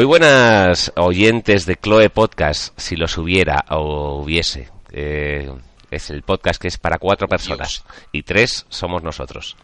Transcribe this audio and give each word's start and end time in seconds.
Muy 0.00 0.06
buenas 0.06 0.92
oyentes 0.96 1.66
de 1.66 1.76
Chloe 1.76 2.08
Podcast, 2.08 2.72
si 2.80 2.96
los 2.96 3.18
hubiera 3.18 3.66
o 3.68 4.22
hubiese. 4.22 4.70
Eh, 4.92 5.52
es 5.90 6.08
el 6.08 6.22
podcast 6.22 6.58
que 6.58 6.68
es 6.68 6.78
para 6.78 6.96
cuatro 6.96 7.28
personas 7.28 7.84
y 8.10 8.22
tres 8.22 8.64
somos 8.70 9.02
nosotros. 9.02 9.58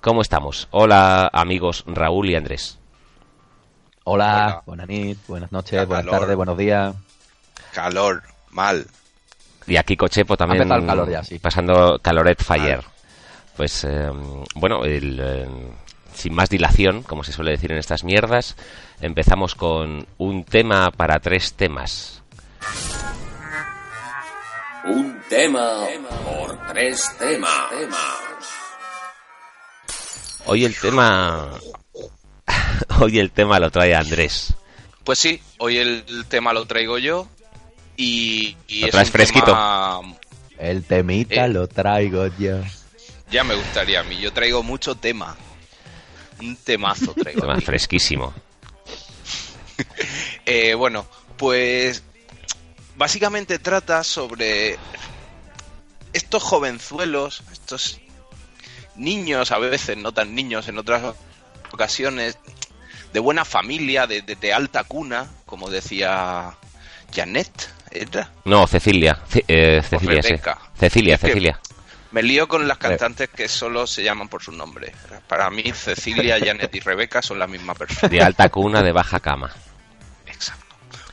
¿Cómo 0.00 0.20
estamos? 0.20 0.66
Hola 0.72 1.30
amigos 1.32 1.84
Raúl 1.86 2.28
y 2.28 2.34
Andrés. 2.34 2.80
Hola, 4.02 4.64
buenas 4.66 4.88
noches, 4.88 5.18
buenas 5.28 5.52
noches, 5.52 5.86
buenas 5.86 6.06
tardes, 6.06 6.34
buenos 6.34 6.58
días. 6.58 6.96
Calor, 7.72 8.24
mal. 8.50 8.84
Y 9.68 9.76
aquí 9.76 9.96
Cochepo 9.96 10.36
también 10.36 10.72
el 10.72 10.86
calor 10.86 11.08
ya, 11.08 11.22
sí. 11.22 11.38
pasando 11.38 12.00
caloret 12.02 12.42
fire. 12.42 12.82
Pues 13.56 13.84
eh, 13.84 14.10
bueno, 14.56 14.84
el, 14.84 15.20
eh, 15.22 15.48
sin 16.18 16.34
más 16.34 16.48
dilación, 16.50 17.02
como 17.04 17.22
se 17.24 17.32
suele 17.32 17.52
decir 17.52 17.70
en 17.72 17.78
estas 17.78 18.02
mierdas, 18.04 18.56
empezamos 19.00 19.54
con 19.54 20.06
un 20.18 20.44
tema 20.44 20.90
para 20.90 21.20
tres 21.20 21.52
temas. 21.54 22.22
Un 24.84 25.20
tema 25.28 25.86
por 26.24 26.66
tres 26.68 27.04
temas. 27.18 27.70
Hoy 30.46 30.64
el 30.64 30.74
tema 30.76 31.50
hoy 33.00 33.18
el 33.18 33.30
tema 33.30 33.58
lo 33.60 33.70
trae 33.70 33.94
Andrés. 33.94 34.54
Pues 35.04 35.18
sí, 35.18 35.40
hoy 35.58 35.78
el 35.78 36.04
tema 36.28 36.52
lo 36.52 36.66
traigo 36.66 36.98
yo 36.98 37.28
y, 37.96 38.56
y 38.66 38.80
¿Lo 38.80 38.86
es 38.86 38.92
traes 38.92 39.08
un 39.08 39.12
fresquito? 39.12 39.46
tema- 39.46 40.00
El 40.58 40.84
temita 40.84 41.44
Eh. 41.44 41.48
lo 41.48 41.66
traigo 41.68 42.26
yo. 42.38 42.60
Ya 43.30 43.44
me 43.44 43.54
gustaría 43.54 44.00
a 44.00 44.04
mí, 44.04 44.18
yo 44.18 44.32
traigo 44.32 44.62
mucho 44.62 44.94
tema. 44.94 45.36
Un 46.40 46.56
temazo 46.56 47.12
traigo. 47.14 47.40
Tema 47.42 47.60
fresquísimo. 47.60 48.32
Eh, 50.44 50.74
bueno, 50.74 51.06
pues 51.36 52.02
básicamente 52.96 53.58
trata 53.58 54.02
sobre 54.02 54.76
estos 56.12 56.42
jovenzuelos, 56.42 57.42
estos 57.52 58.00
niños, 58.96 59.52
a 59.52 59.58
veces 59.58 59.96
no 59.96 60.12
tan 60.12 60.34
niños, 60.34 60.66
en 60.68 60.78
otras 60.78 61.14
ocasiones, 61.70 62.38
de 63.12 63.20
buena 63.20 63.44
familia, 63.44 64.06
de, 64.06 64.22
de- 64.22 64.34
de 64.36 64.52
alta 64.52 64.84
cuna, 64.84 65.30
como 65.46 65.70
decía 65.70 66.54
Janet, 67.14 67.70
¿era? 67.92 68.32
No, 68.44 68.66
Cecilia. 68.66 69.18
Ce- 69.30 69.44
eh, 69.46 69.82
Cecilia, 69.88 70.22
sí. 70.22 70.34
Cecilia, 70.78 71.18
Cecilia. 71.18 71.60
Me 72.10 72.22
lío 72.22 72.48
con 72.48 72.66
las 72.66 72.78
cantantes 72.78 73.28
que 73.28 73.48
solo 73.48 73.86
se 73.86 74.02
llaman 74.02 74.28
por 74.28 74.42
su 74.42 74.52
nombre. 74.52 74.92
Para 75.28 75.50
mí, 75.50 75.62
Cecilia, 75.74 76.38
Janet 76.44 76.74
y 76.74 76.80
Rebeca 76.80 77.20
son 77.22 77.38
la 77.38 77.46
misma 77.46 77.74
persona. 77.74 78.08
De 78.08 78.22
alta 78.22 78.48
cuna, 78.48 78.82
de 78.82 78.92
baja 78.92 79.20
cama. 79.20 79.54
Exacto. 80.26 80.64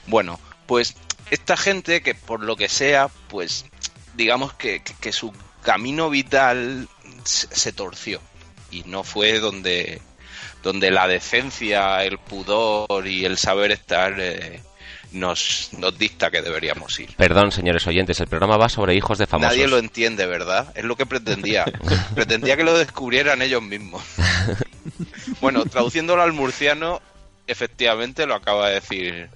Bueno, 0.08 0.40
pues 0.68 0.96
esta 1.32 1.58
gente 1.58 2.02
que 2.02 2.16
por 2.16 2.42
lo 2.44 2.56
que 2.56 2.70
sea, 2.70 3.10
pues 3.28 3.66
digamos 4.14 4.54
que, 4.54 4.82
que- 4.82 4.94
que 4.94 5.12
su 5.12 5.34
camino 5.64 6.10
vital 6.10 6.88
se, 7.24 7.48
se 7.54 7.74
torció 7.74 8.22
y 8.72 8.84
no 8.84 9.04
fue 9.04 9.40
donde, 9.40 10.02
donde 10.64 10.92
la 10.92 11.08
decencia, 11.08 12.04
el 12.04 12.20
pudor 12.20 13.08
y 13.08 13.26
el 13.26 13.38
saber 13.38 13.72
estar 13.72 14.14
eh, 14.20 14.62
nos, 15.16 15.70
nos 15.78 15.98
dicta 15.98 16.30
que 16.30 16.42
deberíamos 16.42 17.00
ir. 17.00 17.16
Perdón, 17.16 17.52
señores 17.52 17.88
oyentes, 17.88 18.20
el 18.20 18.28
programa 18.28 18.58
va 18.58 18.70
sobre 18.70 18.96
hijos 18.96 19.18
de 19.18 19.26
famosos. 19.26 19.56
Nadie 19.56 19.68
lo 19.68 19.78
entiende, 19.78 20.26
¿verdad? 20.26 20.72
Es 20.76 20.84
lo 20.84 20.96
que 20.96 21.06
pretendía. 21.06 21.66
pretendía 22.16 22.58
que 22.58 22.64
lo 22.64 22.78
descubrieran 22.78 23.42
ellos 23.42 23.64
mismos. 23.64 24.04
bueno, 25.42 25.66
traduciéndolo 25.66 26.22
al 26.22 26.34
murciano, 26.34 27.02
efectivamente 27.48 28.26
lo 28.26 28.36
acaba 28.36 28.70
de 28.70 28.76
decir 28.76 29.30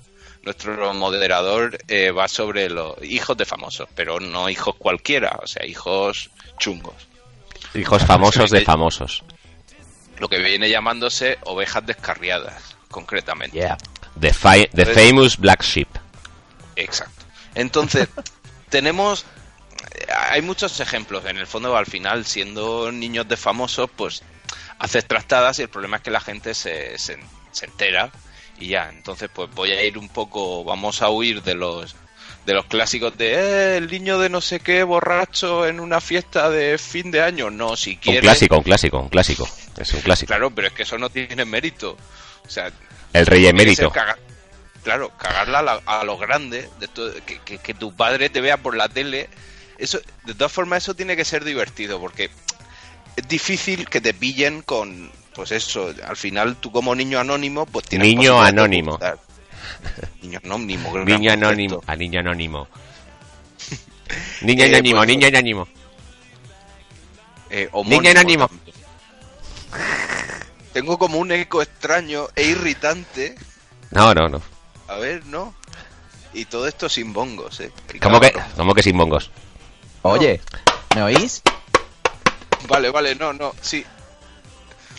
nuestro 0.43 0.93
moderador, 0.93 1.77
eh, 1.87 2.11
va 2.11 2.27
sobre 2.27 2.69
los 2.69 3.01
hijos 3.03 3.37
de 3.37 3.45
famosos, 3.45 3.87
pero 3.95 4.19
no 4.19 4.49
hijos 4.49 4.75
cualquiera, 4.77 5.39
o 5.41 5.47
sea, 5.47 5.65
hijos 5.65 6.29
chungos. 6.57 6.95
Hijos 7.73 8.03
famosos 8.03 8.49
de 8.51 8.61
famosos. 8.61 9.23
Lo 10.17 10.27
que 10.27 10.39
viene 10.39 10.69
llamándose 10.69 11.37
ovejas 11.45 11.85
descarriadas, 11.85 12.75
concretamente. 12.89 13.57
Yeah. 13.57 13.77
The, 14.19 14.33
famous 14.85 15.37
black 15.37 15.61
sheep. 15.63 15.87
Exacto. 16.75 17.25
Entonces, 17.55 18.07
tenemos. 18.69 19.25
eh, 19.95 20.07
Hay 20.31 20.41
muchos 20.41 20.79
ejemplos. 20.79 21.25
En 21.25 21.37
el 21.37 21.47
fondo, 21.47 21.75
al 21.75 21.85
final, 21.85 22.25
siendo 22.25 22.91
niños 22.91 23.27
de 23.27 23.37
famosos, 23.37 23.89
pues 23.95 24.23
haces 24.79 25.05
trastadas 25.05 25.59
y 25.59 25.63
el 25.63 25.69
problema 25.69 25.97
es 25.97 26.03
que 26.03 26.11
la 26.11 26.21
gente 26.21 26.53
se, 26.53 26.97
se, 26.97 27.17
se 27.51 27.65
entera 27.65 28.11
y 28.59 28.67
ya. 28.69 28.89
Entonces, 28.89 29.29
pues 29.33 29.49
voy 29.53 29.71
a 29.71 29.83
ir 29.83 29.97
un 29.97 30.09
poco. 30.09 30.63
Vamos 30.63 31.01
a 31.01 31.09
huir 31.09 31.41
de 31.43 31.55
los 31.55 31.95
de 32.45 32.53
los 32.55 32.65
clásicos 32.65 33.15
de 33.17 33.33
eh, 33.33 33.77
el 33.77 33.91
niño 33.91 34.17
de 34.17 34.29
no 34.29 34.41
sé 34.41 34.59
qué 34.61 34.81
borracho 34.83 35.67
en 35.67 35.79
una 35.79 36.01
fiesta 36.01 36.49
de 36.49 36.77
fin 36.77 37.11
de 37.11 37.21
año. 37.21 37.49
No, 37.51 37.75
si 37.75 37.91
Un 37.91 37.95
quieres. 37.97 38.21
clásico, 38.21 38.57
un 38.57 38.63
clásico, 38.63 38.99
un 38.99 39.09
clásico. 39.09 39.47
Es 39.77 39.93
un 39.93 40.01
clásico. 40.01 40.27
Claro, 40.29 40.49
pero 40.51 40.67
es 40.67 40.73
que 40.73 40.83
eso 40.83 40.97
no 40.97 41.09
tiene 41.09 41.45
mérito. 41.45 41.95
O 42.49 42.51
sea, 42.51 42.71
El 43.13 43.25
rey 43.27 43.45
emérito. 43.45 43.91
caga- 43.91 44.17
claro, 44.83 45.11
cagarla 45.17 45.59
a, 45.59 45.61
la- 45.61 45.81
a 45.85 46.03
los 46.03 46.19
grandes, 46.19 46.67
de 46.79 46.87
to- 46.87 47.13
que, 47.25 47.37
que- 47.45 47.59
que 47.59 47.73
tu 47.75 47.95
padre 47.95 48.29
te 48.31 48.41
vea 48.41 48.57
por 48.57 48.75
la 48.75 48.89
tele. 48.89 49.29
Eso, 49.77 49.99
de 50.25 50.33
todas 50.33 50.51
formas, 50.51 50.83
eso 50.83 50.95
tiene 50.95 51.15
que 51.15 51.23
ser 51.23 51.43
divertido, 51.45 51.99
porque 51.99 52.31
es 53.15 53.27
difícil 53.27 53.87
que 53.87 54.01
te 54.01 54.13
pillen 54.15 54.63
con, 54.63 55.11
pues 55.35 55.51
eso, 55.51 55.93
al 56.05 56.17
final 56.17 56.55
tú 56.57 56.71
como 56.71 56.95
niño 56.95 57.19
anónimo, 57.19 57.65
pues 57.67 57.85
tienes 57.85 58.07
Niño 58.07 58.41
anónimo. 58.41 58.99
Niño 60.23 60.39
anónimo. 60.43 60.97
Niño 61.05 61.31
anónimo. 61.31 61.83
A 61.87 61.95
niño 61.95 62.19
anónimo. 62.19 62.67
Niño 64.41 64.63
Eh, 64.65 64.67
anónimo, 64.69 64.97
pues- 64.97 65.07
niño 65.07 65.27
anónimo. 65.27 65.67
Eh, 67.51 67.69
homónimo 67.71 68.01
Niño 68.01 68.11
anónimo. 68.11 68.49
Tengo 70.79 70.97
como 70.97 71.17
un 71.17 71.29
eco 71.33 71.61
extraño 71.61 72.29
e 72.37 72.43
irritante. 72.45 73.35
No, 73.91 74.13
no, 74.13 74.29
no. 74.29 74.41
A 74.87 74.95
ver, 74.95 75.25
¿no? 75.25 75.53
Y 76.31 76.45
todo 76.45 76.69
esto 76.69 76.87
sin 76.87 77.11
bongos, 77.11 77.59
¿eh? 77.59 77.69
Qué 77.89 77.99
¿Cómo 77.99 78.21
que. 78.21 78.31
¿Cómo 78.55 78.73
que 78.73 78.81
sin 78.81 78.97
bongos? 78.97 79.29
Oye, 80.03 80.39
¿me 80.95 81.03
oís? 81.03 81.41
Vale, 82.69 82.91
vale, 82.91 83.13
no, 83.15 83.33
no, 83.33 83.53
sí. 83.59 83.85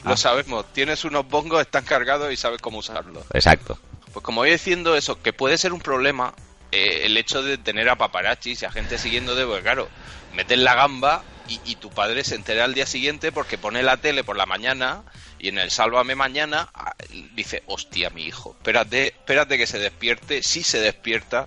Lo 0.04 0.12
Ah. 0.12 0.16
sabemos. 0.18 0.70
Tienes 0.74 1.02
unos 1.06 1.26
bongos, 1.26 1.62
están 1.62 1.84
cargados 1.86 2.30
y 2.30 2.36
sabes 2.36 2.60
cómo 2.60 2.76
usarlos. 2.76 3.24
Exacto. 3.32 3.78
Pues 4.12 4.22
como 4.22 4.42
voy 4.42 4.50
diciendo 4.50 4.94
eso, 4.94 5.22
que 5.22 5.32
puede 5.32 5.56
ser 5.56 5.72
un 5.72 5.80
problema 5.80 6.34
eh, 6.72 7.04
el 7.04 7.16
hecho 7.16 7.42
de 7.42 7.56
tener 7.56 7.88
a 7.88 7.96
paparazzis 7.96 8.60
y 8.60 8.66
a 8.66 8.70
gente 8.70 8.98
siguiéndote, 8.98 9.46
porque 9.46 9.62
claro, 9.62 9.88
metes 10.34 10.58
la 10.58 10.74
gamba 10.74 11.24
y, 11.48 11.60
y 11.64 11.76
tu 11.76 11.90
padre 11.90 12.24
se 12.24 12.34
entera 12.34 12.64
al 12.64 12.74
día 12.74 12.86
siguiente 12.86 13.32
porque 13.32 13.58
pone 13.58 13.82
la 13.82 13.96
tele 13.96 14.24
por 14.24 14.36
la 14.36 14.46
mañana 14.46 15.02
y 15.40 15.48
en 15.48 15.58
el 15.58 15.70
Sálvame 15.70 16.14
Mañana 16.14 16.68
ah, 16.74 16.94
dice, 17.34 17.62
hostia, 17.66 18.10
mi 18.10 18.24
hijo, 18.24 18.54
espérate, 18.58 19.08
espérate 19.08 19.56
que 19.56 19.66
se 19.66 19.78
despierte, 19.78 20.42
si 20.42 20.62
se 20.62 20.80
despierta, 20.80 21.46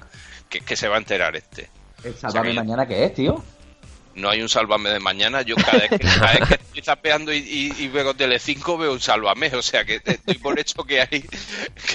que, 0.50 0.62
que 0.62 0.76
se 0.76 0.88
va 0.88 0.96
a 0.96 1.00
enterar 1.00 1.36
este. 1.36 1.70
¿El 2.04 2.16
Sálvame 2.16 2.54
mañana 2.54 2.88
qué 2.88 3.06
es, 3.06 3.14
tío? 3.14 3.44
No 4.16 4.30
hay 4.30 4.42
un 4.42 4.50
Sálvame 4.50 4.90
de 4.90 5.00
mañana. 5.00 5.42
Yo 5.42 5.56
cada 5.56 5.80
vez 5.80 5.90
que, 5.90 6.00
cada 6.00 6.34
vez 6.34 6.48
que 6.48 6.54
estoy 6.56 6.82
zapeando 6.84 7.34
y, 7.34 7.38
y, 7.38 7.84
y 7.84 7.88
veo 7.88 8.14
Telecinco 8.14 8.78
veo 8.78 8.94
un 8.94 9.00
Sálvame. 9.00 9.48
O 9.56 9.62
sea 9.62 9.86
que 9.86 10.02
estoy 10.04 10.38
por 10.38 10.60
hecho 10.60 10.84
que 10.84 11.02
hay 11.02 11.22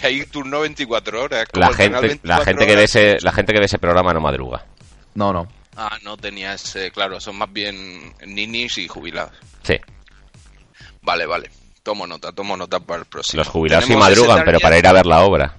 que 0.00 0.06
hay 0.06 0.26
turno 0.26 0.60
24 0.60 1.22
horas. 1.22 1.46
como 1.52 1.66
La 1.66 1.72
gente, 1.72 1.94
la 1.94 2.00
24 2.00 2.44
gente 2.44 2.66
que 2.66 2.76
ve 2.76 2.82
ese, 2.84 3.18
la 3.20 3.32
gente 3.32 3.52
que 3.52 3.60
ve 3.60 3.66
ese 3.66 3.78
programa 3.78 4.12
no 4.12 4.20
madruga. 4.20 4.66
No, 5.14 5.32
no. 5.32 5.46
Ah, 5.80 5.96
no 6.02 6.16
tenía 6.16 6.54
ese... 6.54 6.90
Claro, 6.90 7.20
son 7.20 7.36
más 7.36 7.52
bien 7.52 8.12
ninis 8.26 8.78
y 8.78 8.88
jubilados. 8.88 9.30
Sí. 9.62 9.76
Vale, 11.02 11.24
vale. 11.24 11.50
Tomo 11.84 12.04
nota, 12.06 12.32
tomo 12.32 12.56
nota 12.56 12.80
para 12.80 13.00
el 13.00 13.06
próximo. 13.06 13.38
Los 13.40 13.48
jubilados 13.48 13.84
sí 13.84 13.94
madrugan, 13.94 14.42
pero 14.44 14.58
target- 14.58 14.62
para 14.62 14.78
ir 14.78 14.86
a 14.88 14.92
ver 14.92 15.06
la 15.06 15.20
obra. 15.22 15.56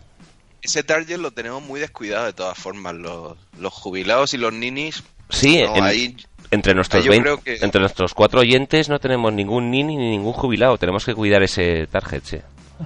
Ese 0.62 0.84
target 0.84 1.18
lo 1.18 1.32
tenemos 1.32 1.64
muy 1.64 1.80
descuidado 1.80 2.26
de 2.26 2.34
todas 2.34 2.58
formas. 2.58 2.96
Los, 2.96 3.38
los 3.58 3.74
jubilados 3.74 4.34
y 4.34 4.38
los 4.38 4.52
ninis... 4.52 5.04
Sí, 5.30 5.62
no, 5.64 5.76
en- 5.78 5.84
ahí 5.86 6.18
entre 6.52 6.74
nuestros 6.74 7.02
ahí 7.02 7.06
yo 7.06 7.12
20 7.12 7.24
creo 7.24 7.42
que- 7.42 7.64
entre 7.64 7.80
nuestros 7.80 8.14
cuatro 8.14 8.42
oyentes 8.42 8.90
no 8.90 9.00
tenemos 9.00 9.32
ningún 9.32 9.72
nini 9.72 9.96
ni 9.96 10.10
ningún 10.10 10.34
jubilado. 10.34 10.78
Tenemos 10.78 11.06
que 11.06 11.16
cuidar 11.16 11.42
ese 11.44 11.88
target, 11.88 12.24
sí. 12.26 12.38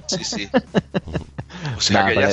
Sí, 0.08 0.24
sí. 0.24 0.50
O 1.78 1.82
sea 1.82 2.04
Nah, 2.04 2.10
que 2.10 2.16
ya 2.16 2.30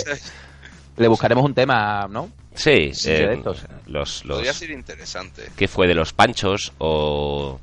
Le 0.97 1.09
buscaremos 1.09 1.45
un 1.45 1.55
tema, 1.55 2.07
¿no? 2.11 2.31
Sí, 2.55 2.93
Sí, 2.95 3.11
eh, 3.11 3.35
estos. 3.35 3.65
los, 3.87 4.25
los 4.25 4.37
podría 4.39 4.53
ser 4.53 4.71
interesante. 4.71 5.51
¿qué 5.57 5.69
fue 5.69 5.87
de 5.87 5.95
los 5.95 6.13
panchos 6.13 6.73
o 6.79 7.59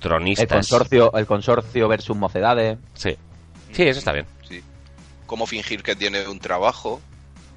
tronistas? 0.00 0.44
El 0.44 0.48
consorcio, 0.48 1.12
el 1.14 1.26
consorcio 1.26 1.88
versus 1.88 2.16
mocedades. 2.16 2.78
Sí. 2.94 3.16
Sí, 3.72 3.82
eso 3.82 3.98
está 3.98 4.12
bien. 4.12 4.26
Sí. 4.48 4.62
Cómo 5.26 5.46
fingir 5.46 5.82
que 5.82 5.94
tiene 5.96 6.26
un 6.28 6.38
trabajo. 6.38 7.00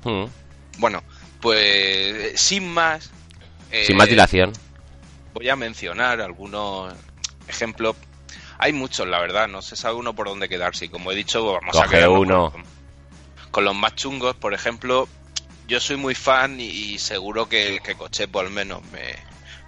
Mm. 0.04 0.26
Bueno, 0.80 1.04
pues 1.40 2.40
sin 2.42 2.68
más. 2.74 3.12
eh, 3.72 3.86
Sin 3.86 3.96
más 3.98 4.10
dilación. 4.10 4.52
Voy 5.34 5.48
a 5.50 5.56
mencionar 5.56 6.20
algunos 6.22 6.94
ejemplos. 7.48 7.96
Hay 8.58 8.74
muchos, 8.74 9.08
la 9.08 9.20
verdad. 9.20 9.48
No 9.48 9.62
se 9.62 9.76
sabe 9.76 9.96
uno 9.96 10.14
por 10.14 10.28
dónde 10.28 10.50
quedarse. 10.50 10.86
Y 10.86 10.90
como 10.90 11.12
he 11.12 11.16
dicho, 11.16 11.46
vamos 11.46 11.76
a 11.78 11.84
Coge 11.84 11.98
quedarnos 11.98 12.20
uno. 12.20 12.52
con- 12.52 12.64
con 13.52 13.66
los 13.66 13.76
más 13.76 13.96
chungos, 13.96 14.36
por 14.36 14.54
ejemplo, 14.54 15.08
yo 15.68 15.80
soy 15.80 15.98
muy 15.98 16.16
fan 16.16 16.60
y, 16.60 16.98
seguro 17.00 17.48
que, 17.48 17.80
que 17.84 17.96
Cochepo 17.96 18.40
al 18.40 18.50
menos 18.50 18.82
me, 18.92 19.16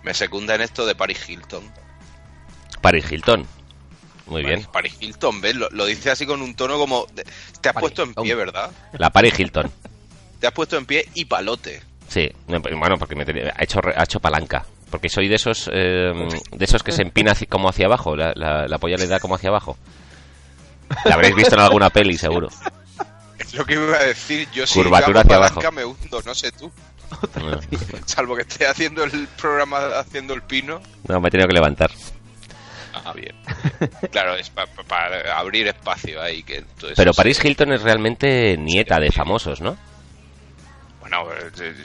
me 0.04 0.14
secunda 0.14 0.56
en 0.56 0.62
esto 0.62 0.86
de 0.86 0.96
Paris 0.96 1.28
Hilton. 1.28 1.64
Paris 2.82 3.12
Hilton. 3.12 3.48
Muy 4.28 4.44
bien. 4.44 4.66
Paris 4.72 4.96
Hilton, 5.00 5.42
¿ves? 5.42 5.56
Lo, 5.56 5.86
dice 5.86 6.12
así 6.12 6.26
con 6.26 6.42
un 6.42 6.56
tono 6.56 6.78
como... 6.78 7.08
te 7.62 7.70
has 7.70 7.76
puesto 7.76 8.04
en 8.04 8.14
pie, 8.14 8.36
¿verdad? 8.36 8.72
La 8.94 9.10
Paris 9.10 9.40
Hilton. 9.40 9.70
te 10.40 10.48
has 10.48 10.54
puesto 10.54 10.78
en 10.78 10.86
pie 10.86 11.08
y 11.14 11.26
palote. 11.26 11.82
Sí, 12.08 12.30
bueno, 12.48 12.98
porque 12.98 13.16
me 13.16 13.24
ha, 13.24 13.64
hecho, 13.64 13.80
ha 13.96 14.04
hecho 14.04 14.20
palanca. 14.20 14.66
Porque 14.92 15.10
soy 15.10 15.28
de 15.28 15.36
esos 15.36 15.70
eh, 15.74 16.12
de 16.52 16.66
esos 16.66 16.84
que 16.84 16.92
se 16.92 17.02
empina 17.02 17.34
como 17.50 17.70
hacia 17.70 17.88
abajo. 17.88 18.16
La, 18.16 18.34
la, 18.36 18.78
polla 18.78 18.98
le 18.98 19.08
da 19.08 19.20
como 19.20 19.36
hacia 19.36 19.50
abajo. 19.50 19.78
La 21.06 21.16
habréis 21.16 21.36
visto 21.36 21.56
en 21.56 21.62
alguna 21.62 21.90
peli, 21.90 22.16
seguro. 22.16 22.50
Lo 23.54 23.66
que 23.66 23.74
iba 23.74 23.96
a 23.96 24.04
decir. 24.04 24.48
Yo 24.52 24.66
Curvatura 24.72 25.22
hacia 25.22 25.36
abajo. 25.36 25.72
me 25.72 25.86
hundo, 25.86 26.22
no 26.26 26.36
sé 26.36 26.52
tú. 26.52 26.72
Salvo 28.06 28.36
que 28.36 28.42
esté 28.42 28.66
haciendo 28.68 29.04
el 29.04 29.28
programa 29.40 30.00
haciendo 30.00 30.34
el 30.34 30.42
pino. 30.42 30.82
No, 31.08 31.20
me 31.22 31.28
he 31.28 31.32
tenido 31.32 31.48
que 31.48 31.54
levantar. 31.54 31.92
Ah, 32.94 33.14
bien. 33.14 33.36
Claro, 34.12 34.36
es 34.36 34.50
para 34.50 35.38
abrir 35.38 35.68
espacio 35.68 36.22
ahí. 36.22 36.44
Que 36.44 36.64
Pero 36.96 37.14
Paris 37.14 37.44
Hilton 37.44 37.74
es 37.74 37.82
realmente 37.82 38.58
nieta 38.58 39.00
de 39.00 39.12
famosos, 39.12 39.62
¿no? 39.62 39.78
Bueno, 41.02 41.26
eh, 41.60 41.76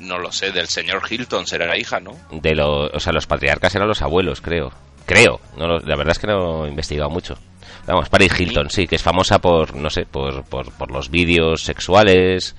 no 0.00 0.18
lo 0.18 0.30
sé, 0.32 0.52
del 0.52 0.68
señor 0.68 1.02
Hilton 1.08 1.46
será 1.46 1.66
la 1.66 1.78
hija, 1.78 1.98
¿no? 2.00 2.16
De 2.30 2.54
los, 2.54 2.90
o 2.92 3.00
sea, 3.00 3.12
los 3.12 3.26
patriarcas 3.26 3.74
eran 3.74 3.88
los 3.88 4.02
abuelos, 4.02 4.40
creo. 4.40 4.72
Creo, 5.06 5.40
no, 5.56 5.78
la 5.78 5.96
verdad 5.96 6.12
es 6.12 6.18
que 6.18 6.26
no 6.26 6.66
he 6.66 6.68
investigado 6.68 7.08
mucho. 7.08 7.38
Vamos, 7.86 8.08
Paris 8.08 8.38
Hilton, 8.38 8.68
sí, 8.68 8.88
que 8.88 8.96
es 8.96 9.02
famosa 9.02 9.38
por, 9.38 9.76
no 9.76 9.88
sé, 9.88 10.04
por, 10.04 10.44
por, 10.44 10.90
los 10.90 11.08
vídeos 11.08 11.62
sexuales 11.62 12.56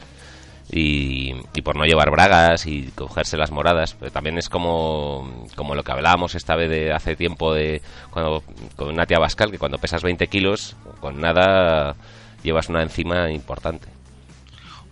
y, 0.72 1.34
y, 1.54 1.62
por 1.62 1.76
no 1.76 1.84
llevar 1.84 2.10
bragas 2.10 2.66
y 2.66 2.84
cogerse 2.96 3.36
las 3.36 3.52
moradas. 3.52 3.96
Pero 4.00 4.12
también 4.12 4.38
es 4.38 4.48
como, 4.48 5.46
como 5.56 5.76
lo 5.76 5.84
que 5.84 5.92
hablábamos 5.92 6.36
esta 6.36 6.56
vez 6.56 6.70
de 6.70 6.94
hace 6.94 7.18
tiempo 7.18 7.54
de 7.54 7.82
cuando 8.10 8.42
con 8.78 8.96
Natia 8.96 9.20
Bascal, 9.20 9.52
que 9.52 9.60
cuando 9.60 9.80
pesas 9.80 10.02
20 10.02 10.28
kilos, 10.28 10.78
con 11.02 11.20
nada 11.20 11.98
llevas 12.44 12.70
una 12.70 12.82
enzima 12.82 13.30
importante. 13.30 13.90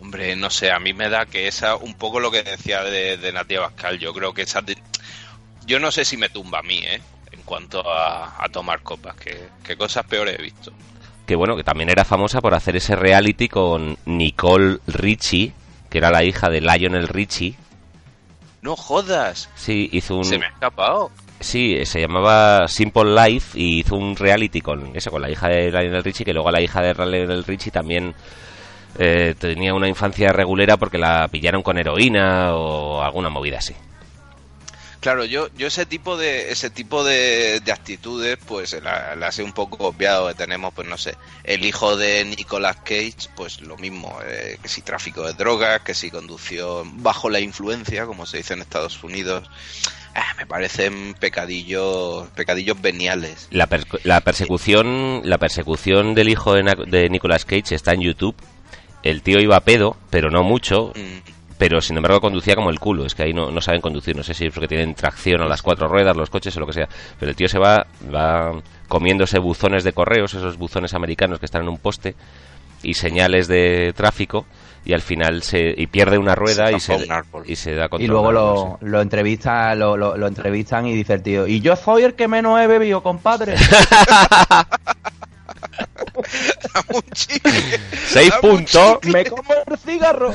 Hombre, 0.02 0.36
no 0.36 0.50
sé, 0.50 0.72
a 0.72 0.80
mí 0.80 0.94
me 0.94 1.10
da 1.10 1.26
que 1.26 1.48
esa, 1.48 1.78
un 1.78 1.94
poco 1.94 2.20
lo 2.20 2.30
que 2.30 2.44
decía 2.44 2.84
de, 2.84 3.16
de 3.16 3.32
Natia 3.32 3.62
Bascal, 3.62 3.98
yo 3.98 4.14
creo 4.14 4.34
que 4.34 4.42
esa... 4.42 4.62
yo 5.66 5.80
no 5.80 5.92
sé 5.92 6.04
si 6.04 6.18
me 6.18 6.28
tumba 6.28 6.60
a 6.60 6.64
mí, 6.64 6.80
¿eh? 6.80 7.00
Cuanto 7.46 7.84
a, 7.88 8.44
tomar 8.52 8.82
copas, 8.82 9.16
que, 9.16 9.78
cosas 9.78 10.06
peores 10.06 10.38
he 10.38 10.42
visto. 10.42 10.72
Que 11.26 11.36
bueno, 11.36 11.56
que 11.56 11.64
también 11.64 11.90
era 11.90 12.04
famosa 12.04 12.42
por 12.42 12.54
hacer 12.54 12.76
ese 12.76 12.96
reality 12.96 13.48
con 13.48 13.98
Nicole 14.06 14.80
Richie, 14.88 15.54
que 15.90 16.00
era 16.00 16.12
la 16.12 16.24
hija 16.24 16.50
de 16.50 16.62
Lionel 16.62 17.08
Richie. 17.08 17.56
No 18.62 18.76
jodas. 18.76 19.50
Sí, 19.56 19.90
hizo 19.92 20.16
un... 20.16 20.26
Se 20.26 20.40
me 20.40 20.48
ha 20.48 20.50
escapado. 20.50 21.12
Sí, 21.40 21.86
se 21.86 22.02
llamaba 22.02 22.68
Simple 22.68 23.14
Life 23.14 23.60
y 23.60 23.80
hizo 23.80 23.96
un 23.96 24.16
reality 24.16 24.62
con 24.62 24.96
eso, 24.96 25.12
con 25.12 25.22
la 25.22 25.30
hija 25.30 25.48
de 25.48 25.70
Lionel 25.70 26.04
Richie, 26.04 26.26
que 26.26 26.34
luego 26.34 26.50
la 26.50 26.62
hija 26.62 26.82
de 26.82 26.94
Lionel 26.94 27.44
Richie 27.44 27.72
también 27.72 28.16
eh, 28.98 29.36
tenía 29.38 29.74
una 29.74 29.90
infancia 29.90 30.32
regulera 30.32 30.78
porque 30.78 30.98
la 30.98 31.28
pillaron 31.28 31.62
con 31.62 31.78
heroína 31.78 32.56
o 32.56 33.02
alguna 33.02 33.30
movida 33.30 33.58
así. 33.58 33.76
Claro, 35.06 35.24
yo, 35.24 35.50
yo 35.56 35.68
ese 35.68 35.86
tipo 35.86 36.18
de 36.18 36.52
ese 36.52 36.72
tipo 36.72 37.04
de, 37.04 37.62
actitudes, 37.72 38.40
pues 38.48 38.76
las 38.82 39.38
he 39.38 39.44
un 39.44 39.54
poco 39.54 39.86
obviado. 39.86 40.34
Tenemos, 40.34 40.74
pues 40.74 40.88
no 40.88 40.98
sé, 40.98 41.14
el 41.44 41.64
hijo 41.64 41.96
de 41.96 42.26
Nicolas 42.26 42.78
Cage, 42.78 43.30
pues 43.36 43.62
lo 43.62 43.78
mismo, 43.78 44.18
eh, 44.26 44.58
que 44.60 44.68
si 44.68 44.82
tráfico 44.82 45.22
de 45.22 45.34
drogas, 45.34 45.82
que 45.82 45.94
si 45.94 46.10
conducción 46.10 47.04
bajo 47.04 47.30
la 47.30 47.40
influencia, 47.40 48.08
como 48.08 48.26
se 48.26 48.38
dice 48.38 48.56
en 48.56 48.62
Estados 48.62 49.04
Unidos. 49.04 49.48
Ah, 50.16 50.34
me 50.38 50.48
parecen 50.48 51.14
pecadillos 51.20 52.28
pecadillos 52.30 52.82
veniales. 52.82 53.48
La, 53.52 53.70
la 54.02 54.22
persecución 54.22 55.22
la 55.24 55.38
persecución 55.38 56.16
del 56.16 56.30
hijo 56.30 56.56
de, 56.56 56.64
de 56.88 57.10
Nicolas 57.12 57.46
Cage 57.46 57.76
está 57.76 57.94
en 57.94 58.02
YouTube 58.02 58.36
el 59.06 59.22
tío 59.22 59.40
iba 59.40 59.56
a 59.56 59.62
pedo, 59.62 59.96
pero 60.10 60.32
no 60.32 60.42
mucho, 60.42 60.92
mm. 60.96 61.35
Pero 61.58 61.82
sin 61.82 61.98
embargo 61.98 62.20
conducía 62.20 62.56
como 62.56 62.70
el 62.70 62.80
culo. 62.80 63.06
Es 63.06 63.16
que 63.16 63.24
ahí 63.24 63.34
no, 63.34 63.52
no 63.52 63.62
saben 63.62 63.82
conducir, 63.82 64.16
no 64.16 64.24
sé 64.24 64.34
si 64.34 64.46
es 64.46 64.54
porque 64.54 64.68
tienen 64.68 64.94
tracción 64.94 65.42
a 65.42 65.48
las 65.48 65.62
cuatro 65.62 65.88
ruedas, 65.88 66.16
los 66.16 66.30
coches 66.30 66.56
o 66.58 66.60
lo 66.60 66.68
que 66.68 66.74
sea. 66.74 66.88
Pero 67.20 67.30
el 67.30 67.36
tío 67.36 67.48
se 67.48 67.60
va, 67.60 67.86
va 68.14 68.52
comiéndose 68.88 69.40
buzones 69.40 69.84
de 69.84 69.94
correos, 69.94 70.34
esos 70.34 70.58
buzones 70.58 70.94
americanos 70.94 71.40
que 71.40 71.46
están 71.46 71.64
en 71.64 71.70
un 71.70 71.78
poste, 71.78 72.16
y 72.84 72.94
señales 72.94 73.48
de 73.48 73.94
tráfico 73.96 74.46
y 74.86 74.94
al 74.94 75.02
final 75.02 75.42
se 75.42 75.74
y 75.76 75.88
pierde 75.88 76.18
una 76.18 76.36
rueda 76.36 76.72
y, 76.72 76.80
se, 76.80 76.96
y 77.46 77.56
se 77.56 77.74
da 77.74 77.90
contra 77.90 78.06
y 78.06 78.08
luego 78.08 78.32
lo, 78.32 78.78
lo 78.82 79.02
entrevista 79.02 79.74
lo, 79.74 79.98
lo, 79.98 80.16
lo, 80.16 80.28
entrevistan 80.28 80.86
y 80.86 80.94
dice 80.94 81.14
el 81.14 81.24
tío 81.24 81.48
y 81.48 81.60
yo 81.60 81.76
soy 81.76 82.04
el 82.04 82.14
que 82.14 82.28
menos 82.28 82.60
he 82.60 82.68
bebido 82.68 83.02
compadre 83.02 83.56
Seis 88.08 88.32
puntos. 88.42 89.00
Me 89.04 89.26
como 89.26 89.54
el 89.54 89.78
cigarro. 89.78 90.34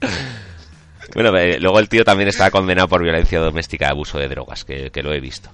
bueno, 1.14 1.36
eh, 1.38 1.58
luego 1.58 1.78
el 1.78 1.88
tío 1.88 2.04
también 2.04 2.28
está 2.28 2.50
condenado 2.50 2.88
por 2.88 3.02
violencia 3.02 3.40
doméstica 3.40 3.86
y 3.86 3.90
abuso 3.90 4.18
de 4.18 4.28
drogas, 4.28 4.64
que, 4.64 4.90
lo 5.02 5.12
he 5.12 5.20
visto. 5.20 5.50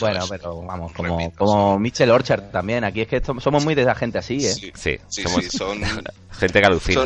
bueno, 0.00 0.26
pero 0.28 0.62
vamos, 0.62 0.92
como, 0.92 1.32
como 1.32 1.78
Mitchell 1.78 2.10
Orchard 2.10 2.50
también. 2.50 2.84
Aquí 2.84 3.02
es 3.02 3.08
que 3.08 3.22
somos 3.24 3.64
muy 3.64 3.74
de 3.74 3.82
esa 3.82 3.94
gente 3.94 4.18
así, 4.18 4.46
¿eh? 4.46 4.52
Sí, 4.52 4.72
sí, 4.74 4.98
somos 5.08 5.46
son 5.46 5.82
gente 6.32 6.60
que 6.60 6.66
alucina. 6.66 7.02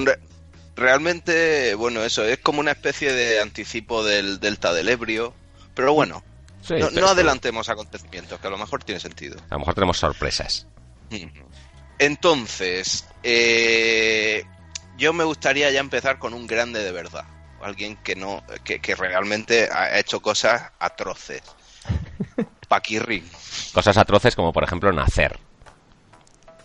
realmente, 0.77 1.75
bueno, 1.75 2.03
eso 2.03 2.25
es 2.25 2.39
como 2.39 2.61
una 2.61 2.73
especie 2.73 3.13
de 3.13 3.41
anticipo 3.41 4.05
del 4.05 4.41
Delta 4.41 4.73
del 4.73 4.89
Ebrio. 4.89 5.35
Pero 5.75 5.95
bueno, 5.95 6.23
no, 6.69 7.09
adelantemos 7.09 7.69
acontecimientos, 7.69 8.39
que 8.41 8.47
a 8.47 8.51
lo 8.51 8.59
mejor 8.59 8.85
tiene 8.85 9.01
sentido. 9.01 9.39
A 9.51 9.55
lo 9.55 9.61
mejor 9.61 9.75
tenemos 9.75 9.99
sorpresas. 9.99 10.67
Entonces, 11.99 13.07
eh, 13.23 14.45
yo 14.97 15.13
me 15.13 15.25
gustaría 15.25 15.71
ya 15.71 15.81
empezar 15.81 16.19
con 16.19 16.35
un 16.35 16.47
grande 16.47 16.83
de 16.83 16.93
verdad. 16.93 17.25
Alguien 17.63 17.97
que 17.97 18.17
no, 18.17 18.43
que, 18.65 18.95
realmente 18.95 19.69
ha 19.71 19.99
hecho 19.99 20.21
cosas 20.21 20.71
atroces. 20.79 21.43
Paquirri. 22.69 23.23
Cosas 23.75 23.97
atroces 23.97 24.37
como 24.37 24.53
por 24.53 24.65
ejemplo 24.65 24.93
nacer. 24.93 25.39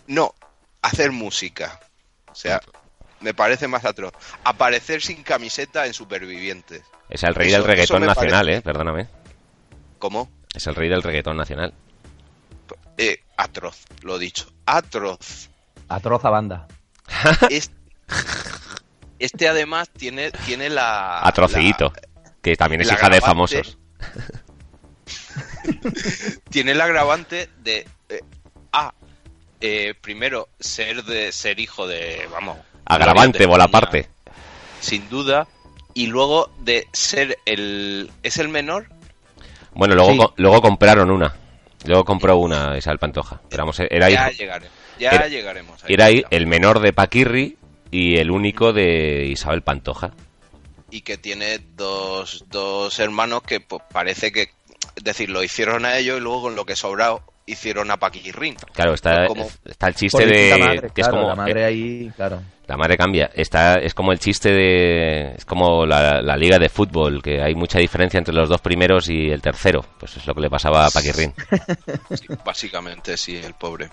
No, 0.06 0.34
hacer 0.82 1.12
música. 1.12 1.80
O 2.30 2.34
sea, 2.34 2.60
me 3.20 3.34
parece 3.34 3.68
más 3.68 3.84
atroz. 3.84 4.12
Aparecer 4.44 5.02
sin 5.02 5.22
camiseta 5.22 5.86
en 5.86 5.94
Supervivientes. 5.94 6.82
Es 7.08 7.22
el 7.24 7.34
rey 7.34 7.50
del 7.50 7.64
reggaetón 7.64 8.06
nacional, 8.06 8.48
eh, 8.48 8.62
perdóname. 8.62 9.08
¿Cómo? 9.98 10.30
Es 10.54 10.66
el 10.66 10.74
rey 10.74 10.88
del 10.88 11.02
reggaetón 11.02 11.36
nacional. 11.36 11.74
Eh, 12.98 13.20
atroz, 13.36 13.84
lo 14.02 14.18
dicho. 14.18 14.46
Atroz. 14.66 15.50
Atroz 15.88 16.24
a 16.24 16.30
banda. 16.30 16.66
Este, 19.18 19.48
además 19.48 19.88
tiene, 19.88 20.30
tiene 20.30 20.68
la. 20.68 21.26
Atrocito, 21.26 21.92
que 22.42 22.54
también 22.54 22.82
es 22.82 22.92
hija 22.92 23.08
de 23.08 23.20
famosos. 23.20 23.78
tiene 26.50 26.72
el 26.72 26.80
agravante 26.80 27.48
de. 27.62 27.88
Eh, 28.10 28.20
a. 28.72 28.92
Eh, 29.62 29.94
primero, 30.00 30.48
ser 30.60 31.04
de 31.04 31.32
ser 31.32 31.60
hijo 31.60 31.86
de. 31.86 32.28
Vamos. 32.30 32.58
Agravante, 32.84 33.48
parte 33.70 34.08
Sin 34.80 35.08
duda. 35.08 35.48
Y 35.94 36.08
luego 36.08 36.50
de 36.60 36.86
ser 36.92 37.38
el. 37.46 38.10
¿Es 38.22 38.36
el 38.36 38.48
menor? 38.48 38.88
Bueno, 39.76 39.94
luego, 39.94 40.34
luego 40.36 40.60
compraron 40.60 41.10
una. 41.10 41.34
Luego 41.84 42.04
compró 42.04 42.38
una 42.38 42.76
Isabel 42.76 42.98
Pantoja. 42.98 43.40
Pero 43.48 43.70
era 43.90 44.08
ya, 44.10 44.30
ya 44.98 45.26
llegaremos. 45.26 45.84
era 45.86 46.08
el 46.08 46.46
menor 46.46 46.80
de 46.80 46.92
Paquirri 46.92 47.56
y 47.90 48.16
el 48.16 48.30
único 48.30 48.72
de 48.72 49.26
Isabel 49.26 49.62
Pantoja. 49.62 50.12
Y 50.90 51.02
que 51.02 51.18
tiene 51.18 51.60
dos, 51.76 52.44
dos 52.48 52.98
hermanos 52.98 53.42
que 53.42 53.60
pues, 53.60 53.82
parece 53.92 54.32
que, 54.32 54.48
es 54.94 55.04
decir, 55.04 55.28
lo 55.28 55.42
hicieron 55.42 55.84
a 55.84 55.98
ellos 55.98 56.18
y 56.18 56.20
luego 56.20 56.42
con 56.42 56.56
lo 56.56 56.64
que 56.64 56.74
sobrado 56.74 57.22
hicieron 57.44 57.90
a 57.90 57.98
Paquirri. 57.98 58.54
Claro, 58.72 58.94
está, 58.94 59.26
está 59.64 59.88
el 59.88 59.94
chiste 59.94 60.26
de... 60.26 60.90
que 60.94 61.02
es 61.02 61.08
como, 61.08 61.28
la 61.28 61.34
madre 61.34 61.64
ahí, 61.64 62.10
claro. 62.16 62.42
La 62.66 62.76
madre 62.76 62.96
cambia. 62.96 63.30
Está, 63.32 63.74
es 63.74 63.94
como 63.94 64.12
el 64.12 64.18
chiste 64.18 64.50
de. 64.50 65.34
Es 65.36 65.44
como 65.44 65.86
la, 65.86 66.36
liga 66.36 66.58
de 66.58 66.68
fútbol, 66.68 67.22
que 67.22 67.40
hay 67.40 67.54
mucha 67.54 67.78
diferencia 67.78 68.18
entre 68.18 68.34
los 68.34 68.48
dos 68.48 68.60
primeros 68.60 69.08
y 69.08 69.30
el 69.30 69.40
tercero. 69.40 69.84
Pues 69.98 70.16
es 70.16 70.26
lo 70.26 70.34
que 70.34 70.40
le 70.40 70.50
pasaba 70.50 70.86
a 70.86 70.90
Paquirrín. 70.90 71.32
básicamente, 72.44 73.16
sí, 73.16 73.36
el 73.36 73.54
pobre. 73.54 73.88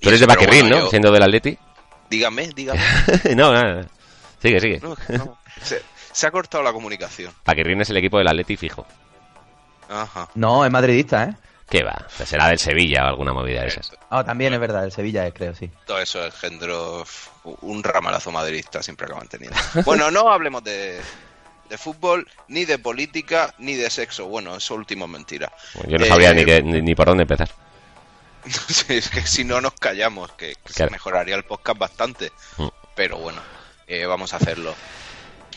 Tú 0.00 0.10
eres 0.10 0.20
de 0.20 0.26
Paquirrín, 0.26 0.68
¿no? 0.68 0.88
Siendo 0.88 1.10
del 1.10 1.22
Atleti. 1.22 1.58
Dígame, 2.10 2.48
dígame. 2.48 2.80
no, 3.36 3.52
nada. 3.52 3.86
Sigue, 4.40 4.60
sigue. 4.60 4.80
Se, 6.12 6.26
ha 6.26 6.30
cortado 6.30 6.62
la 6.62 6.72
comunicación. 6.72 7.32
Paquirrín 7.42 7.80
es 7.80 7.90
el 7.90 7.96
equipo 7.96 8.18
del 8.18 8.28
Atleti 8.28 8.56
fijo. 8.56 8.86
Ajá. 9.88 10.28
No, 10.34 10.64
es 10.64 10.70
madridista, 10.70 11.24
¿eh? 11.24 11.47
¿Qué 11.70 11.82
va? 11.82 12.06
Será 12.24 12.48
del 12.48 12.58
Sevilla 12.58 13.04
o 13.04 13.08
alguna 13.08 13.32
movida 13.32 13.60
de 13.60 13.68
esas. 13.68 13.92
Ah, 14.08 14.24
también 14.24 14.54
es 14.54 14.60
verdad, 14.60 14.82
del 14.82 14.92
Sevilla 14.92 15.26
es, 15.26 15.34
creo, 15.34 15.54
sí. 15.54 15.70
Todo 15.86 16.00
eso 16.00 16.24
es 16.24 16.34
engendro 16.34 17.04
un 17.62 17.82
ramalazo 17.82 18.32
madridista 18.32 18.82
siempre 18.82 19.06
acaban 19.06 19.28
teniendo. 19.28 19.56
Bueno, 19.84 20.10
no 20.10 20.30
hablemos 20.30 20.64
de, 20.64 21.00
de 21.68 21.78
fútbol, 21.78 22.26
ni 22.48 22.64
de 22.64 22.78
política, 22.78 23.54
ni 23.58 23.74
de 23.74 23.90
sexo. 23.90 24.26
Bueno, 24.26 24.56
eso 24.56 24.74
último 24.74 25.04
es 25.04 25.10
mentira. 25.10 25.52
yo 25.86 25.98
no 25.98 26.06
sabía 26.06 26.32
ni, 26.32 26.42
eh, 26.42 26.62
ni, 26.62 26.94
por 26.94 27.06
dónde 27.06 27.22
empezar. 27.22 27.50
es 28.88 29.10
que 29.10 29.26
si 29.26 29.44
no 29.44 29.60
nos 29.60 29.74
callamos, 29.74 30.32
que, 30.32 30.54
se 30.64 30.88
mejoraría 30.88 31.36
el 31.36 31.44
podcast 31.44 31.78
bastante. 31.78 32.32
Mm. 32.56 32.68
Pero 32.94 33.18
bueno, 33.18 33.40
eh, 33.86 34.06
vamos 34.06 34.32
a 34.32 34.36
hacerlo. 34.36 34.74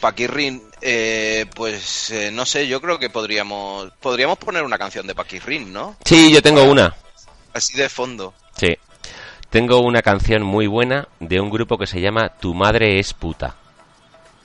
Paquirrin, 0.01 0.61
eh, 0.81 1.45
pues 1.55 2.09
eh, 2.09 2.31
no 2.31 2.45
sé, 2.45 2.67
yo 2.67 2.81
creo 2.81 2.99
que 2.99 3.09
podríamos 3.09 3.91
podríamos 4.01 4.37
poner 4.37 4.63
una 4.63 4.77
canción 4.77 5.07
de 5.07 5.15
Paquirrin, 5.15 5.71
¿no? 5.71 5.95
Sí, 6.03 6.33
yo 6.33 6.41
tengo 6.41 6.63
una. 6.63 6.93
Así 7.53 7.77
de 7.77 7.87
fondo. 7.87 8.33
Sí. 8.57 8.75
Tengo 9.49 9.79
una 9.81 10.01
canción 10.01 10.43
muy 10.43 10.67
buena 10.67 11.07
de 11.19 11.39
un 11.39 11.49
grupo 11.49 11.77
que 11.77 11.87
se 11.87 12.01
llama 12.01 12.29
Tu 12.39 12.53
madre 12.53 12.99
es 12.99 13.13
puta. 13.13 13.55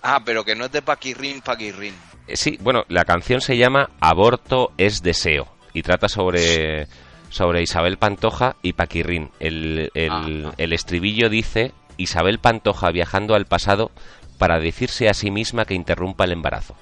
Ah, 0.02 0.20
pero 0.24 0.44
que 0.44 0.54
no 0.54 0.66
es 0.66 0.72
de 0.72 0.82
Paquirrin, 0.82 1.40
Paquirrin. 1.40 1.94
Eh, 2.28 2.36
sí, 2.36 2.58
bueno, 2.60 2.84
la 2.88 3.04
canción 3.04 3.40
se 3.40 3.56
llama 3.56 3.90
Aborto 4.00 4.72
es 4.78 5.02
deseo 5.02 5.48
y 5.72 5.82
trata 5.82 6.08
sobre 6.08 6.86
sobre 7.30 7.62
Isabel 7.62 7.98
Pantoja 7.98 8.56
y 8.62 8.74
Paquirrin. 8.74 9.30
El, 9.40 9.90
el, 9.94 10.48
el 10.58 10.72
estribillo 10.72 11.28
dice 11.28 11.72
Isabel 11.96 12.38
Pantoja 12.40 12.90
viajando 12.90 13.34
al 13.34 13.46
pasado 13.46 13.90
para 14.38 14.58
decirse 14.58 15.08
a 15.08 15.14
sí 15.14 15.30
misma 15.30 15.64
que 15.64 15.74
interrumpa 15.74 16.24
el 16.24 16.32
embarazo. 16.32 16.76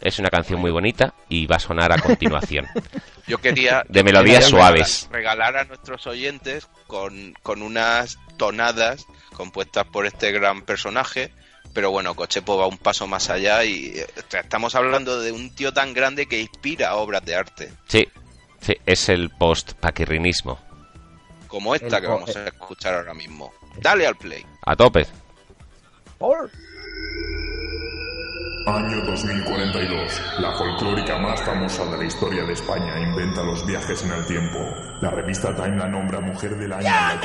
Es 0.00 0.18
una 0.18 0.30
canción 0.30 0.60
muy 0.60 0.70
bonita 0.70 1.14
y 1.28 1.46
va 1.46 1.56
a 1.56 1.60
sonar 1.60 1.92
a 1.92 1.98
continuación. 2.02 2.66
Yo 3.26 3.38
quería... 3.38 3.84
De 3.88 4.02
melodías 4.02 4.46
suaves. 4.46 5.08
Regalar 5.10 5.56
a 5.56 5.64
nuestros 5.64 6.06
oyentes 6.06 6.68
con, 6.86 7.34
con 7.42 7.62
unas 7.62 8.18
tonadas 8.36 9.06
compuestas 9.34 9.86
por 9.86 10.06
este 10.06 10.32
gran 10.32 10.62
personaje 10.62 11.32
pero 11.72 11.90
bueno, 11.90 12.14
Cochepo 12.14 12.58
va 12.58 12.66
un 12.66 12.78
paso 12.78 13.06
más 13.06 13.30
allá 13.30 13.64
y 13.64 13.94
estamos 14.32 14.74
hablando 14.74 15.20
de 15.20 15.32
un 15.32 15.54
tío 15.54 15.72
tan 15.72 15.94
grande 15.94 16.26
que 16.26 16.40
inspira 16.40 16.96
obras 16.96 17.24
de 17.24 17.34
arte. 17.36 17.72
Sí, 17.86 18.08
sí 18.60 18.74
es 18.86 19.08
el 19.08 19.30
post-paquirrinismo. 19.30 20.58
Como 21.46 21.74
esta 21.74 22.00
que 22.00 22.06
vamos 22.06 22.34
a 22.34 22.46
escuchar 22.46 22.94
ahora 22.94 23.14
mismo. 23.14 23.52
Dale 23.80 24.06
al 24.06 24.16
play. 24.16 24.44
A 24.66 24.74
tope. 24.74 25.06
Año 28.66 29.00
2042. 29.06 30.22
La 30.38 30.52
folclórica 30.52 31.18
más 31.18 31.40
famosa 31.42 31.84
de 31.86 31.96
la 31.96 32.04
historia 32.04 32.44
de 32.44 32.52
España 32.52 33.00
inventa 33.00 33.42
los 33.42 33.64
viajes 33.66 34.04
en 34.04 34.12
el 34.12 34.26
tiempo. 34.26 34.58
La 35.00 35.10
revista 35.10 35.54
Time 35.54 35.76
la 35.76 35.88
nombra 35.88 36.20
Mujer 36.20 36.56
del 36.56 36.72
Año 36.72 36.84
la 36.84 37.20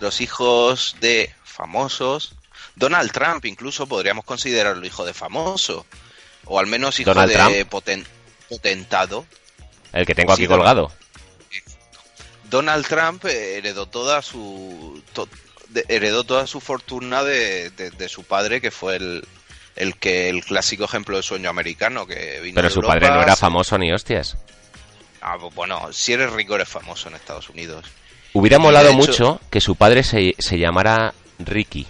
los 0.00 0.20
hijos 0.20 0.96
de 1.00 1.34
famosos. 1.44 2.34
Donald 2.76 3.10
Trump 3.12 3.44
incluso 3.44 3.86
podríamos 3.86 4.24
considerarlo 4.24 4.84
hijo 4.86 5.04
de 5.04 5.14
famoso. 5.14 5.86
O 6.44 6.58
al 6.58 6.66
menos 6.66 6.98
hijo 7.00 7.12
de 7.14 7.66
potentado. 8.48 9.26
El 9.92 10.06
que 10.06 10.14
tengo 10.14 10.32
aquí 10.32 10.46
colgado. 10.46 10.90
Donald 12.50 12.86
Trump 12.86 13.24
heredó 13.26 13.86
toda 13.86 14.22
su 14.22 15.02
heredó 15.88 16.24
toda 16.24 16.46
su 16.46 16.60
fortuna 16.60 17.22
de, 17.22 18.08
su 18.08 18.24
padre 18.24 18.60
que 18.60 18.70
fue 18.70 18.96
el, 18.96 19.28
el 19.76 19.96
que 19.96 20.30
el 20.30 20.44
clásico 20.44 20.84
ejemplo 20.84 21.16
de 21.16 21.22
sueño 21.22 21.50
americano 21.50 22.06
que 22.06 22.40
vino 22.40 22.54
Pero 22.54 22.70
su 22.70 22.80
padre 22.80 23.08
no 23.08 23.22
era 23.22 23.36
famoso 23.36 23.76
ni 23.76 23.92
hostias. 23.92 24.36
Ah, 25.20 25.36
pues 25.38 25.54
bueno, 25.54 25.92
si 25.92 26.12
eres 26.12 26.32
rico 26.32 26.54
eres 26.54 26.68
famoso 26.68 27.08
en 27.08 27.16
Estados 27.16 27.50
Unidos. 27.50 27.84
Hubiera 28.32 28.58
molado 28.58 28.92
mucho 28.92 29.40
que 29.50 29.60
su 29.60 29.76
padre 29.76 30.02
se, 30.02 30.34
se 30.38 30.58
llamara 30.58 31.14
Ricky 31.38 31.86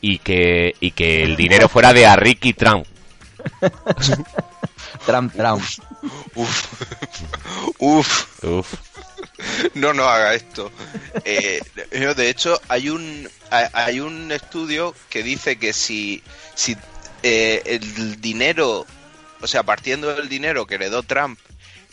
y 0.00 0.18
que, 0.18 0.74
y 0.80 0.92
que 0.92 1.22
el 1.22 1.36
dinero 1.36 1.68
fuera 1.68 1.92
de 1.92 2.06
a 2.06 2.16
Ricky 2.16 2.52
Trump. 2.52 2.86
Trump, 5.06 5.32
Trump. 5.34 5.62
Uf. 6.34 6.72
Uf. 7.78 8.44
Uf. 8.44 8.74
No, 9.74 9.92
no 9.92 10.04
haga 10.04 10.34
esto. 10.34 10.70
Eh, 11.24 11.60
de 11.90 12.30
hecho, 12.30 12.60
hay 12.68 12.88
un, 12.88 13.28
hay 13.50 14.00
un 14.00 14.32
estudio 14.32 14.94
que 15.08 15.22
dice 15.22 15.58
que 15.58 15.72
si, 15.72 16.22
si 16.54 16.76
eh, 17.22 17.62
el 17.64 18.20
dinero, 18.20 18.86
o 19.40 19.46
sea, 19.46 19.62
partiendo 19.62 20.14
del 20.14 20.28
dinero 20.28 20.66
que 20.66 20.76
heredó 20.76 21.02
Trump 21.02 21.38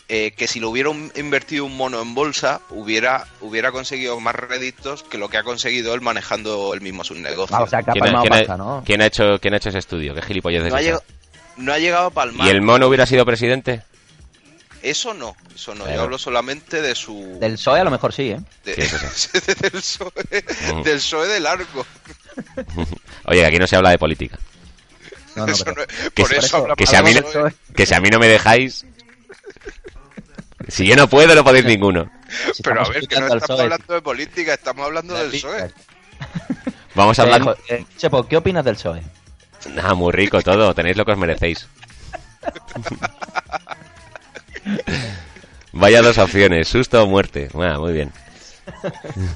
eh, 0.08 0.32
que 0.36 0.46
si 0.46 0.60
lo 0.60 0.70
hubiera 0.70 0.90
invertido 1.16 1.64
un 1.64 1.76
mono 1.76 2.00
en 2.00 2.14
bolsa, 2.14 2.60
hubiera, 2.70 3.26
hubiera 3.40 3.72
conseguido 3.72 4.18
más 4.20 4.36
réditos 4.36 5.02
que 5.02 5.18
lo 5.18 5.28
que 5.28 5.36
ha 5.36 5.42
conseguido 5.42 5.94
él 5.94 6.00
manejando 6.00 6.72
él 6.74 6.80
mismo 6.80 7.02
sus 7.02 7.18
negocios. 7.18 7.60
o 7.60 7.66
sea, 7.66 7.82
¿Quién, 7.82 8.04
ha, 8.04 8.22
¿quién, 8.22 8.32
ha, 8.32 9.06
hecho, 9.06 9.38
¿Quién 9.40 9.54
ha 9.54 9.56
hecho 9.56 9.70
ese 9.70 9.78
estudio? 9.78 10.14
¿Qué 10.14 10.22
gilipollas 10.22 10.62
no, 10.64 10.76
ha 10.76 10.80
llegado, 10.80 11.02
no 11.56 11.72
ha 11.72 11.78
llegado 11.78 12.06
a 12.06 12.10
palmar. 12.10 12.46
¿Y 12.46 12.50
el 12.50 12.62
mono 12.62 12.86
hubiera 12.86 13.04
sido 13.04 13.24
presidente? 13.24 13.82
Eso 14.82 15.12
no, 15.14 15.34
eso 15.52 15.74
no. 15.74 15.92
Yo 15.92 16.02
hablo 16.02 16.18
solamente 16.18 16.80
de 16.80 16.94
su. 16.94 17.38
Del 17.40 17.54
PSOE 17.54 17.80
a 17.80 17.84
lo 17.84 17.90
mejor 17.90 18.12
sí, 18.12 18.30
¿eh? 18.30 18.40
del, 18.64 18.76
PSOE, 19.72 20.12
del 20.84 20.98
PSOE 20.98 21.26
de 21.26 21.40
largo. 21.40 21.84
Oye, 23.24 23.44
aquí 23.44 23.58
no 23.58 23.66
se 23.66 23.74
habla 23.74 23.90
de 23.90 23.98
política. 23.98 24.38
No, 25.34 25.46
no, 25.46 25.54
por 26.14 26.32
eso, 26.32 26.66
que, 26.76 26.86
si 26.86 26.96
a 26.96 27.02
mí, 27.02 27.12
que 27.74 27.84
si 27.84 27.94
a 27.94 28.00
mí 28.00 28.08
no 28.08 28.18
me 28.18 28.28
dejáis, 28.28 28.86
si 30.68 30.86
yo 30.86 30.96
no 30.96 31.08
puedo, 31.08 31.34
no 31.34 31.44
podéis 31.44 31.64
ninguno. 31.64 32.10
Pero 32.62 32.84
a 32.84 32.88
ver, 32.88 33.06
que 33.06 33.20
no 33.20 33.26
estamos 33.26 33.60
hablando 33.60 33.94
de 33.94 34.02
política, 34.02 34.54
estamos 34.54 34.86
hablando 34.86 35.14
del 35.14 35.30
PSOE. 35.30 35.72
Vamos 36.94 37.18
a 37.18 37.22
hablar... 37.22 37.56
Eh, 37.68 37.84
Chepo, 37.96 38.26
¿qué 38.26 38.36
opinas 38.36 38.64
del 38.64 38.76
PSOE? 38.76 39.02
Nada, 39.74 39.94
muy 39.94 40.12
rico 40.12 40.40
todo, 40.42 40.74
tenéis 40.74 40.96
lo 40.96 41.04
que 41.04 41.12
os 41.12 41.18
merecéis. 41.18 41.66
Vaya 45.72 46.02
dos 46.02 46.18
opciones, 46.18 46.68
susto 46.68 47.02
o 47.02 47.06
muerte. 47.06 47.48
Bueno, 47.52 47.80
muy 47.80 47.92
bien. 47.92 48.12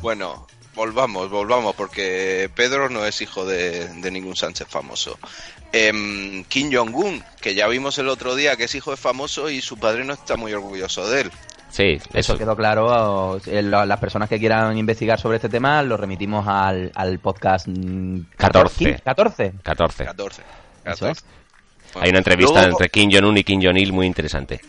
Bueno, 0.00 0.46
volvamos, 0.80 1.28
volvamos, 1.28 1.74
porque 1.74 2.50
Pedro 2.54 2.88
no 2.88 3.04
es 3.04 3.20
hijo 3.20 3.44
de, 3.44 3.86
de 3.86 4.10
ningún 4.10 4.34
Sánchez 4.34 4.66
famoso. 4.66 5.18
Eh, 5.74 5.92
Kim 6.48 6.70
Jong-un, 6.72 7.22
que 7.42 7.54
ya 7.54 7.68
vimos 7.68 7.98
el 7.98 8.08
otro 8.08 8.34
día 8.34 8.56
que 8.56 8.64
es 8.64 8.74
hijo 8.74 8.90
de 8.90 8.96
famoso 8.96 9.50
y 9.50 9.60
su 9.60 9.76
padre 9.76 10.04
no 10.04 10.14
está 10.14 10.36
muy 10.36 10.54
orgulloso 10.54 11.06
de 11.10 11.20
él. 11.20 11.30
Sí, 11.68 11.98
eso, 12.14 12.38
quedó 12.38 12.56
claro. 12.56 13.38
Eh, 13.46 13.62
las 13.62 14.00
personas 14.00 14.30
que 14.30 14.38
quieran 14.38 14.76
investigar 14.78 15.20
sobre 15.20 15.36
este 15.36 15.50
tema 15.50 15.82
lo 15.82 15.98
remitimos 15.98 16.46
al, 16.48 17.18
podcast 17.22 17.68
14. 18.38 19.02
14. 19.04 19.52
14. 19.62 20.04
14. 20.84 21.22
Hay 22.00 22.08
una 22.08 22.18
entrevista 22.18 22.64
entre 22.64 22.88
Kim 22.88 23.10
Jong-un 23.12 23.36
y 23.36 23.44
Kim 23.44 23.60
Jong-il 23.62 23.92
muy 23.92 24.06
interesante. 24.06 24.62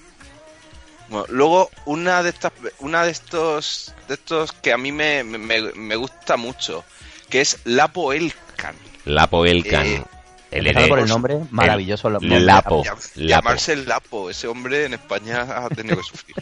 Bueno, 1.12 1.26
luego, 1.28 1.70
una 1.86 2.24
de 2.24 2.30
estas, 2.30 2.54
una 2.80 3.04
de 3.04 3.12
estos, 3.12 3.94
de 4.08 4.14
estos 4.14 4.54
que 4.54 4.72
a 4.72 4.78
mí 4.78 4.94
me, 4.94 5.26
me, 5.26 5.38
me 5.38 5.96
gusta 5.98 6.38
mucho, 6.38 6.86
que 7.30 7.42
es 7.42 7.60
Lapo 7.66 8.14
Elkan. 8.14 8.76
Lapo 9.04 9.46
Elkan. 9.46 9.86
Eh, 9.86 10.04
el 10.52 10.88
por 10.88 11.00
el 11.00 11.08
nombre, 11.08 11.40
maravilloso. 11.50 12.08
El, 12.08 12.46
Lapo, 12.46 12.84
Llamarse 13.16 13.76
Lapo, 13.76 14.30
ese 14.30 14.48
hombre 14.48 14.86
en 14.86 14.94
España 14.94 15.42
ha 15.42 15.68
tenido 15.68 15.98
que 15.98 16.04
sufrir. 16.04 16.36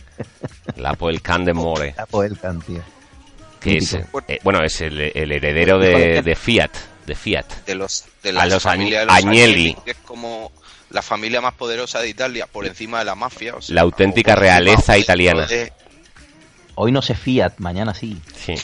Lapo 0.75 1.09
Elkan 1.09 1.45
de 1.45 1.53
More. 1.53 1.95
Lapo 1.97 2.23
Elkan, 2.23 2.61
tío. 2.61 2.83
Que 3.59 3.77
es, 3.77 3.95
eh, 3.95 4.39
bueno, 4.43 4.63
es 4.63 4.81
el, 4.81 4.99
el 5.01 5.31
heredero 5.31 5.79
de, 5.79 6.21
de, 6.21 6.35
Fiat. 6.35 6.71
De 7.07 7.15
Fiat. 7.15 7.65
De 7.65 7.73
los, 7.73 8.05
de 8.21 8.33
la 8.33 8.59
familia 8.59 8.99
de 8.99 9.05
los 9.07 9.15
Agnelli. 9.15 9.75
Que 9.83 9.91
es 9.91 9.97
como 9.97 10.51
la 10.89 11.01
familia 11.01 11.41
más 11.41 11.53
poderosa 11.53 11.99
de 11.99 12.09
Italia 12.09 12.47
por 12.47 12.65
encima 12.65 12.99
de 12.99 13.05
la 13.05 13.15
mafia. 13.15 13.55
O 13.55 13.61
sea, 13.61 13.75
la 13.75 13.81
auténtica 13.81 14.35
realeza 14.35 14.97
italiana. 14.97 15.47
Hoy 16.75 16.91
no 16.91 17.01
sé 17.01 17.15
Fiat, 17.15 17.53
mañana 17.57 17.93
sí. 17.93 18.17
Sí. 18.35 18.55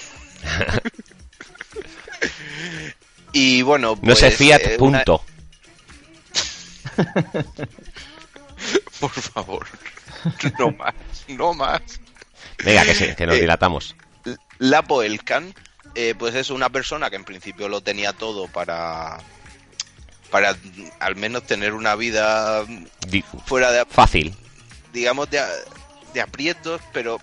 y 3.34 3.62
bueno, 3.62 3.98
no 4.02 4.16
sé 4.16 4.28
pues, 4.28 4.38
Fiat, 4.38 4.62
eh, 4.62 4.78
punto. 4.78 5.24
por 9.00 9.12
favor, 9.12 9.68
no 10.60 10.72
más, 10.72 10.94
no 11.28 11.54
más. 11.54 11.82
Venga, 12.64 12.86
que, 12.86 12.96
sí, 12.96 13.16
que 13.16 13.26
nos 13.26 13.36
eh, 13.36 13.42
dilatamos. 13.42 13.96
Lapo 14.60 15.04
Elkan, 15.04 15.54
eh, 15.94 16.16
pues 16.18 16.36
es 16.36 16.50
una 16.50 16.70
persona 16.70 17.10
que 17.10 17.18
en 17.18 17.26
principio 17.26 17.68
lo 17.68 17.82
tenía 17.82 18.14
todo 18.14 18.48
para 18.48 19.20
para 20.36 20.54
al 21.00 21.16
menos 21.16 21.44
tener 21.44 21.74
una 21.74 21.96
vida 21.96 22.66
fuera 23.46 23.72
de 23.72 23.86
fácil. 23.86 24.36
digamos 24.92 25.30
de, 25.30 25.42
de 26.14 26.20
aprietos 26.20 26.82
pero 26.92 27.22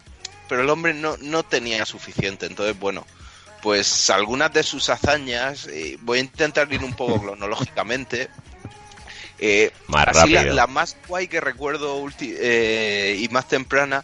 pero 0.49 0.63
el 0.63 0.71
hombre 0.71 0.95
no, 0.95 1.19
no 1.19 1.43
tenía 1.43 1.85
suficiente. 1.85 2.47
Entonces 2.47 2.79
bueno 2.81 3.07
pues 3.61 4.09
algunas 4.09 4.51
de 4.55 4.63
sus 4.63 4.89
hazañas 4.89 5.67
eh, 5.67 5.99
voy 6.01 6.21
a 6.21 6.23
intentar 6.23 6.73
ir 6.73 6.83
un 6.83 6.95
poco 6.95 7.21
cronológicamente. 7.23 8.31
Eh, 9.39 9.73
más 9.89 10.09
así 10.09 10.31
la, 10.31 10.67
más 10.67 10.97
guay 11.07 11.29
que 11.29 11.43
recuerdo 11.43 12.03
eh, 12.19 13.19
y 13.21 13.29
más 13.29 13.47
temprana 13.47 14.03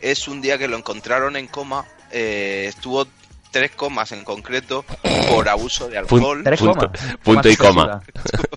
es 0.00 0.26
un 0.26 0.40
día 0.40 0.58
que 0.58 0.66
lo 0.66 0.76
encontraron 0.76 1.36
en 1.36 1.46
coma 1.46 1.86
eh, 2.10 2.64
estuvo 2.68 3.06
tres 3.50 3.70
comas 3.72 4.12
en 4.12 4.24
concreto 4.24 4.84
por 5.28 5.48
abuso 5.48 5.88
de 5.88 5.98
alcohol. 5.98 6.42
¿Tres 6.44 6.60
punto, 6.60 6.90
punto 7.22 7.48
y 7.48 7.56
coma. 7.56 8.02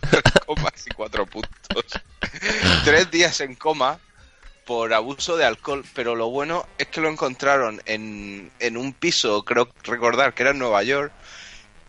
tres 0.10 0.24
comas 0.46 0.88
y 0.88 0.90
cuatro 0.94 1.26
puntos. 1.26 1.86
tres 2.84 3.12
días 3.12 3.40
en 3.42 3.56
coma 3.56 4.00
por 4.66 4.94
abuso 4.94 5.38
de 5.38 5.46
alcohol, 5.46 5.84
pero 5.94 6.16
lo 6.16 6.30
bueno 6.30 6.66
es 6.78 6.88
que 6.88 7.02
lo 7.02 7.10
encontraron 7.10 7.82
en, 7.86 8.52
en 8.60 8.78
un 8.78 8.94
piso, 8.94 9.44
creo 9.44 9.70
recordar 9.84 10.34
que 10.34 10.44
era 10.44 10.52
en 10.52 10.60
Nueva 10.60 10.84
York, 10.84 11.12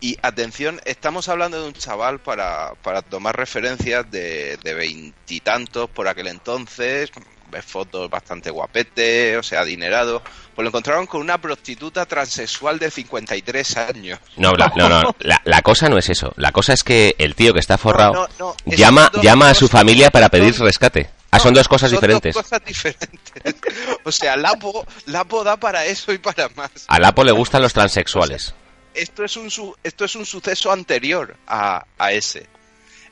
y 0.03 0.17
atención, 0.21 0.81
estamos 0.83 1.29
hablando 1.29 1.61
de 1.61 1.67
un 1.67 1.73
chaval 1.73 2.19
para, 2.19 2.73
para 2.81 3.01
tomar 3.01 3.37
referencias 3.37 4.11
de 4.11 4.57
veintitantos 4.61 5.89
por 5.89 6.09
aquel 6.09 6.27
entonces, 6.27 7.09
ves 7.53 7.63
fotos 7.63 8.09
bastante 8.09 8.49
guapete, 8.49 9.37
o 9.37 9.43
sea, 9.43 9.61
adinerado. 9.61 10.21
Pues 10.53 10.63
lo 10.63 10.69
encontraron 10.69 11.07
con 11.07 11.21
una 11.21 11.37
prostituta 11.37 12.05
transexual 12.05 12.79
de 12.79 12.91
53 12.91 13.77
años. 13.77 14.19
No, 14.35 14.51
la, 14.53 14.73
no, 14.75 14.89
no, 14.89 15.15
la, 15.45 15.61
cosa 15.61 15.87
no 15.87 15.97
es 15.97 16.09
eso. 16.09 16.33
La 16.35 16.51
cosa 16.51 16.73
es 16.73 16.83
que 16.83 17.15
el 17.17 17.35
tío 17.35 17.53
que 17.53 17.59
está 17.59 17.77
forrado 17.77 18.27
llama, 18.65 19.09
llama 19.21 19.51
a 19.51 19.53
su 19.53 19.69
familia 19.69 20.11
para 20.11 20.27
pedir 20.27 20.53
rescate. 20.59 21.09
Ah, 21.31 21.39
son 21.39 21.53
dos 21.53 21.67
cosas 21.67 21.89
diferentes. 21.89 22.35
Dos 22.35 22.43
cosas 22.43 22.61
diferentes. 22.65 23.21
O 24.05 24.11
sea, 24.11 24.35
Lapo, 24.35 24.85
Lapo 25.05 25.45
da 25.45 25.55
para 25.55 25.85
eso 25.85 26.11
y 26.11 26.17
para 26.17 26.49
más. 26.49 26.71
A 26.87 26.99
Lapo 26.99 27.23
le 27.23 27.31
gustan 27.31 27.61
los 27.61 27.71
transexuales. 27.71 28.53
Esto 28.93 29.23
es 29.23 29.37
un, 29.37 29.49
esto 29.83 30.05
es 30.05 30.15
un 30.15 30.25
suceso 30.25 30.71
anterior 30.71 31.35
a, 31.47 31.85
a 31.97 32.11
ese. 32.11 32.47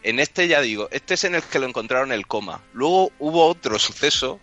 En 0.04 0.20
este 0.20 0.48
ya 0.48 0.62
digo, 0.62 0.88
este 0.91 1.13
es 1.13 1.24
en 1.24 1.36
el 1.36 1.44
que 1.44 1.60
lo 1.60 1.67
encontraron 1.67 2.12
el 2.12 2.26
coma. 2.26 2.62
Luego 2.74 3.12
hubo 3.20 3.48
otro 3.48 3.78
suceso 3.78 4.39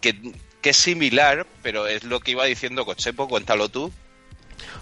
que, 0.00 0.14
es 0.62 0.76
similar, 0.76 1.46
pero 1.62 1.86
es 1.86 2.04
lo 2.04 2.20
que 2.20 2.32
iba 2.32 2.44
diciendo 2.44 2.84
Cochepo, 2.84 3.28
cuéntalo 3.28 3.68
tú. 3.68 3.92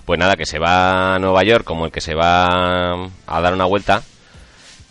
Pues 0.05 0.19
nada, 0.19 0.37
que 0.37 0.47
se 0.47 0.59
va 0.59 1.15
a 1.15 1.19
Nueva 1.19 1.43
York 1.45 1.65
como 1.65 1.87
el 1.87 1.93
que 1.93 2.01
se 2.01 2.15
va 2.15 2.93
a 3.27 3.41
dar 3.41 3.53
una 3.53 3.65
vuelta 3.65 4.03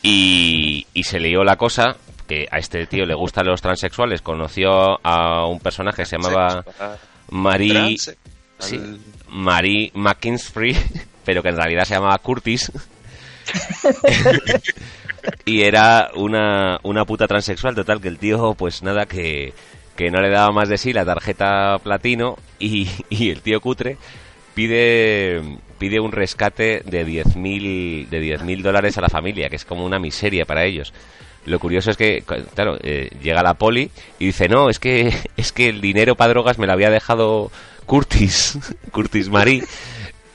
y, 0.01 0.87
y 0.93 1.03
se 1.03 1.19
lió 1.19 1.43
la 1.43 1.55
cosa 1.55 1.95
que 2.27 2.47
a 2.49 2.57
este 2.57 2.87
tío 2.87 3.05
le 3.05 3.13
gustan 3.13 3.45
los 3.45 3.61
transexuales. 3.61 4.21
Conoció 4.21 5.05
a 5.05 5.45
un 5.45 5.59
personaje 5.59 6.03
que 6.03 6.05
se 6.05 6.17
llamaba 6.17 6.65
Marie, 7.29 7.97
sí, 8.61 8.79
Marie 9.29 9.91
McKinsey, 9.93 10.75
pero 11.25 11.41
que 11.43 11.49
en 11.49 11.57
realidad 11.57 11.83
se 11.85 11.95
llamaba 11.95 12.17
Curtis. 12.19 12.71
y 15.45 15.61
era 15.61 16.11
una, 16.15 16.79
una 16.83 17.05
puta 17.05 17.27
transexual 17.27 17.75
total 17.75 18.01
que 18.01 18.07
el 18.07 18.17
tío 18.17 18.53
pues 18.55 18.83
nada 18.83 19.05
que, 19.05 19.53
no 20.11 20.19
le 20.19 20.29
daba 20.29 20.51
más 20.51 20.67
de 20.67 20.79
sí 20.79 20.93
la 20.93 21.05
tarjeta 21.05 21.77
platino 21.77 22.37
y, 22.57 22.89
el 23.29 23.41
tío 23.41 23.61
cutre 23.61 23.97
pide 24.55 25.59
pide 25.77 25.99
un 25.99 26.11
rescate 26.11 26.81
de 26.85 27.05
10.000 27.05 28.09
de 28.09 28.21
10.000 28.21 28.61
dólares 28.63 28.97
a 28.97 29.01
la 29.01 29.09
familia 29.09 29.49
que 29.49 29.57
es 29.57 29.65
como 29.65 29.85
una 29.85 29.99
miseria 29.99 30.45
para 30.45 30.65
ellos 30.65 30.91
lo 31.45 31.59
curioso 31.59 31.91
es 31.91 31.97
que 31.97 32.23
claro 32.53 32.77
eh, 32.81 33.09
llega 33.21 33.41
la 33.43 33.55
poli 33.55 33.89
y 34.19 34.27
dice 34.27 34.47
no 34.47 34.69
es 34.69 34.79
que 34.79 35.13
es 35.37 35.51
que 35.51 35.69
el 35.69 35.81
dinero 35.81 36.15
para 36.15 36.29
drogas 36.33 36.57
me 36.57 36.67
lo 36.67 36.73
había 36.73 36.89
dejado 36.89 37.51
Curtis 37.85 38.57
Curtis 38.91 39.29
Marie 39.29 39.63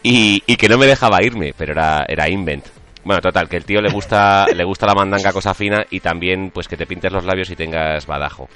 y, 0.02 0.42
y 0.46 0.56
que 0.56 0.68
no 0.68 0.78
me 0.78 0.86
dejaba 0.86 1.22
irme 1.22 1.54
pero 1.56 1.72
era 1.72 2.04
era 2.08 2.28
invent 2.28 2.66
bueno, 3.06 3.20
total, 3.20 3.48
que 3.48 3.56
el 3.56 3.64
tío 3.64 3.80
le 3.80 3.88
gusta, 3.88 4.48
le 4.54 4.64
gusta 4.64 4.84
la 4.84 4.94
mandanga 4.96 5.32
cosa 5.32 5.54
fina 5.54 5.86
y 5.90 6.00
también 6.00 6.50
pues 6.50 6.66
que 6.66 6.76
te 6.76 6.86
pintes 6.86 7.12
los 7.12 7.24
labios 7.24 7.48
y 7.50 7.54
tengas 7.54 8.04
badajo. 8.04 8.48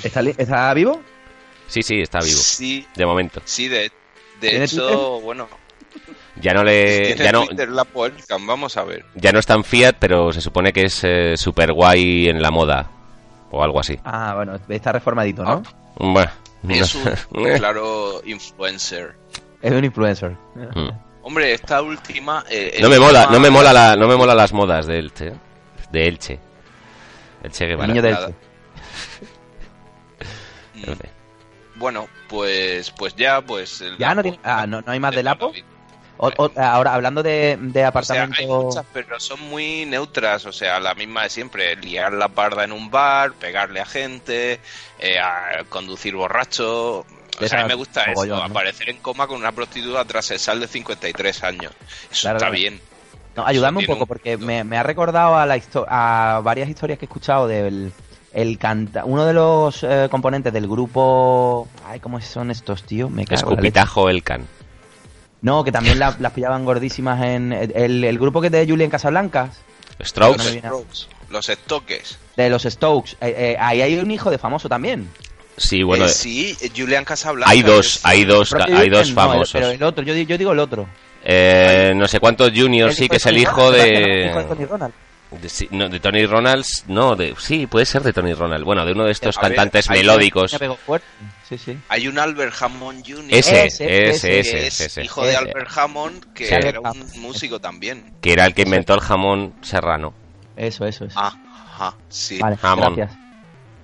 ¿Está, 0.00 0.72
vivo? 0.74 1.02
Sí, 1.66 1.82
sí, 1.82 2.00
está 2.00 2.20
vivo. 2.20 2.38
Sí. 2.38 2.86
De 2.94 3.04
momento. 3.04 3.42
Sí, 3.44 3.66
de, 3.66 3.90
de 4.40 4.62
hecho, 4.62 5.20
bueno. 5.20 5.48
Ya 6.42 6.52
no 6.52 6.64
le. 6.64 7.16
Ya 7.16 7.30
no, 7.30 7.46
la 7.46 7.86
vamos 8.46 8.76
a 8.76 8.82
ver. 8.82 9.04
Ya 9.14 9.30
no 9.30 9.38
está 9.38 9.54
en 9.54 9.62
Fiat, 9.62 9.94
pero 9.98 10.32
se 10.32 10.40
supone 10.40 10.72
que 10.72 10.82
es 10.82 11.04
eh, 11.04 11.36
super 11.36 11.72
guay 11.72 12.28
en 12.28 12.42
la 12.42 12.50
moda. 12.50 12.90
O 13.52 13.62
algo 13.62 13.78
así. 13.78 13.98
Ah, 14.04 14.32
bueno, 14.34 14.58
está 14.68 14.92
reformadito, 14.92 15.44
¿no? 15.44 15.62
Bueno. 15.96 16.30
Es 16.68 16.94
un 16.94 17.44
claro 17.58 18.22
influencer. 18.24 19.14
Es 19.60 19.72
un 19.72 19.84
influencer. 19.84 20.36
Mm. 20.54 20.90
Hombre, 21.22 21.52
esta 21.52 21.80
última. 21.80 22.44
Eh, 22.50 22.78
no 22.80 22.88
me 22.88 22.98
mola, 22.98 23.28
no 23.30 23.38
me 23.38 23.50
mola 23.50 23.72
la, 23.72 23.96
no 23.96 24.08
me 24.08 24.16
mola 24.16 24.34
las 24.34 24.52
modas 24.52 24.86
de 24.86 24.98
Elche, 24.98 25.32
de 25.92 26.08
Elche. 26.08 26.40
Elche 27.44 27.68
que 27.68 27.76
niño 27.76 28.02
de 28.02 28.10
Elche. 28.10 28.34
bueno, 31.76 32.08
pues, 32.28 32.90
pues 32.90 33.14
ya, 33.14 33.40
pues. 33.40 33.84
Ya 33.98 34.14
no, 34.14 34.22
tiene, 34.22 34.40
ah, 34.42 34.66
no, 34.66 34.82
hay 34.86 34.98
más 34.98 35.14
de 35.14 35.22
Lapo. 35.22 35.52
Ahora 36.18 36.94
hablando 36.94 37.22
de, 37.22 37.58
de 37.60 37.84
apartamento. 37.84 38.36
hay 38.38 38.46
muchas, 38.46 38.84
pero 38.92 39.18
son 39.20 39.40
muy 39.48 39.86
neutras. 39.86 40.46
O 40.46 40.52
sea, 40.52 40.80
la 40.80 40.94
misma 40.94 41.24
de 41.24 41.30
siempre: 41.30 41.76
liar 41.76 42.12
la 42.12 42.28
parda 42.28 42.64
en 42.64 42.72
un 42.72 42.90
bar, 42.90 43.32
pegarle 43.32 43.80
a 43.80 43.86
gente, 43.86 44.60
eh, 44.98 45.18
conducir 45.68 46.14
borracho 46.14 47.04
a 47.50 47.62
mí 47.62 47.68
me 47.68 47.74
gusta 47.74 48.04
eso, 48.04 48.36
aparecer 48.36 48.90
en 48.90 48.98
coma 48.98 49.26
con 49.26 49.38
una 49.38 49.52
prostituta 49.52 50.04
tras 50.04 50.30
el 50.30 50.38
sal 50.38 50.60
de 50.60 50.68
53 50.68 51.44
años. 51.44 51.72
Eso 52.10 52.30
está 52.30 52.50
bien. 52.50 52.80
No, 53.34 53.46
ayúdame 53.46 53.78
un 53.78 53.86
poco, 53.86 54.06
porque 54.06 54.36
me, 54.36 54.60
ha 54.76 54.82
recordado 54.82 55.36
a, 55.36 55.46
la 55.46 55.60
a 55.88 56.40
varias 56.42 56.68
historias 56.68 56.98
que 56.98 57.06
he 57.06 57.08
escuchado 57.08 57.48
del 57.48 57.92
el 58.34 58.56
canta 58.56 59.04
uno 59.04 59.26
de 59.26 59.34
los 59.34 59.82
eh, 59.82 60.08
componentes 60.10 60.54
del 60.54 60.66
grupo 60.66 61.68
ay 61.84 62.00
cómo 62.00 62.18
son 62.22 62.50
estos 62.50 62.82
tío 62.82 63.10
me 63.10 63.26
cago 63.26 63.50
escupitajo 63.50 64.08
el 64.08 64.22
can 64.22 64.48
no 65.42 65.62
que 65.64 65.72
también 65.72 65.98
las 65.98 66.32
pillaban 66.32 66.64
gordísimas 66.64 67.22
en 67.22 67.52
el, 67.52 68.18
grupo 68.18 68.40
que 68.40 68.46
es 68.46 68.52
de 68.52 68.66
Julian 68.66 68.90
Casablancas 68.90 69.58
Strokes, 70.02 70.60
los 71.30 71.46
Stokes 71.46 72.16
de 72.36 72.50
los 72.50 72.62
Stokes 72.62 73.16
eh, 73.20 73.34
eh, 73.36 73.56
ahí 73.60 73.82
hay 73.82 73.98
un 73.98 74.10
hijo 74.10 74.30
de 74.30 74.38
famoso 74.38 74.68
también 74.68 75.08
Sí, 75.56 75.82
bueno. 75.82 76.06
Eh, 76.06 76.08
sí, 76.08 76.56
Julian 76.74 77.04
Casablanca. 77.04 77.50
Hay 77.50 77.62
dos, 77.62 78.00
hay 78.04 78.24
dos, 78.24 78.54
hay 78.54 78.88
dos 78.88 79.12
famosos. 79.12 79.52
pero 79.52 79.68
el 79.68 79.82
otro, 79.82 80.02
yo, 80.02 80.14
yo 80.14 80.38
digo 80.38 80.52
el 80.52 80.58
otro. 80.58 80.88
Eh, 81.24 81.92
no 81.94 82.08
sé 82.08 82.20
cuántos 82.20 82.50
Junior, 82.54 82.92
sí, 82.92 83.08
que 83.08 83.16
es 83.16 83.26
el 83.26 83.38
hijo 83.38 83.70
de... 83.70 84.44
Tony 84.48 84.64
Ronald. 84.64 84.94
De, 85.40 85.68
no, 85.70 85.88
de 85.88 85.98
Tony 85.98 86.26
Ronalds, 86.26 86.84
no, 86.88 87.16
de, 87.16 87.34
sí, 87.38 87.66
puede 87.66 87.86
ser 87.86 88.02
de 88.02 88.12
Tony 88.12 88.34
Ronald. 88.34 88.64
Bueno, 88.64 88.84
de 88.84 88.92
uno 88.92 89.04
de 89.04 89.12
estos 89.12 89.38
cantantes 89.38 89.88
melódicos. 89.88 90.56
Sí, 91.48 91.58
sí. 91.58 91.78
Hay 91.88 92.08
un 92.08 92.18
Albert 92.18 92.54
Hammond 92.60 93.04
Jr. 93.06 93.24
Ese, 93.30 93.66
ese, 93.66 94.10
ese, 94.40 94.66
ese, 94.66 95.02
hijo 95.02 95.24
de 95.24 95.36
Albert 95.36 95.70
Hammond, 95.76 96.32
que 96.34 96.48
era 96.48 96.80
un 96.80 97.10
músico 97.16 97.60
también. 97.60 98.14
Que 98.20 98.32
era 98.32 98.46
el 98.46 98.54
que 98.54 98.62
inventó 98.62 98.94
el 98.94 99.00
jamón 99.00 99.54
serrano. 99.62 100.14
Eso, 100.56 100.86
eso, 100.86 101.06
eso. 101.06 101.18
Ah, 101.18 101.34
ajá, 101.74 101.96
sí. 102.08 102.38
Vale, 102.38 102.58
gracias. 102.60 103.12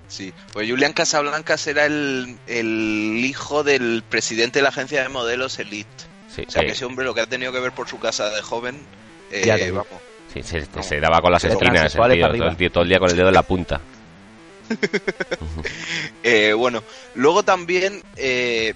Sí, 0.07 0.33
pues 0.53 0.67
Julian 0.67 0.93
Casablancas 0.93 1.67
era 1.67 1.85
el, 1.85 2.39
el 2.47 3.23
hijo 3.23 3.63
del 3.63 4.03
presidente 4.07 4.59
de 4.59 4.63
la 4.63 4.69
agencia 4.69 5.03
de 5.03 5.09
modelos 5.09 5.59
Elite. 5.59 5.89
Sí, 6.35 6.45
O 6.47 6.51
sea, 6.51 6.63
que 6.63 6.71
ese 6.71 6.85
hombre 6.85 7.05
lo 7.05 7.13
que 7.13 7.21
ha 7.21 7.27
tenido 7.27 7.51
que 7.51 7.59
ver 7.59 7.71
por 7.71 7.87
su 7.87 7.99
casa 7.99 8.29
de 8.29 8.41
joven, 8.41 8.79
eh, 9.31 9.71
vamos. 9.71 10.08
Sí, 10.33 10.43
se, 10.43 10.65
se 10.83 10.99
daba 10.99 11.21
con 11.21 11.31
las 11.31 11.43
esquinas, 11.43 11.93
el 11.95 12.11
tío, 12.11 12.27
todo, 12.27 12.47
el 12.47 12.57
tío 12.57 12.71
todo 12.71 12.83
el 12.83 12.89
día 12.89 12.99
con 12.99 13.09
el 13.09 13.17
dedo 13.17 13.27
en 13.29 13.33
la 13.33 13.43
punta. 13.43 13.81
Eh, 16.21 16.53
bueno, 16.53 16.83
luego 17.15 17.43
también 17.43 18.03
eh, 18.17 18.73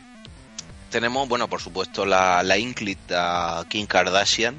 tenemos, 0.89 1.27
bueno, 1.27 1.47
por 1.47 1.61
supuesto, 1.61 2.05
la, 2.05 2.41
la 2.41 2.57
ínclita 2.57 3.65
Kim 3.67 3.85
Kardashian, 3.85 4.55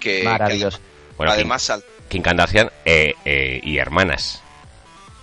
que, 0.00 0.24
Maravilloso. 0.24 0.78
que 0.78 0.84
Bueno, 1.16 1.32
además 1.32 1.72
Kim 2.08 2.22
Kardashian 2.22 2.70
eh, 2.84 3.14
eh, 3.24 3.60
y 3.62 3.78
hermanas. 3.78 4.42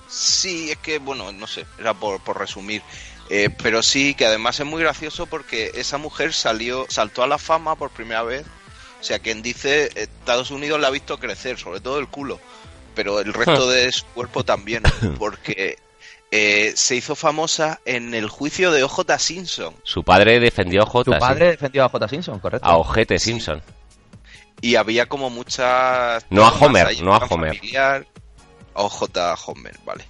Sí, 0.08 0.72
es 0.72 0.78
que, 0.78 1.00
bueno, 1.00 1.32
no 1.32 1.48
sé, 1.48 1.66
era 1.80 1.94
por, 1.94 2.22
por 2.22 2.40
resumir. 2.40 2.82
Eh, 3.30 3.50
pero 3.62 3.84
sí, 3.84 4.14
que 4.14 4.26
además 4.26 4.60
es 4.60 4.66
muy 4.66 4.82
gracioso 4.82 5.26
porque 5.26 5.72
esa 5.74 5.98
mujer 5.98 6.34
salió, 6.34 6.86
saltó 6.88 7.24
a 7.24 7.28
la 7.28 7.38
fama 7.38 7.76
por 7.76 7.90
primera 7.90 8.24
vez. 8.24 8.46
O 9.00 9.04
sea, 9.04 9.20
quien 9.20 9.42
dice 9.42 9.90
Estados 9.96 10.52
Unidos 10.52 10.80
la 10.80 10.88
ha 10.88 10.92
visto 10.92 11.20
crecer, 11.20 11.58
sobre 11.58 11.80
todo 11.80 12.00
el 12.00 12.08
culo, 12.08 12.40
pero 12.96 13.20
el 13.20 13.34
resto 13.34 13.70
de 13.70 13.92
su 13.92 14.06
cuerpo 14.08 14.44
también, 14.44 14.84
porque 15.20 15.78
eh, 16.32 16.74
se 16.76 16.96
hizo 16.96 17.16
famosa 17.16 17.80
en 17.86 18.14
el 18.14 18.28
juicio 18.28 18.72
de 18.72 18.84
OJ 18.84 19.18
Simpson. 19.18 19.76
Su 19.84 20.04
padre 20.04 20.40
defendió 20.40 20.82
a 20.82 20.86
Tu 20.86 20.92
J. 20.92 21.20
padre 21.20 21.52
defendió 21.52 21.86
a 21.86 21.90
J. 21.90 22.08
Simpson, 22.08 22.40
correcto. 22.40 22.68
A 22.68 22.78
Ojete 22.78 23.18
Simpson. 23.18 23.62
Y 24.60 24.76
había 24.76 25.06
como 25.06 25.30
muchas... 25.30 26.26
No 26.30 26.46
a 26.46 26.50
Homer, 26.50 27.02
no 27.02 27.14
a 27.14 27.20
Homer. 27.20 27.56
familiar. 27.56 28.08
A 28.74 28.82
OJ 28.82 29.04
Homer, 29.46 29.78
vale. 29.86 30.06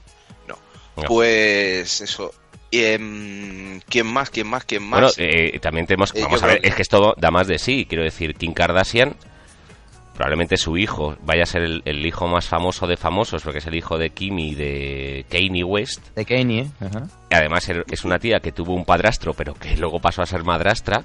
No. 0.48 0.58
No. 0.96 1.04
Pues 1.04 2.02
eso. 2.02 2.34
Y, 2.72 2.84
em, 2.84 3.80
¿Quién 3.88 4.08
más? 4.08 4.30
¿Quién 4.30 4.48
más? 4.48 4.66
¿Quién 4.66 4.84
más? 4.84 5.00
Bueno, 5.00 5.14
eh, 5.18 5.58
también 5.60 5.86
tenemos. 5.88 6.14
Eh, 6.16 6.22
vamos 6.24 6.44
a 6.44 6.48
ver, 6.48 6.62
que- 6.62 6.68
es 6.70 6.76
que 6.76 6.82
esto 6.82 7.14
da 7.18 7.32
más 7.32 7.48
de 7.48 7.58
sí. 7.60 7.86
Quiero 7.88 8.04
decir, 8.04 8.36
Kim 8.36 8.54
Kardashian, 8.54 9.16
probablemente 10.16 10.58
su 10.58 10.78
hijo 10.78 11.16
vaya 11.24 11.44
a 11.44 11.46
ser 11.46 11.62
el, 11.62 11.82
el 11.86 12.06
hijo 12.06 12.28
más 12.28 12.46
famoso 12.48 12.88
de 12.88 12.98
famosos, 12.98 13.44
porque 13.44 13.60
es 13.60 13.68
el 13.68 13.76
hijo 13.76 13.98
de 13.98 14.10
Kim 14.10 14.38
y 14.40 14.56
de 14.56 15.26
Kanye 15.30 15.64
West. 15.64 16.08
De 16.16 16.26
Kanye, 16.26 16.60
¿eh? 16.62 16.68
Ajá. 16.82 17.08
Y 17.32 17.36
además 17.36 17.70
er- 17.70 17.86
es 17.92 18.04
una 18.04 18.20
tía 18.20 18.40
que 18.40 18.52
tuvo 18.52 18.74
un 18.74 18.84
padrastro, 18.84 19.34
pero 19.34 19.54
que 19.54 19.78
luego 19.78 20.00
pasó 20.00 20.22
a 20.22 20.26
ser 20.26 20.44
madrastra. 20.44 21.04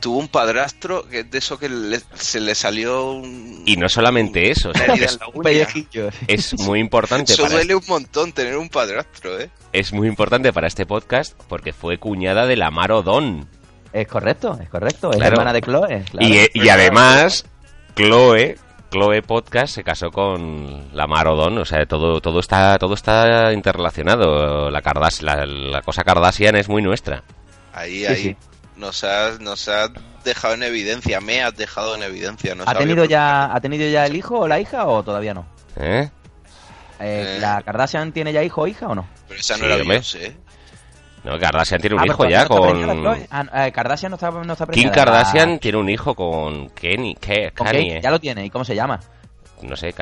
Tuvo 0.00 0.18
un 0.18 0.28
padrastro 0.28 1.08
que 1.08 1.24
de 1.24 1.38
eso 1.38 1.58
que 1.58 1.68
le- 1.68 2.00
se 2.14 2.40
le 2.40 2.54
salió 2.54 3.12
un... 3.12 3.62
Y 3.66 3.76
no 3.76 3.88
solamente 3.88 4.50
eso, 4.50 4.70
es, 4.72 5.18
es 6.28 6.58
muy 6.60 6.80
importante 6.80 7.32
Eso 7.32 7.42
para, 7.44 7.54
duele 7.56 7.74
un 7.74 7.82
montón 7.88 8.32
tener 8.32 8.56
un 8.56 8.68
padrastro, 8.68 9.38
¿eh? 9.40 9.50
es 9.72 9.92
muy 9.92 10.08
importante 10.08 10.52
para 10.52 10.66
este 10.66 10.86
podcast 10.86 11.34
porque 11.48 11.72
fue 11.72 11.98
cuñada 11.98 12.46
de 12.46 12.56
la 12.56 12.70
Mar 12.70 12.92
Odón. 12.92 13.48
Es 13.92 14.06
correcto, 14.08 14.58
es 14.62 14.68
correcto. 14.68 15.10
Es 15.10 15.16
Claro. 15.16 15.32
hermana 15.34 15.52
de 15.52 15.60
Chloe. 15.62 16.04
claro. 16.10 16.26
Y, 16.26 16.48
y 16.54 16.68
además, 16.68 17.44
Chloe, 17.94 18.56
Chloe 18.90 19.22
Podcast 19.22 19.74
se 19.74 19.82
casó 19.84 20.10
con 20.10 20.94
la 20.94 21.06
Marodón, 21.06 21.56
o 21.58 21.64
sea, 21.64 21.84
todo, 21.86 22.20
todo 22.20 22.40
está, 22.40 22.76
todo 22.78 22.94
está 22.94 23.52
interrelacionado. 23.52 24.70
La, 24.70 24.82
Kardas- 24.82 25.22
la, 25.22 25.46
la 25.46 25.80
cosa 25.82 26.04
Kardashian 26.04 26.56
es 26.56 26.68
muy 26.68 26.82
nuestra. 26.82 27.22
Ahí, 27.72 28.00
Sí, 28.00 28.06
ahí. 28.06 28.16
sí. 28.22 28.36
Nos 28.76 29.04
has, 29.04 29.40
nos 29.40 29.68
has 29.68 29.90
dejado 30.24 30.54
en 30.54 30.62
evidencia, 30.62 31.20
me 31.20 31.42
has 31.42 31.56
dejado 31.56 31.94
en 31.96 32.02
evidencia. 32.02 32.54
No 32.54 32.64
¿Ha 32.66 32.74
tenido, 32.74 33.04
ya, 33.06 33.46
¿Ha 33.54 33.60
tenido 33.60 33.88
ya 33.88 34.04
el 34.06 34.16
hijo 34.16 34.40
o 34.40 34.48
la 34.48 34.60
hija 34.60 34.86
o 34.86 35.02
todavía 35.02 35.32
no? 35.34 35.46
¿Eh? 35.76 36.10
Eh, 37.00 37.36
Eh. 37.36 37.38
¿La 37.40 37.62
Kardashian 37.62 38.12
tiene 38.12 38.32
ya 38.32 38.42
hijo 38.42 38.62
o 38.62 38.66
hija 38.66 38.88
o 38.88 38.94
no? 38.94 39.06
Pero 39.28 39.40
esa 39.40 39.54
no 39.56 39.60
Sí, 39.60 39.66
era. 39.66 39.76
Beyoncé, 39.76 40.26
¿eh? 40.26 40.36
No, 41.24 41.38
Kardashian 41.38 41.80
tiene 41.80 41.96
un 41.96 42.02
Ah, 42.02 42.06
hijo 42.06 42.18
pero 42.18 42.30
ya 42.30 42.42
no 42.42 42.48
con... 42.48 43.26
Ah, 43.30 43.66
eh, 43.66 43.72
Kardashian 43.72 44.10
no 44.10 44.16
está, 44.16 44.30
no 44.30 44.52
está 44.52 44.66
Kim. 44.66 44.90
Kardashian 44.90 45.52
La- 45.52 45.58
tiene 45.58 45.78
un 45.78 45.88
hijo 45.88 46.14
con 46.14 46.68
Kenny, 46.70 47.16
¿qué? 47.16 47.50
con 47.56 47.66
Kanye, 47.66 47.88
Kate, 47.88 48.00
ya 48.02 48.10
lo 48.10 48.20
tiene. 48.20 48.44
¿Y 48.44 48.50
cómo 48.50 48.64
se 48.64 48.74
llama? 48.74 49.00
no 49.62 49.74
sé, 49.74 49.92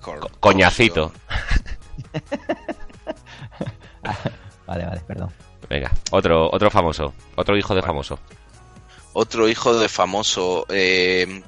Co- 0.00 0.28
coñacito. 0.40 1.12
Vale, 4.66 4.84
vale, 4.86 5.00
perdón. 5.06 5.30
Venga, 5.68 5.90
otro, 6.10 6.50
otro 6.52 6.70
famoso, 6.70 7.14
otro 7.36 7.56
hijo 7.56 7.74
de 7.74 7.82
famoso. 7.82 8.18
Otro 9.12 9.48
hijo 9.48 9.78
de 9.78 9.88
famoso. 9.88 10.66
eh, 10.68 11.42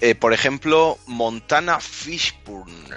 eh, 0.00 0.14
por 0.14 0.32
ejemplo, 0.32 0.98
Montana 1.06 1.78
Fishburne. 1.80 2.96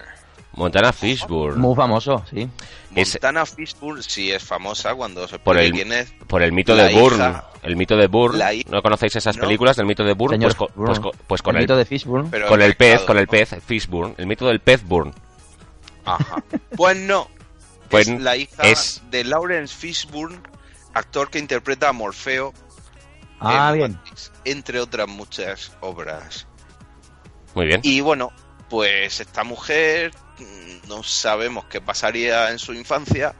Montana 0.54 0.94
Fishburne, 0.94 1.58
Muy 1.60 1.76
famoso, 1.76 2.24
sí. 2.30 2.48
Es- 2.96 3.16
Montana 3.16 3.46
Fishburne 3.46 4.02
sí 4.02 4.32
es 4.32 4.42
famosa 4.42 4.96
cuando 4.96 5.28
se 5.28 5.34
Por 5.38 5.56
pone 5.56 5.66
el- 5.66 5.74
quién 5.74 5.92
es. 5.92 6.14
por 6.28 6.42
el 6.42 6.54
mito 6.54 6.76
de 6.76 6.94
Bourne. 6.94 7.18
hija- 7.18 7.50
el 7.64 7.76
mito 7.76 7.98
de 7.98 8.08
Bourne. 8.08 8.64
¿No 8.70 8.82
conocéis 8.82 9.16
esas 9.18 9.36
No. 9.36 9.42
películas 9.44 9.76
del 9.76 9.86
mito 9.86 10.04
de 10.06 10.14
Bourne? 10.14 10.38
Señor 10.38 10.56
Pues, 10.56 10.74
Bourne. 10.76 11.00
pues 11.02 11.16
pues 11.28 11.42
con 11.42 11.56
el 11.56 11.62
el, 11.62 11.64
mito 11.66 11.76
de 11.76 11.86
Fishburne. 11.86 12.30
Con 12.48 12.62
el 12.62 12.76
pez, 12.76 13.02
con 13.02 13.18
el 13.18 13.26
¿no? 13.26 13.32
pez, 13.32 13.56
Fishburne, 13.66 14.16
el 14.18 14.28
mito 14.28 14.48
del 14.48 14.62
pez 14.62 14.82
Burn. 14.84 15.14
Ajá. 16.06 16.42
Pues 16.78 16.96
no. 16.98 17.28
Pues 17.90 18.08
es 18.08 18.22
la 18.22 18.36
hija 18.38 18.64
es- 18.64 19.02
de 19.10 19.24
Lawrence 19.24 19.76
Fishburne, 19.76 20.40
actor 20.94 21.30
que 21.30 21.40
interpreta 21.40 21.90
a 21.90 21.94
Morfeo 21.94 22.54
ah, 23.40 23.70
en 23.72 23.78
bien. 23.78 23.92
Matrix, 23.94 24.32
entre 24.46 24.80
otras 24.80 25.08
muchas 25.08 25.72
obras. 25.82 26.48
Muy 27.54 27.68
bien. 27.68 27.80
Y 27.84 28.02
bueno, 28.02 28.32
pues 28.70 29.20
esta 29.20 29.44
mujer 29.44 30.12
mm, 30.40 30.88
no 30.90 31.04
sabemos 31.04 31.66
qué 31.66 31.80
pasaría 31.82 32.52
en 32.52 32.60
su 32.60 32.74
infancia, 32.74 33.34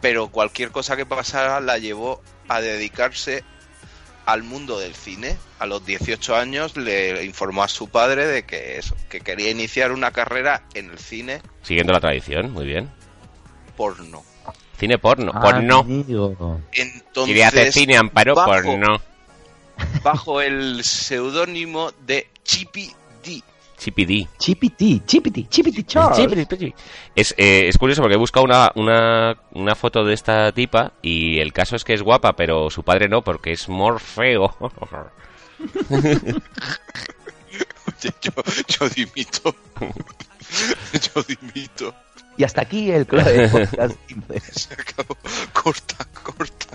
pero 0.00 0.28
cualquier 0.28 0.70
cosa 0.70 0.96
que 0.96 1.06
pasara 1.06 1.60
la 1.60 1.78
llevó 1.78 2.22
a 2.48 2.60
dedicarse 2.60 3.44
al 4.26 4.42
mundo 4.42 4.78
del 4.78 4.94
cine. 4.94 5.36
A 5.58 5.66
los 5.66 5.84
18 5.84 6.36
años 6.36 6.76
le 6.76 7.24
informó 7.24 7.62
a 7.62 7.68
su 7.68 7.88
padre 7.88 8.26
de 8.26 8.44
que 8.44 8.78
eso, 8.78 8.94
que 9.08 9.20
quería 9.20 9.50
iniciar 9.50 9.90
una 9.92 10.10
carrera 10.12 10.64
en 10.74 10.90
el 10.90 10.98
cine 10.98 11.42
Siguiendo 11.62 11.92
la 11.92 12.00
tradición, 12.00 12.50
muy 12.52 12.64
bien. 12.66 12.90
Porno. 13.78 14.22
Cine 14.76 14.98
porno, 14.98 15.32
Ah, 15.34 15.40
porno. 15.40 15.78
amigo. 15.80 16.60
Entonces, 16.72 17.74
cine 17.74 17.96
amparo 17.96 18.34
bajo- 18.34 18.62
porno. 18.62 19.00
bajo 20.02 20.40
el 20.40 20.82
seudónimo 20.84 21.90
de 22.06 22.28
Chippy 22.44 22.90
D. 23.24 23.42
Chipidi. 23.78 24.26
Chipiti, 24.38 25.02
chipiti, 25.06 25.46
chipiti 25.48 25.84
Charles. 25.84 26.48
Es, 27.14 27.32
eh, 27.38 27.68
es 27.68 27.78
curioso 27.78 28.02
porque 28.02 28.16
he 28.16 28.18
buscado 28.18 28.44
una, 28.44 28.72
una, 28.74 29.36
una 29.52 29.74
foto 29.76 30.04
de 30.04 30.14
esta 30.14 30.50
tipa 30.50 30.92
y 31.00 31.38
el 31.38 31.52
caso 31.52 31.76
es 31.76 31.84
que 31.84 31.94
es 31.94 32.02
guapa, 32.02 32.32
pero 32.34 32.70
su 32.70 32.82
padre 32.82 33.08
no, 33.08 33.22
porque 33.22 33.52
es 33.52 33.68
Morfeo. 33.68 34.56
Oye, 37.86 38.14
yo, 38.20 38.32
yo 38.68 38.88
dimito. 38.90 39.54
yo 41.14 41.22
dimito. 41.22 41.94
Y 42.36 42.44
hasta 42.44 42.62
aquí 42.62 42.90
el 42.90 43.04
Podcast 43.06 43.96
15. 44.06 44.40
Se 44.52 44.74
acabó. 44.74 45.16
Corta, 45.52 46.04
corta. 46.22 46.66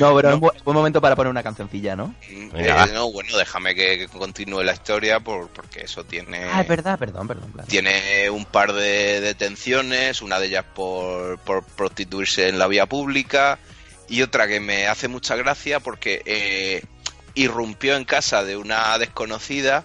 No, 0.00 0.14
pero 0.16 0.30
es 0.30 0.36
bu- 0.36 0.62
buen 0.64 0.74
momento 0.76 1.00
para 1.00 1.14
poner 1.14 1.30
una 1.30 1.42
cancioncilla, 1.42 1.94
¿no? 1.94 2.14
Eh, 2.28 2.74
no, 2.92 3.10
bueno, 3.12 3.36
déjame 3.38 3.74
que, 3.74 3.98
que 3.98 4.08
continúe 4.08 4.62
la 4.62 4.72
historia 4.72 5.20
por, 5.20 5.48
porque 5.48 5.82
eso 5.82 6.04
tiene... 6.04 6.44
Ah, 6.52 6.62
es 6.62 6.68
verdad, 6.68 6.98
perdón, 6.98 7.28
perdón. 7.28 7.50
claro. 7.52 7.68
Tiene 7.68 8.28
un 8.30 8.44
par 8.44 8.72
de 8.72 9.20
detenciones, 9.20 10.20
una 10.22 10.38
de 10.40 10.46
ellas 10.48 10.64
por, 10.74 11.38
por 11.38 11.62
prostituirse 11.64 12.48
en 12.48 12.58
la 12.58 12.66
vía 12.66 12.86
pública 12.86 13.58
y 14.08 14.22
otra 14.22 14.48
que 14.48 14.58
me 14.60 14.86
hace 14.88 15.06
mucha 15.08 15.36
gracia 15.36 15.78
porque 15.80 16.22
eh, 16.26 16.82
irrumpió 17.34 17.96
en 17.96 18.04
casa 18.04 18.44
de 18.44 18.56
una 18.56 18.96
desconocida, 18.98 19.84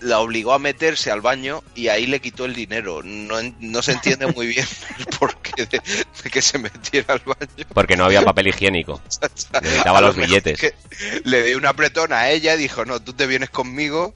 la 0.00 0.20
obligó 0.20 0.52
a 0.52 0.58
meterse 0.60 1.10
al 1.10 1.20
baño 1.20 1.62
y 1.74 1.88
ahí 1.88 2.06
le 2.06 2.20
quitó 2.20 2.44
el 2.44 2.54
dinero. 2.54 3.00
No, 3.02 3.38
en- 3.40 3.56
no 3.60 3.82
se 3.82 3.92
entiende 3.92 4.26
muy 4.28 4.46
bien 4.46 4.66
el 4.98 5.06
porqué 5.06 5.66
de, 5.66 5.80
de 6.24 6.30
que 6.30 6.40
se 6.42 6.58
metiera 6.58 7.14
al 7.14 7.20
baño. 7.24 7.66
Porque 7.74 7.96
no 7.96 8.04
había 8.04 8.22
papel 8.22 8.48
higiénico. 8.48 9.00
Necesitaba 9.62 10.00
lo 10.00 10.08
los 10.08 10.16
billetes. 10.16 10.74
le 11.24 11.42
di 11.42 11.54
una 11.54 11.70
apretona 11.70 12.18
a 12.20 12.30
ella 12.30 12.54
y 12.54 12.58
dijo, 12.58 12.84
no, 12.84 13.00
tú 13.00 13.12
te 13.12 13.26
vienes 13.26 13.50
conmigo, 13.50 14.14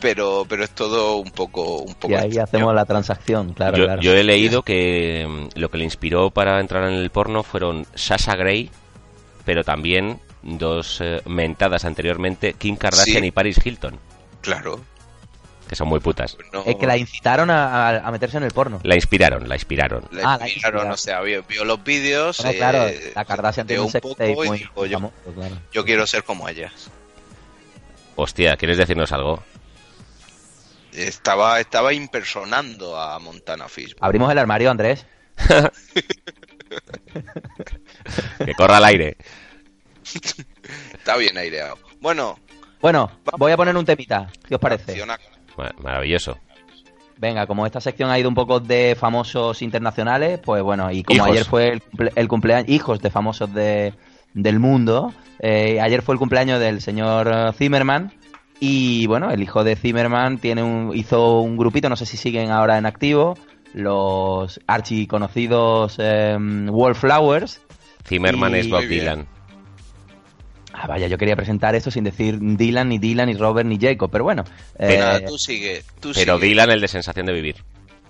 pero, 0.00 0.46
pero 0.48 0.62
es 0.64 0.70
todo 0.70 1.16
un 1.16 1.30
poco... 1.32 1.78
Un 1.78 1.94
poco 1.94 2.12
Y 2.12 2.14
ahí 2.16 2.26
extraño. 2.26 2.44
hacemos 2.44 2.74
la 2.76 2.84
transacción, 2.84 3.52
claro, 3.52 3.76
yo, 3.78 3.84
claro. 3.86 4.02
yo 4.02 4.14
he 4.14 4.22
leído 4.22 4.62
que 4.62 5.26
mm, 5.28 5.58
lo 5.58 5.70
que 5.72 5.78
le 5.78 5.84
inspiró 5.84 6.30
para 6.30 6.60
entrar 6.60 6.84
en 6.84 6.94
el 6.94 7.10
porno 7.10 7.42
fueron 7.42 7.84
Sasha 7.96 8.36
Grey, 8.36 8.70
pero 9.44 9.64
también 9.64 10.20
dos 10.42 10.98
eh, 11.00 11.20
mentadas 11.26 11.84
anteriormente, 11.84 12.54
Kim 12.54 12.76
Kardashian 12.76 13.22
Sí. 13.22 13.28
y 13.28 13.30
Paris 13.30 13.58
Hilton, 13.64 13.98
Claro. 14.40 14.80
que 15.68 15.76
son 15.76 15.88
muy 15.88 16.00
putas. 16.00 16.34
pues 16.36 16.48
no- 16.52 16.64
Es 16.64 16.76
que 16.76 16.86
la 16.86 16.96
incitaron 16.96 17.50
a, 17.50 17.88
a- 17.88 18.08
a 18.08 18.10
meterse 18.10 18.38
en 18.38 18.44
el 18.44 18.52
porno. 18.52 18.80
La 18.82 18.94
inspiraron, 18.94 19.48
la 19.48 19.54
inspiraron. 19.54 20.04
Ah, 20.22 20.38
la 20.40 20.48
inspiraron, 20.48 20.48
inspiraron. 20.48 20.90
o 20.92 20.96
sea, 20.96 21.20
vio, 21.20 21.42
vio 21.44 21.64
los 21.64 21.82
vídeos, 21.84 22.38
Bueno, 22.38 22.52
eh, 22.52 22.56
claro, 22.56 22.86
la 23.14 23.24
Kardashian 23.24 23.66
tiene 23.66 23.82
un 23.82 23.90
sex 23.90 24.02
poco 24.02 24.24
y 24.24 24.34
muy 24.34 24.58
dijo, 24.58 24.86
yo, 24.86 24.98
famoso, 24.98 25.14
claro. 25.34 25.58
yo 25.72 25.84
quiero 25.84 26.06
ser 26.06 26.24
como 26.24 26.48
ellas. 26.48 26.90
Hostia, 28.16 28.56
¿quieres 28.56 28.78
decirnos 28.78 29.12
algo? 29.12 29.42
estaba, 30.92 31.60
estaba 31.60 31.92
impersonando 31.92 33.00
a 33.00 33.16
Montana 33.20 33.68
Fish. 33.68 33.94
Abrimos 34.00 34.30
el 34.32 34.38
armario, 34.38 34.70
Andrés. 34.72 35.06
que 38.44 38.54
corra 38.54 38.78
al 38.78 38.84
aire. 38.84 39.16
Está 40.94 41.16
bien 41.16 41.36
aireado. 41.36 41.78
Bueno. 42.00 42.38
Bueno, 42.80 43.10
voy 43.36 43.52
a 43.52 43.56
poner 43.56 43.76
un 43.76 43.84
temita. 43.84 44.28
¿Qué 44.48 44.54
os 44.54 44.60
parece? 44.60 45.02
Maravilloso. 45.82 46.38
Venga, 47.18 47.46
como 47.46 47.66
esta 47.66 47.80
sección 47.80 48.10
ha 48.10 48.18
ido 48.18 48.30
un 48.30 48.34
poco 48.34 48.60
de 48.60 48.96
famosos 48.98 49.60
internacionales, 49.60 50.40
pues 50.42 50.62
bueno, 50.62 50.90
y 50.90 51.02
como 51.02 51.24
ayer 51.24 51.44
fue 51.44 51.78
el, 52.16 52.28
cumpleaños, 52.28 52.70
hijos 52.70 53.00
de 53.00 53.10
famosos 53.10 53.52
de, 53.52 53.92
del 54.32 54.58
mundo, 54.58 55.12
eh, 55.38 55.78
ayer 55.82 56.00
fue 56.00 56.14
el 56.14 56.18
cumpleaños 56.18 56.58
del 56.58 56.80
señor 56.80 57.52
Zimmerman, 57.52 58.14
y 58.58 59.06
bueno, 59.06 59.30
el 59.30 59.42
hijo 59.42 59.64
de 59.64 59.76
Zimmerman 59.76 60.38
tiene 60.38 60.62
un, 60.62 60.92
hizo 60.94 61.40
un 61.40 61.58
grupito, 61.58 61.90
no 61.90 61.96
sé 61.96 62.06
si 62.06 62.16
siguen 62.16 62.50
ahora 62.50 62.78
en 62.78 62.86
activo, 62.86 63.36
los 63.74 64.58
archiconocidos 64.66 65.96
eh, 65.98 66.38
Wallflowers. 66.70 67.60
Zimmerman 68.06 68.54
es 68.54 68.70
Bob 68.70 68.86
Dylan. 68.86 69.26
Ah, 70.82 70.86
vaya, 70.86 71.08
yo 71.08 71.18
quería 71.18 71.36
presentar 71.36 71.74
eso 71.74 71.90
sin 71.90 72.04
decir 72.04 72.38
Dylan, 72.40 72.88
ni 72.88 72.98
Dylan, 72.98 73.26
ni 73.26 73.34
Robert, 73.34 73.68
ni 73.68 73.78
Jacob, 73.78 74.08
pero 74.10 74.24
bueno. 74.24 74.44
Pero 74.78 75.16
eh, 75.16 75.24
tú 75.28 75.36
sigue, 75.36 75.82
Pero 76.14 76.38
Dylan, 76.38 76.70
el 76.70 76.80
de 76.80 76.88
sensación 76.88 77.26
de 77.26 77.34
vivir. 77.34 77.56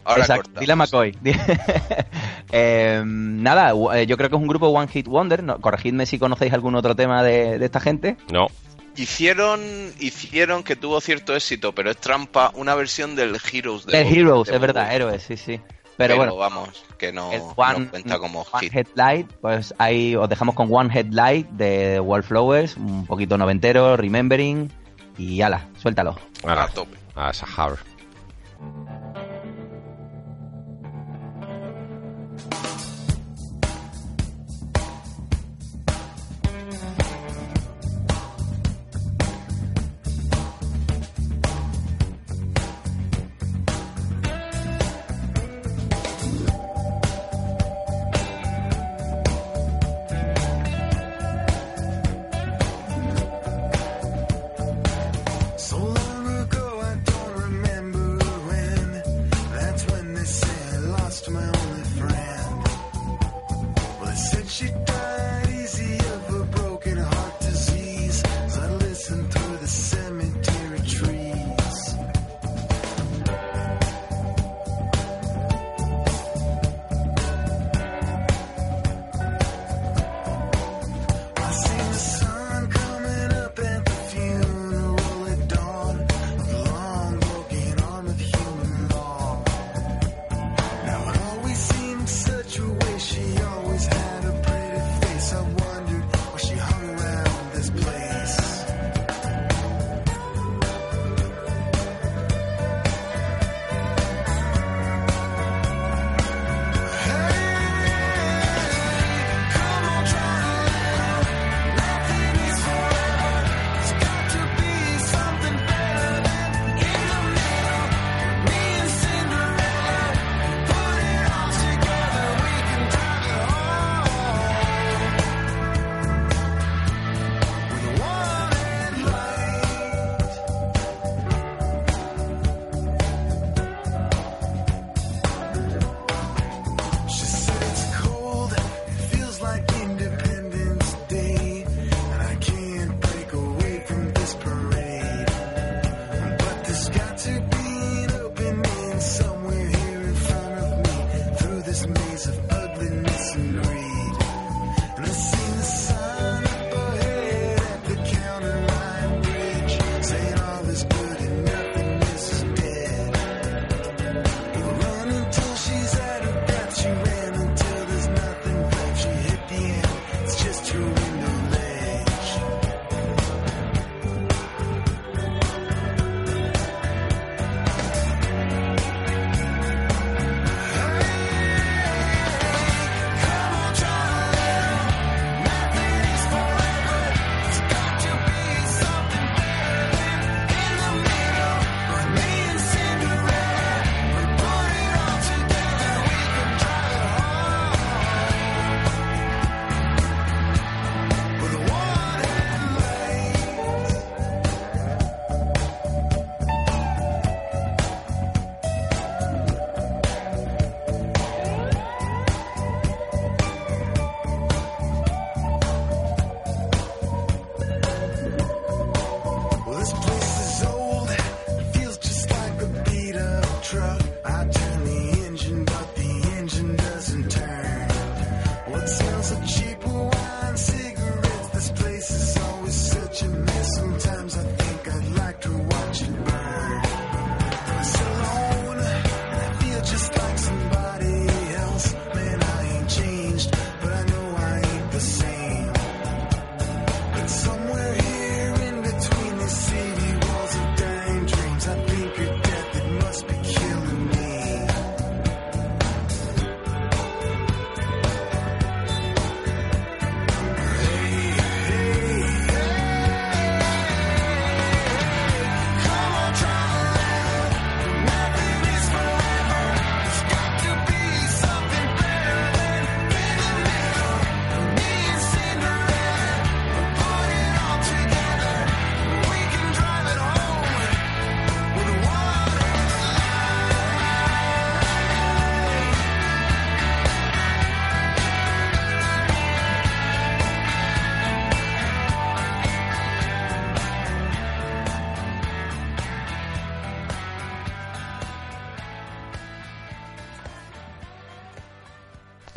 Ahora 0.05 0.21
Exacto, 0.21 0.61
Dylan 0.61 0.79
McCoy. 0.79 1.19
eh, 2.53 3.03
nada, 3.05 3.73
eh, 3.97 4.07
yo 4.07 4.17
creo 4.17 4.31
que 4.31 4.37
es 4.37 4.41
un 4.41 4.47
grupo 4.47 4.69
One 4.69 4.87
Hit 4.87 5.09
Wonder. 5.09 5.45
corregidme 5.61 6.07
si 6.07 6.21
conocéis 6.21 6.53
algún 6.53 6.77
otro 6.77 6.95
tema 6.95 7.25
de, 7.25 7.57
esta 7.65 7.81
gente. 7.81 8.17
No. 8.33 8.47
Hicieron, 8.95 9.61
hicieron 9.99 10.63
que 10.63 10.77
tuvo 10.77 11.01
cierto 11.01 11.35
éxito, 11.35 11.75
pero 11.75 11.91
es 11.91 11.97
trampa 11.97 12.53
una 12.55 12.77
versión 12.77 13.17
del 13.17 13.37
Heroes 13.53 13.85
de 13.85 14.01
El 14.01 14.17
Heroes, 14.17 14.49
es 14.49 14.61
verdad, 14.61 14.95
héroes, 14.95 15.25
sí, 15.25 15.37
sí. 15.37 15.61
Pero, 16.01 16.17
bueno, 16.17 16.35
vamos, 16.35 16.83
que 16.97 17.13
no, 17.13 17.29
cuenta 17.55 18.19
como 18.19 18.43
hit. 18.59 18.75
Headlight, 18.75 19.31
pues 19.43 19.75
ahí 19.77 20.17
os 20.17 20.31
dejamos 20.31 20.55
con 20.55 20.75
One 20.75 20.91
Headlight 20.93 21.47
de 21.51 22.01
Wallflowers, 22.01 22.79
un 22.79 23.05
poquito 23.05 23.37
noventero, 23.37 23.99
Remembering, 23.99 24.73
y 25.19 25.43
ala, 25.43 25.69
suéltalo. 25.77 26.17
a 26.47 26.69
tope. 26.69 26.97
A 27.15 27.35
Sahar. 27.35 27.77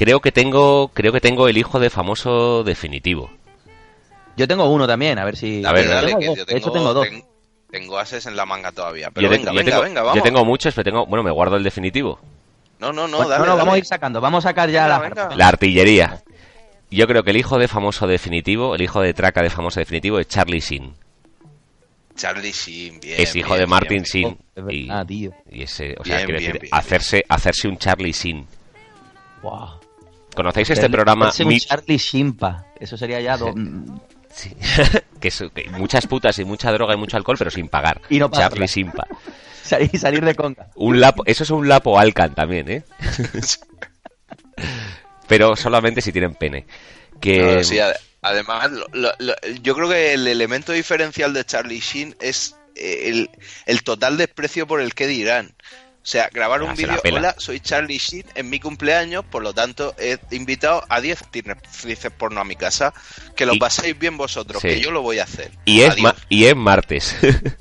Creo 0.03 0.19
que 0.19 0.31
tengo, 0.33 0.89
creo 0.93 1.13
que 1.13 1.21
tengo 1.21 1.47
el 1.47 1.57
hijo 1.57 1.79
de 1.79 1.89
famoso 1.89 2.63
definitivo. 2.65 3.31
Yo 4.35 4.47
tengo 4.49 4.65
uno 4.69 4.85
también, 4.85 5.17
a 5.17 5.23
ver 5.23 5.37
si. 5.37 5.63
A 5.65 5.71
ver, 5.71 5.87
dale, 5.87 6.07
tengo 6.07 6.19
que 6.19 6.25
yo 6.25 6.45
de 6.45 6.57
hecho, 6.57 6.71
tengo, 6.71 6.93
dos. 6.93 7.07
ten- 7.07 7.23
tengo 7.71 7.97
ases 7.97 8.25
en 8.25 8.35
la 8.35 8.45
manga 8.45 8.71
todavía. 8.73 9.09
Pero 9.11 9.25
Yo, 9.27 9.29
venga, 9.29 9.51
yo 9.51 9.57
venga, 9.57 9.71
tengo, 9.71 9.83
venga, 9.83 10.01
yo 10.01 10.05
vamos. 10.07 10.23
tengo 10.23 10.45
muchos, 10.45 10.73
pero 10.73 10.83
tengo, 10.83 11.05
bueno, 11.05 11.23
me 11.23 11.31
guardo 11.31 11.55
el 11.55 11.63
definitivo. 11.63 12.19
No, 12.79 12.91
no, 12.91 13.07
no, 13.07 13.19
dale, 13.29 13.45
no, 13.45 13.51
no, 13.51 13.57
vamos 13.57 13.75
a 13.75 13.77
ir 13.77 13.85
sacando, 13.85 14.19
vamos 14.19 14.43
a 14.45 14.49
sacar 14.49 14.69
ya 14.69 14.83
Venga, 14.99 14.99
la. 14.99 15.09
venga. 15.25 15.35
La 15.37 15.47
artillería. 15.47 16.21
Yo 16.91 17.07
creo 17.07 17.23
que 17.23 17.31
el 17.31 17.37
hijo 17.37 17.57
de 17.57 17.67
famoso 17.69 18.05
definitivo, 18.05 18.75
el 18.75 18.81
hijo 18.81 18.99
de 19.01 19.13
traca 19.13 19.41
de 19.41 19.49
famoso 19.49 19.79
definitivo 19.79 20.19
es 20.19 20.27
Charlie 20.27 20.59
Sheen. 20.59 20.93
Charlie 22.15 22.51
Sheen, 22.51 22.99
bien. 22.99 23.19
es 23.21 23.35
hijo 23.35 23.49
bien, 23.49 23.59
de 23.61 23.65
Martin 23.67 23.89
bien, 23.89 24.03
Sheen. 24.03 24.37
Oh, 24.57 24.69
y, 24.69 24.87
verdad, 24.87 25.05
tío. 25.07 25.31
y 25.49 25.63
ese, 25.63 25.95
o 25.97 26.03
sea, 26.03 26.17
Bien, 26.17 26.25
quiero 26.27 26.39
bien, 26.39 26.51
decir, 26.53 26.61
bien, 26.61 26.75
hacerse, 26.75 27.23
hacerse 27.27 27.67
un 27.67 27.77
Charlie 27.77 28.11
Sheen. 28.11 28.45
Buah. 29.41 29.77
¿Conocéis 30.35 30.69
este 30.71 30.89
programa? 30.89 31.31
un 31.39 31.47
Mi- 31.47 31.59
Charlie 31.59 31.97
Shimpa. 31.97 32.65
Eso 32.79 32.97
sería 32.97 33.19
ya. 33.21 33.37
do- 33.37 33.53
Sí. 34.33 34.51
que, 35.19 35.27
es- 35.27 35.43
que 35.53 35.69
muchas 35.69 36.07
putas 36.07 36.37
y 36.39 36.45
mucha 36.45 36.71
droga 36.71 36.93
y 36.95 36.97
mucho 36.97 37.17
alcohol, 37.17 37.35
pero 37.37 37.51
sin 37.51 37.67
pagar. 37.69 38.01
Y 38.09 38.17
no 38.19 38.29
pagarla. 38.31 38.49
Charlie 38.49 38.67
Simpa. 38.67 39.05
salir, 39.63 39.97
salir 39.99 40.25
de 40.25 40.33
conga. 40.35 40.69
Un 40.75 40.99
lapo, 40.99 41.23
eso 41.27 41.43
es 41.43 41.49
un 41.51 41.67
lapo 41.67 41.99
Alcan 41.99 42.33
también, 42.33 42.67
¿eh? 42.69 42.83
pero 45.27 45.55
solamente 45.55 46.01
si 46.01 46.11
tienen 46.11 46.35
pene. 46.35 46.65
Que 47.19 47.55
No, 47.57 47.63
sí, 47.63 47.77
ade- 47.77 47.97
además, 48.21 48.71
lo- 48.71 48.87
lo- 48.93 49.13
lo- 49.19 49.35
yo 49.61 49.75
creo 49.75 49.89
que 49.89 50.13
el 50.13 50.27
elemento 50.27 50.71
diferencial 50.71 51.33
de 51.33 51.45
Charlie 51.45 51.79
Sheen 51.79 52.15
es 52.19 52.55
eh, 52.75 53.09
el, 53.09 53.29
el 53.65 53.83
total 53.83 54.17
desprecio 54.17 54.67
por 54.67 54.81
el 54.81 54.93
que 54.93 55.07
dirán. 55.07 55.53
O 56.03 56.05
sea, 56.05 56.29
grabar 56.33 56.59
Ah, 56.61 56.65
un 56.65 56.75
se 56.75 56.85
vídeo, 56.85 57.01
hola, 57.15 57.33
soy 57.37 57.61
Charlie 57.61 57.97
Sheen 57.97 58.25
en 58.35 58.49
mi 58.49 58.59
cumpleaños, 58.59 59.23
por 59.23 59.41
lo 59.41 59.53
tanto 59.53 59.95
he 59.97 60.17
invitado 60.31 60.83
a 60.89 60.99
10 60.99 61.21
actrices 61.21 62.11
porno 62.11 62.41
a 62.41 62.43
mi 62.43 62.57
casa, 62.57 62.93
que 63.37 63.45
lo 63.45 63.53
Y- 63.53 63.59
paséis 63.59 63.97
bien 63.97 64.17
vosotros, 64.17 64.61
Sí. 64.61 64.67
que 64.67 64.79
yo 64.81 64.91
lo 64.91 65.01
voy 65.01 65.19
a 65.19 65.23
hacer. 65.23 65.51
y 65.63 65.81
es 65.81 65.97
ma- 65.99 66.13
y 66.27 66.45
es 66.45 66.55
martes. 66.57 67.15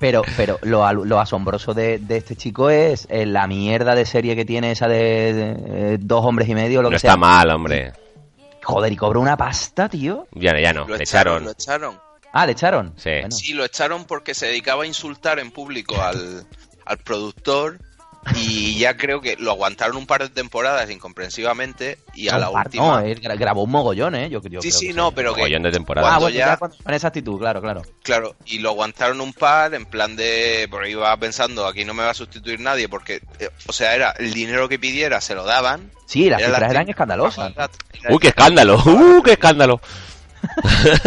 Pero, 0.00 0.22
pero 0.36 0.58
lo, 0.62 0.92
lo 0.92 1.18
asombroso 1.20 1.72
de, 1.72 1.98
de 1.98 2.18
este 2.18 2.36
chico 2.36 2.68
es 2.68 3.06
eh, 3.08 3.24
la 3.24 3.46
mierda 3.46 3.94
de 3.94 4.04
serie 4.04 4.36
que 4.36 4.44
tiene 4.44 4.72
esa 4.72 4.86
de, 4.86 5.32
de, 5.32 5.94
eh, 5.94 5.96
dos 5.98 6.22
hombres 6.26 6.46
y 6.48 6.54
medio, 6.54 6.82
lo 6.82 6.88
no 6.88 6.90
que 6.90 6.96
está 6.96 7.10
sea. 7.12 7.16
mal, 7.16 7.48
hombre. 7.50 7.92
Joder, 8.62 8.92
y 8.92 8.96
cobra 8.96 9.18
una 9.20 9.36
pasta, 9.38 9.88
tío. 9.88 10.26
Ya, 10.32 10.52
no, 10.52 10.58
ya 10.60 10.72
no. 10.74 10.86
Lo 10.86 10.96
le 10.96 11.04
echaron, 11.04 11.34
echaron. 11.36 11.44
lo 11.44 11.50
echaron. 11.52 12.00
Ah, 12.34 12.44
le 12.44 12.52
echaron. 12.52 12.92
Sí. 12.98 13.08
Bueno. 13.20 13.30
Sí, 13.30 13.52
lo 13.54 13.64
echaron 13.64 14.04
porque 14.04 14.34
se 14.34 14.46
dedicaba 14.46 14.82
a 14.82 14.86
insultar 14.86 15.38
en 15.38 15.50
público 15.52 15.98
al, 16.02 16.44
al 16.84 16.98
productor 16.98 17.78
y 18.36 18.78
ya 18.78 18.96
creo 18.96 19.20
que 19.20 19.36
lo 19.38 19.50
aguantaron 19.52 19.96
un 19.96 20.06
par 20.06 20.22
de 20.22 20.28
temporadas 20.28 20.90
incomprensivamente 20.90 21.98
y 22.14 22.28
a 22.28 22.32
No, 22.32 22.38
la 22.38 22.50
par- 22.52 22.66
última... 22.66 22.84
No, 22.86 23.00
él 23.00 23.20
gra- 23.20 23.38
grabó 23.38 23.64
un 23.64 23.70
mogollón, 23.70 24.14
¿eh? 24.14 24.30
Yo, 24.30 24.40
yo 24.42 24.60
sí, 24.62 24.68
creo 24.68 24.80
sí, 24.80 24.86
que 24.88 24.92
no, 24.94 25.12
pero 25.12 25.34
que... 25.34 25.40
Mogollón 25.42 25.62
de 25.62 25.72
temporada. 25.72 26.06
Ah, 26.06 26.10
cuando 26.12 26.24
bueno, 26.26 26.38
ya- 26.38 26.46
ya 26.46 26.56
con, 26.56 26.70
con 26.70 26.94
esa 26.94 27.08
actitud, 27.08 27.38
claro, 27.38 27.60
claro. 27.60 27.82
Claro, 28.02 28.34
y 28.46 28.58
lo 28.58 28.70
aguantaron 28.70 29.20
un 29.20 29.32
par 29.32 29.74
en 29.74 29.86
plan 29.86 30.16
de... 30.16 30.66
Porque 30.70 30.90
iba 30.90 31.16
pensando, 31.16 31.66
aquí 31.66 31.84
no 31.84 31.94
me 31.94 32.02
va 32.04 32.10
a 32.10 32.14
sustituir 32.14 32.60
nadie 32.60 32.88
porque... 32.88 33.20
eh, 33.38 33.48
o 33.66 33.72
sea, 33.72 33.94
era 33.94 34.10
el 34.12 34.32
dinero 34.32 34.68
que 34.68 34.78
pidiera, 34.78 35.20
se 35.20 35.34
lo 35.34 35.44
daban. 35.44 35.90
Sí, 36.06 36.28
las 36.30 36.40
Era 36.40 36.48
la 36.50 36.54
cifras 36.56 36.70
eran 36.72 36.88
escandalosas. 36.88 37.52
¡Uy, 38.10 38.18
qué 38.18 38.28
escándalo! 38.28 38.76
¡Uh, 38.86 39.22
qué 39.22 39.32
escándalo! 39.32 39.80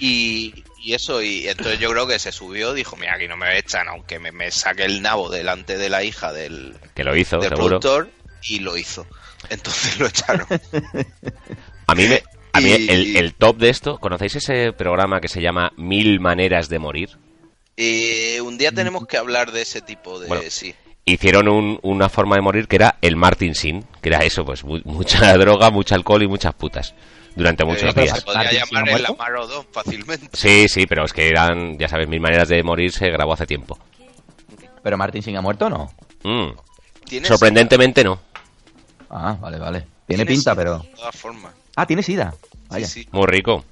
Y, 0.00 0.64
y 0.82 0.94
eso, 0.94 1.22
y 1.22 1.48
entonces 1.48 1.78
yo 1.78 1.90
creo 1.90 2.06
que 2.06 2.18
se 2.18 2.32
subió, 2.32 2.72
dijo, 2.74 2.96
mira, 2.96 3.14
aquí 3.14 3.28
no 3.28 3.36
me 3.36 3.56
echan, 3.58 3.88
aunque 3.88 4.18
me, 4.18 4.32
me 4.32 4.50
saque 4.50 4.84
el 4.84 5.00
nabo 5.02 5.30
delante 5.30 5.78
de 5.78 5.88
la 5.88 6.02
hija 6.04 6.32
del, 6.32 6.74
Que 6.94 7.04
lo 7.04 7.16
hizo, 7.16 7.38
del 7.38 7.50
seguro. 7.50 7.78
productor, 7.80 8.10
y 8.42 8.58
lo 8.58 8.76
hizo. 8.76 9.06
Entonces 9.48 9.98
lo 9.98 10.06
echaron. 10.06 10.46
A 11.86 11.94
mí, 11.94 12.06
me, 12.06 12.22
a 12.52 12.60
mí 12.60 12.68
Y- 12.70 12.88
el, 12.90 13.16
el 13.16 13.34
top 13.34 13.56
de 13.58 13.68
esto, 13.68 13.98
¿conocéis 13.98 14.36
ese 14.36 14.72
programa 14.72 15.20
que 15.20 15.28
se 15.28 15.40
llama 15.42 15.72
Mil 15.76 16.20
Maneras 16.20 16.68
de 16.68 16.78
Morir? 16.78 17.10
Eh, 17.76 18.40
un 18.40 18.56
día 18.58 18.72
tenemos 18.72 19.06
que 19.06 19.16
hablar 19.16 19.52
de 19.52 19.62
ese 19.62 19.80
tipo 19.82 20.18
de... 20.20 20.28
Bueno, 20.28 20.42
sí. 20.48 20.74
Hicieron 21.04 21.48
un- 21.48 21.78
una 21.82 22.08
forma 22.08 22.36
de 22.36 22.42
morir 22.42 22.68
que 22.68 22.76
era 22.76 22.96
el 23.02 23.16
Martin 23.16 23.54
Sin, 23.54 23.82
que 24.00 24.08
era 24.08 24.18
eso, 24.20 24.44
pues 24.44 24.62
mu- 24.64 24.80
mucha 24.84 25.32
droga, 25.38 25.70
mucho 25.70 25.94
alcohol 25.94 26.22
y 26.22 26.28
muchas 26.28 26.54
putas 26.54 26.94
durante 27.36 27.64
muchos 27.64 27.96
Eh, 27.96 28.00
días. 28.02 28.18
Se 28.18 28.22
podría 28.24 28.42
Martin 28.44 28.58
llamar 28.60 28.84
el 28.88 28.90
muerto. 28.94 29.12
Amarodón 29.12 29.66
fácilmente. 29.72 30.28
Sí, 30.32 30.68
sí, 30.68 30.86
pero 30.86 31.04
es 31.04 31.12
que 31.12 31.28
eran, 31.28 31.78
ya 31.78 31.88
sabes, 31.88 32.08
Mil 32.08 32.20
Maneras 32.20 32.48
de 32.48 32.62
Morir 32.62 32.92
se 32.92 33.10
grabó 33.10 33.32
hace 33.32 33.46
tiempo. 33.46 33.78
Pero 34.82 34.96
Martin 34.98 35.22
Sin 35.22 35.36
ha 35.36 35.40
muerto 35.40 35.66
o 35.66 35.70
no. 35.70 35.92
Mm. 36.24 37.24
Sorprendentemente 37.24 38.02
no. 38.04 38.20
Ah, 39.10 39.36
vale, 39.40 39.58
vale. 39.58 39.86
Tiene 40.06 40.24
pinta, 40.26 40.52
sida, 40.52 40.56
pero. 40.56 40.78
De 40.78 40.88
todas 40.88 41.16
formas. 41.16 41.52
Ah, 41.76 41.86
tiene 41.86 42.02
sida. 42.02 42.32
Sí, 42.42 42.48
Vaya. 42.68 42.86
sí, 42.86 43.08
Muy 43.12 43.26
rico. 43.26 43.64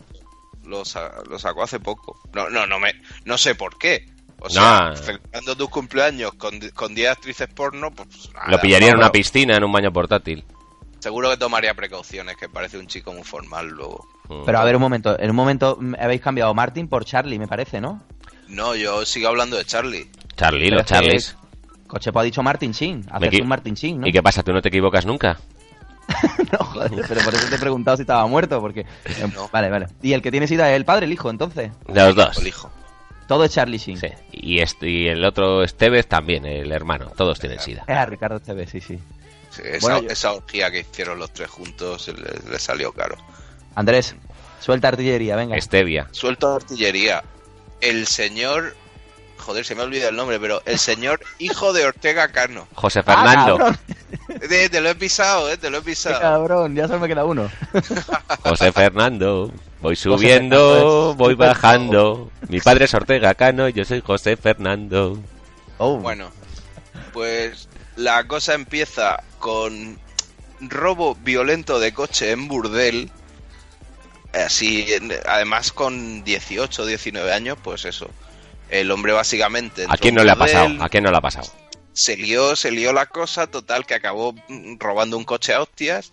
lo, 0.64 0.84
sa- 0.84 1.10
lo 1.28 1.38
sacó 1.38 1.62
hace 1.62 1.80
poco. 1.80 2.20
No, 2.34 2.48
no, 2.50 2.66
no 2.66 2.78
me, 2.78 2.92
no 3.24 3.36
sé 3.38 3.54
por 3.54 3.76
qué. 3.78 4.06
O 4.38 4.48
sea, 4.48 4.90
No. 4.90 4.96
celebrando 4.96 5.56
tus 5.56 5.68
cumpleaños 5.68 6.32
con, 6.34 6.58
con 6.74 6.94
10 6.94 7.10
actrices 7.10 7.48
porno, 7.48 7.90
pues 7.90 8.08
nada, 8.32 8.48
Lo 8.48 8.58
pillaría 8.60 8.88
en 8.90 8.96
una 8.96 9.10
piscina, 9.12 9.56
en 9.56 9.64
un 9.64 9.72
baño 9.72 9.92
portátil. 9.92 10.44
Seguro 11.00 11.30
que 11.30 11.36
tomaría 11.36 11.74
precauciones, 11.74 12.36
que 12.36 12.48
parece 12.48 12.78
un 12.78 12.86
chico 12.86 13.12
muy 13.12 13.24
formal 13.24 13.68
luego. 13.68 14.06
Mm. 14.28 14.44
Pero 14.46 14.58
a 14.58 14.64
ver, 14.64 14.76
un 14.76 14.82
momento. 14.82 15.18
En 15.18 15.30
un 15.30 15.36
momento 15.36 15.78
habéis 15.98 16.20
cambiado 16.20 16.54
Martin 16.54 16.88
por 16.88 17.04
Charlie, 17.04 17.38
me 17.38 17.48
parece, 17.48 17.80
¿no? 17.80 18.02
No, 18.48 18.74
yo 18.74 19.04
sigo 19.04 19.28
hablando 19.28 19.56
de 19.56 19.64
Charlie. 19.64 20.08
Charlie, 20.36 20.64
Pero 20.66 20.76
los 20.76 20.86
Charlies. 20.86 21.36
Cochepo 21.86 22.20
ha 22.20 22.22
dicho 22.22 22.42
Martin 22.42 22.70
Hacerse 22.70 23.04
equi- 23.38 23.42
un 23.42 23.48
Martin 23.48 23.76
Sin, 23.76 24.00
¿no? 24.00 24.06
¿Y 24.06 24.12
qué 24.12 24.22
pasa? 24.22 24.42
¿Tú 24.44 24.52
no 24.52 24.62
te 24.62 24.68
equivocas 24.68 25.04
nunca? 25.06 25.38
no, 26.52 26.58
joder, 26.64 26.90
pero 27.08 27.20
por 27.22 27.34
eso 27.34 27.48
te 27.48 27.56
he 27.56 27.58
preguntado 27.58 27.96
si 27.96 28.02
estaba 28.02 28.26
muerto, 28.26 28.60
porque... 28.60 28.84
No. 29.34 29.48
Vale, 29.52 29.70
vale. 29.70 29.86
Y 30.02 30.12
el 30.12 30.22
que 30.22 30.30
tiene 30.30 30.46
sida 30.46 30.70
es 30.70 30.76
el 30.76 30.84
padre, 30.84 31.06
el 31.06 31.12
hijo, 31.12 31.30
entonces. 31.30 31.70
De 31.88 32.00
los 32.04 32.14
dos. 32.14 32.38
El 32.38 32.46
hijo. 32.48 32.70
Todo 33.26 33.44
es 33.44 33.52
Charlie 33.52 33.78
Sin. 33.78 33.96
Sí. 33.96 34.08
Y, 34.32 34.58
este, 34.58 34.88
y 34.88 35.06
el 35.08 35.24
otro 35.24 35.62
Estevez 35.62 36.06
también, 36.08 36.44
el 36.46 36.70
hermano. 36.72 37.12
Todos 37.16 37.38
tienen 37.38 37.60
sida. 37.60 37.84
Es 37.86 37.96
a 37.96 38.06
Ricardo 38.06 38.36
Esteve, 38.36 38.66
sí, 38.66 38.80
sí. 38.80 38.98
Sí, 39.50 39.62
esa, 39.64 39.78
Bueno, 39.80 40.02
yo- 40.02 40.10
esa 40.10 40.32
orgía 40.32 40.70
que 40.70 40.80
hicieron 40.80 41.18
los 41.18 41.32
tres 41.32 41.50
juntos 41.50 42.06
le, 42.08 42.50
le 42.50 42.58
salió 42.58 42.92
caro. 42.92 43.16
Andrés, 43.74 44.14
suelta 44.60 44.88
artillería, 44.88 45.36
venga. 45.36 45.60
Stevia. 45.60 46.08
Suelto 46.12 46.54
artillería. 46.54 47.22
El 47.80 48.06
señor. 48.06 48.76
Joder, 49.38 49.64
se 49.64 49.74
me 49.74 49.80
ha 49.80 49.84
olvidado 49.84 50.10
el 50.10 50.16
nombre, 50.16 50.38
pero 50.38 50.60
el 50.66 50.78
señor 50.78 51.20
hijo 51.38 51.72
de 51.72 51.86
Ortega 51.86 52.28
Cano. 52.28 52.68
José 52.74 53.00
Ah, 53.00 53.02
Fernando. 53.04 53.58
Eh, 54.48 54.68
te 54.70 54.80
lo 54.80 54.90
he 54.90 54.94
pisado, 54.94 55.50
eh, 55.50 55.56
te 55.56 55.70
lo 55.70 55.78
he 55.78 55.80
qué 55.80 55.86
pisado. 55.90 56.20
cabrón, 56.20 56.74
ya 56.76 56.86
solo 56.86 57.00
me 57.00 57.08
queda 57.08 57.24
uno. 57.24 57.50
José 58.44 58.70
Fernando. 58.72 59.52
Voy 59.80 59.96
subiendo, 59.96 61.14
voy 61.16 61.34
bajando. 61.34 62.30
Mi 62.48 62.60
padre 62.60 62.84
es 62.84 62.94
Ortega 62.94 63.34
Cano 63.34 63.68
y 63.68 63.72
yo 63.72 63.84
soy 63.84 64.00
José 64.02 64.36
Fernando. 64.36 65.18
Oh, 65.78 65.96
Bueno, 65.96 66.30
pues 67.12 67.68
la 68.00 68.26
cosa 68.26 68.54
empieza 68.54 69.22
con 69.38 69.98
robo 70.60 71.14
violento 71.16 71.78
de 71.78 71.92
coche 71.92 72.30
en 72.30 72.48
burdel. 72.48 73.10
Así, 74.32 74.86
además 75.26 75.72
con 75.72 76.24
18 76.24 76.82
o 76.82 76.86
19 76.86 77.32
años, 77.32 77.58
pues 77.62 77.84
eso. 77.84 78.08
El 78.68 78.90
hombre 78.90 79.12
básicamente. 79.12 79.86
¿A 79.88 79.96
quién 79.96 80.14
no 80.14 80.24
le 80.24 80.30
ha 80.30 80.36
pasado? 80.36 80.82
¿A 80.82 80.88
quién 80.88 81.04
no 81.04 81.10
le 81.10 81.16
ha 81.16 81.20
pasado? 81.20 81.52
Se 81.92 82.16
lió, 82.16 82.54
se 82.56 82.70
lió 82.70 82.92
la 82.92 83.06
cosa, 83.06 83.48
total, 83.48 83.84
que 83.84 83.94
acabó 83.94 84.34
robando 84.78 85.18
un 85.18 85.24
coche 85.24 85.52
a 85.52 85.60
hostias. 85.60 86.12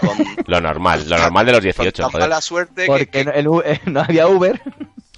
Con, 0.00 0.18
Lo 0.46 0.60
normal, 0.60 1.08
lo 1.08 1.18
normal 1.18 1.46
de 1.46 1.52
los 1.52 1.58
con 1.60 1.64
18, 1.64 2.02
tan 2.02 2.10
joder. 2.10 2.28
mala 2.28 2.40
suerte 2.40 2.82
que, 2.82 2.86
porque 2.86 3.06
que- 3.06 3.24
no, 3.24 3.32
el 3.32 3.48
U- 3.48 3.62
eh, 3.64 3.80
no 3.86 4.00
había 4.00 4.26
Uber, 4.28 4.60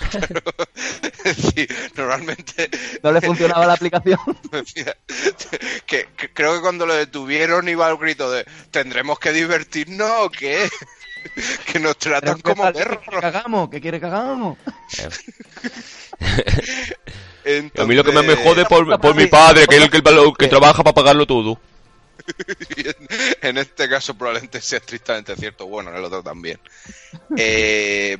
sí, 1.24 1.66
normalmente 1.96 2.70
no 3.02 3.12
le 3.12 3.20
funcionaba 3.20 3.66
la 3.66 3.74
aplicación. 3.74 4.18
Que, 5.86 6.08
que 6.16 6.32
creo 6.32 6.54
que 6.54 6.60
cuando 6.60 6.86
lo 6.86 6.94
detuvieron 6.94 7.68
iba 7.68 7.88
el 7.90 7.96
grito 7.96 8.30
de 8.30 8.46
¿tendremos 8.70 9.18
que 9.18 9.32
divertirnos 9.32 10.10
o 10.20 10.30
qué? 10.30 10.68
que 11.66 11.78
nos 11.80 11.96
tratan 11.98 12.40
como 12.40 12.64
¿Qué 12.66 12.72
perros. 12.72 12.98
quiere 13.04 13.20
que 13.20 13.26
hagamos? 13.26 13.70
¿Qué 13.70 13.80
quiere 13.80 14.00
que 14.00 14.06
hagamos? 14.06 14.56
A 17.78 17.84
mí 17.84 17.94
lo 17.94 18.04
que 18.04 18.12
me 18.12 18.36
jode 18.36 18.64
por, 18.66 19.00
por 19.00 19.14
mi 19.14 19.26
padre, 19.26 19.66
que 19.66 19.76
es 19.76 19.82
el 19.82 19.90
que, 19.90 19.98
el 19.98 20.32
que 20.38 20.48
trabaja 20.48 20.82
para 20.82 20.94
pagarlo 20.94 21.26
todo. 21.26 21.58
En 23.50 23.58
este 23.58 23.88
caso 23.88 24.14
probablemente 24.14 24.60
sea 24.60 24.78
estrictamente 24.78 25.36
cierto, 25.36 25.66
bueno, 25.66 25.90
en 25.90 25.96
el 25.96 26.04
otro 26.04 26.22
también. 26.22 26.58
Eh, 27.36 28.16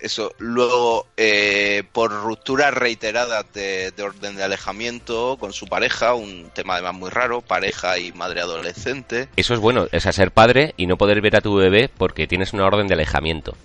eso, 0.00 0.34
luego, 0.38 1.06
eh, 1.16 1.82
por 1.92 2.10
rupturas 2.10 2.72
reiteradas 2.72 3.44
de, 3.52 3.90
de 3.90 4.02
orden 4.02 4.36
de 4.36 4.42
alejamiento 4.42 5.36
con 5.38 5.52
su 5.52 5.66
pareja, 5.66 6.14
un 6.14 6.50
tema 6.54 6.74
además 6.74 6.94
muy 6.94 7.10
raro, 7.10 7.42
pareja 7.42 7.98
y 7.98 8.12
madre 8.12 8.40
adolescente. 8.40 9.28
Eso 9.36 9.52
es 9.52 9.60
bueno, 9.60 9.88
es 9.92 10.06
a 10.06 10.12
ser 10.12 10.30
padre 10.30 10.74
y 10.78 10.86
no 10.86 10.96
poder 10.96 11.20
ver 11.20 11.36
a 11.36 11.40
tu 11.42 11.54
bebé 11.54 11.90
porque 11.94 12.26
tienes 12.26 12.52
una 12.54 12.66
orden 12.66 12.86
de 12.86 12.94
alejamiento. 12.94 13.56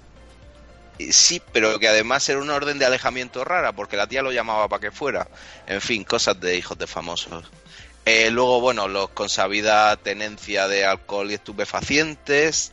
Eh, 1.00 1.12
Sí, 1.12 1.42
pero 1.52 1.80
que 1.80 1.88
además 1.88 2.28
era 2.30 2.40
una 2.40 2.56
orden 2.56 2.80
de 2.80 2.86
alejamiento 2.86 3.44
rara, 3.44 3.74
porque 3.74 3.98
la 3.98 4.08
tía 4.08 4.22
lo 4.22 4.32
llamaba 4.32 4.68
para 4.68 4.82
que 4.82 4.92
fuera. 4.92 5.28
En 5.68 5.82
fin, 5.82 6.04
cosas 6.04 6.40
de 6.40 6.58
hijos 6.58 6.78
de 6.78 6.88
famosos. 6.88 7.46
Eh, 8.06 8.30
luego, 8.30 8.62
bueno, 8.62 8.88
los 8.88 9.10
con 9.10 9.30
sabida 9.30 9.96
tenencia 9.98 10.68
de 10.68 10.86
alcohol 10.86 11.32
y 11.32 11.34
estupefacientes. 11.34 12.72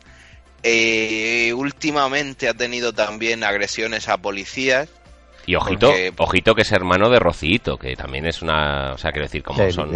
Eh, 0.62 1.52
últimamente 1.56 2.48
ha 2.48 2.54
tenido 2.54 2.92
también 2.92 3.42
agresiones 3.42 4.08
a 4.08 4.18
policías. 4.18 4.88
Y 5.46 5.56
ojito, 5.56 5.92
ojito 6.18 6.54
que 6.54 6.62
es 6.62 6.70
hermano 6.70 7.10
de 7.10 7.18
Rocito, 7.18 7.76
que 7.76 7.96
también 7.96 8.26
es 8.26 8.42
una... 8.42 8.92
O 8.92 8.98
sea, 8.98 9.10
quiero 9.10 9.26
decir, 9.26 9.42
como 9.42 9.58
son... 9.72 9.90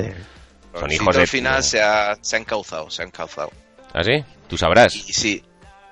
Son 0.79 0.93
hijos 0.93 1.15
de... 1.15 1.23
al 1.23 1.29
final 1.29 1.63
se 1.63 1.81
ha, 1.81 2.17
se 2.21 2.37
ha 2.37 2.39
encauzado, 2.39 2.91
se 2.91 3.03
ha 3.03 3.07
encauzado. 3.07 3.51
¿Ah, 3.95 4.03
sí? 4.03 4.25
Tú 4.49 4.59
sabrás. 4.59 4.95
Y, 4.95 5.13
sí. 5.13 5.43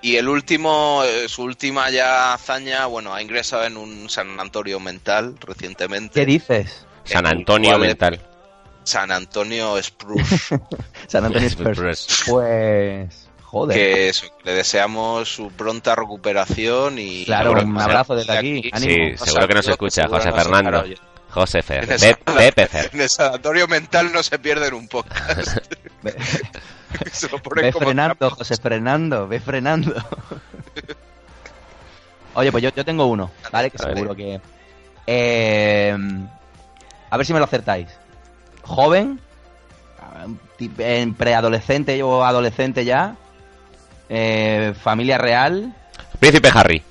Y 0.02 0.16
el 0.16 0.28
último, 0.28 1.02
eh, 1.04 1.28
su 1.28 1.42
última 1.42 1.88
ya 1.90 2.34
hazaña, 2.34 2.84
bueno, 2.86 3.14
ha 3.14 3.22
ingresado 3.22 3.64
en 3.64 3.78
un 3.78 4.10
San 4.10 4.38
Antonio 4.38 4.78
mental 4.80 5.36
recientemente. 5.40 6.20
¿Qué 6.20 6.26
dices? 6.26 6.84
San 7.04 7.26
Antonio 7.26 7.78
mental. 7.78 8.20
San 8.84 9.10
Antonio 9.10 9.82
Spruce. 9.82 10.58
San 11.06 11.24
Antonio 11.24 11.50
Spruce. 11.50 12.30
Pues... 12.30 13.28
Joder. 13.42 13.76
Que 13.76 14.08
eso, 14.08 14.26
le 14.42 14.52
deseamos 14.52 15.32
su 15.32 15.48
pronta 15.52 15.94
recuperación 15.94 16.98
y... 16.98 17.24
Claro, 17.24 17.52
un 17.52 17.80
abrazo 17.80 18.16
desde 18.16 18.36
aquí. 18.36 18.70
Sí, 18.76 19.16
seguro 19.16 19.46
que 19.46 19.54
nos 19.54 19.68
escucha 19.68 20.08
José 20.08 20.32
Fernando. 20.32 20.84
José 21.30 21.62
Fer. 21.62 21.86
Pepe 21.86 22.66
Fer. 22.66 22.90
En 22.92 23.00
el 23.00 23.08
sanatorio 23.08 23.66
mental 23.68 24.12
no 24.12 24.22
se 24.22 24.38
pierden 24.38 24.74
un 24.74 24.88
podcast. 24.88 25.58
ve 27.54 27.72
frenando, 27.72 28.30
José, 28.30 28.56
frenando, 28.56 29.26
ve 29.26 29.40
frenando. 29.40 29.94
Oye, 32.34 32.50
pues 32.50 32.62
yo, 32.62 32.70
yo 32.70 32.84
tengo 32.84 33.06
uno, 33.06 33.30
¿vale? 33.50 33.70
Que 33.70 33.78
seguro 33.78 34.14
que... 34.14 34.40
Eh, 35.06 35.96
a 37.10 37.16
ver 37.16 37.26
si 37.26 37.32
me 37.32 37.38
lo 37.38 37.44
acertáis. 37.44 37.88
Joven, 38.64 39.20
en 40.78 41.14
preadolescente 41.14 42.02
o 42.02 42.24
adolescente 42.24 42.84
ya, 42.84 43.16
eh, 44.08 44.74
familia 44.80 45.18
real. 45.18 45.74
Príncipe 46.18 46.50
Harry. 46.54 46.82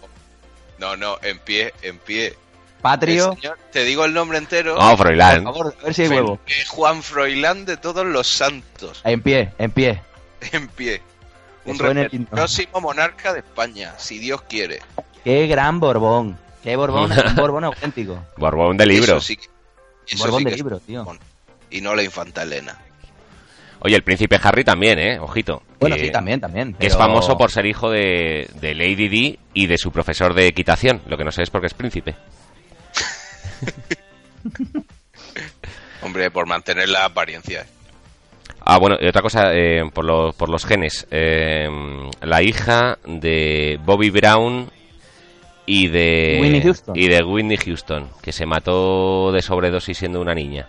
No, 0.77 0.95
no, 0.95 1.17
en 1.21 1.39
pie, 1.39 1.73
en 1.81 1.97
pie. 1.99 2.35
Patrio. 2.81 3.37
te 3.71 3.85
digo 3.85 4.03
el 4.03 4.13
nombre 4.13 4.37
entero. 4.37 4.75
No, 4.77 4.97
Froilán. 4.97 5.45
Por 5.45 5.53
favor, 5.53 5.75
a 5.79 5.85
ver 5.85 5.93
si 5.93 6.01
hay 6.01 6.09
huevo. 6.09 6.39
Juan 6.67 7.01
Froilán 7.01 7.63
de 7.65 7.77
todos 7.77 8.05
los 8.05 8.27
santos. 8.27 9.01
En 9.05 9.21
pie, 9.21 9.53
en 9.57 9.71
pie. 9.71 10.01
En 10.51 10.67
pie. 10.67 11.01
Un 11.63 11.77
próximo 12.29 12.81
monarca 12.81 13.31
de 13.31 13.39
España, 13.39 13.93
si 13.97 14.19
Dios 14.19 14.41
quiere. 14.41 14.81
Qué 15.23 15.47
gran 15.47 15.79
Borbón. 15.79 16.37
Qué 16.61 16.75
Borbón, 16.75 17.09
un 17.27 17.35
Borbón 17.35 17.63
auténtico. 17.63 18.21
Borbón 18.35 18.75
de 18.75 18.85
libro. 18.85 19.19
Borbón 20.17 20.43
de 20.43 20.51
libro, 20.51 20.79
tío. 20.79 21.05
Y 21.73 21.81
no 21.81 21.95
la 21.95 22.03
infanta 22.03 22.43
Elena. 22.43 22.77
Oye, 23.79 23.95
el 23.95 24.03
príncipe 24.03 24.39
Harry 24.41 24.63
también, 24.63 24.97
¿eh? 24.99 25.19
Ojito. 25.19 25.63
Bueno, 25.79 25.97
sí, 25.97 26.09
también, 26.09 26.39
también. 26.39 26.73
Que 26.75 26.87
es 26.87 26.95
famoso 26.95 27.35
por 27.35 27.51
ser 27.51 27.65
hijo 27.65 27.89
de, 27.89 28.47
de 28.61 28.73
Lady 28.75 29.09
Di 29.09 29.39
y 29.53 29.67
de 29.67 29.77
su 29.77 29.91
profesor 29.91 30.33
de 30.33 30.47
equitación. 30.47 31.01
Lo 31.07 31.17
que 31.17 31.25
no 31.25 31.31
sé 31.31 31.43
es 31.43 31.49
porque 31.49 31.67
es 31.67 31.73
príncipe. 31.73 32.15
Hombre, 36.01 36.31
por 36.31 36.47
mantener 36.47 36.87
la 36.87 37.05
apariencia. 37.05 37.65
Ah, 38.61 38.77
bueno, 38.77 38.95
y 39.01 39.07
otra 39.07 39.21
cosa, 39.21 39.53
eh, 39.53 39.81
por, 39.93 40.05
los, 40.05 40.33
por 40.35 40.47
los 40.47 40.65
genes. 40.65 41.07
Eh, 41.11 41.67
la 42.21 42.41
hija 42.41 42.99
de 43.05 43.79
Bobby 43.83 44.11
Brown 44.11 44.69
y 45.65 45.87
de 45.89 46.37
Whitney 46.41 46.61
Houston. 46.61 46.95
y 46.95 47.07
de 47.09 47.23
Whitney 47.23 47.57
Houston, 47.57 48.09
que 48.21 48.31
se 48.31 48.45
mató 48.45 49.31
de 49.33 49.41
sobredosis 49.41 49.97
siendo 49.97 50.21
una 50.21 50.33
niña. 50.33 50.67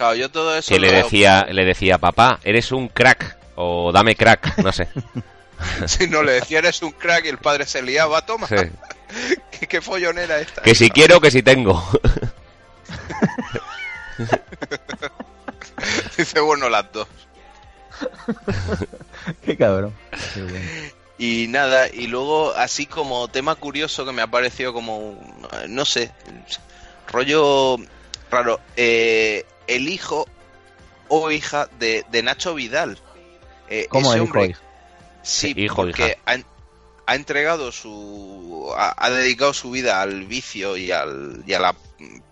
Claro, 0.00 0.14
yo 0.14 0.30
todo 0.30 0.56
eso 0.56 0.72
que 0.72 0.80
le 0.80 0.90
decía, 0.90 1.46
le 1.50 1.66
decía, 1.66 1.98
papá, 1.98 2.40
eres 2.42 2.72
un 2.72 2.88
crack 2.88 3.36
o 3.54 3.92
dame 3.92 4.16
crack, 4.16 4.56
no 4.56 4.72
sé. 4.72 4.88
si 5.86 6.06
no 6.06 6.22
le 6.22 6.32
decía 6.32 6.60
eres 6.60 6.80
un 6.80 6.92
crack 6.92 7.26
y 7.26 7.28
el 7.28 7.36
padre 7.36 7.66
se 7.66 7.82
liaba, 7.82 8.24
toma. 8.24 8.48
¿Qué, 9.68 9.80
follonera 9.82 10.40
esta. 10.40 10.62
Que 10.62 10.74
si 10.74 10.88
quiero, 10.88 11.20
que 11.20 11.30
si 11.30 11.42
tengo. 11.42 11.86
Dice, 16.16 16.40
bueno, 16.40 16.70
las 16.70 16.90
dos. 16.92 17.06
Qué 19.44 19.58
cabrón. 19.58 19.94
Y 21.18 21.44
nada, 21.50 21.88
y 21.92 22.06
luego, 22.06 22.54
así 22.54 22.86
como 22.86 23.28
tema 23.28 23.54
curioso 23.54 24.06
que 24.06 24.12
me 24.12 24.22
ha 24.22 24.28
parecido 24.28 24.72
como, 24.72 25.20
no 25.68 25.84
sé, 25.84 26.10
rollo 27.12 27.76
raro, 28.30 28.60
eh, 28.76 29.44
el 29.70 29.88
hijo 29.88 30.26
o 31.08 31.30
hija 31.30 31.68
de, 31.78 32.04
Nacho 32.22 32.54
Vidal. 32.54 32.98
Eh, 33.68 33.86
¿Cómo 33.88 34.12
el 34.12 34.22
hijo? 34.22 34.60
Sí, 35.22 35.52
hijo, 35.56 35.76
porque 35.76 36.18
ha 37.06 37.14
entregado 37.14 37.72
su. 37.72 38.72
Ha, 38.76 39.10
dedicado 39.10 39.52
su 39.52 39.70
vida 39.70 40.00
al 40.00 40.26
vicio 40.26 40.76
y, 40.76 40.92
al, 40.92 41.42
y 41.46 41.54
a 41.54 41.58
la 41.58 41.74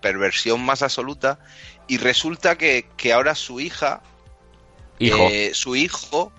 perversión 0.01 0.64
más 0.64 0.82
absoluta. 0.82 1.41
Y 1.89 1.99
resulta 1.99 2.57
que, 2.57 2.86
ahora 3.12 3.34
su 3.34 3.61
hija. 3.61 4.03
Eh, 5.01 5.51
su 5.55 5.76
hijo. 5.76 6.32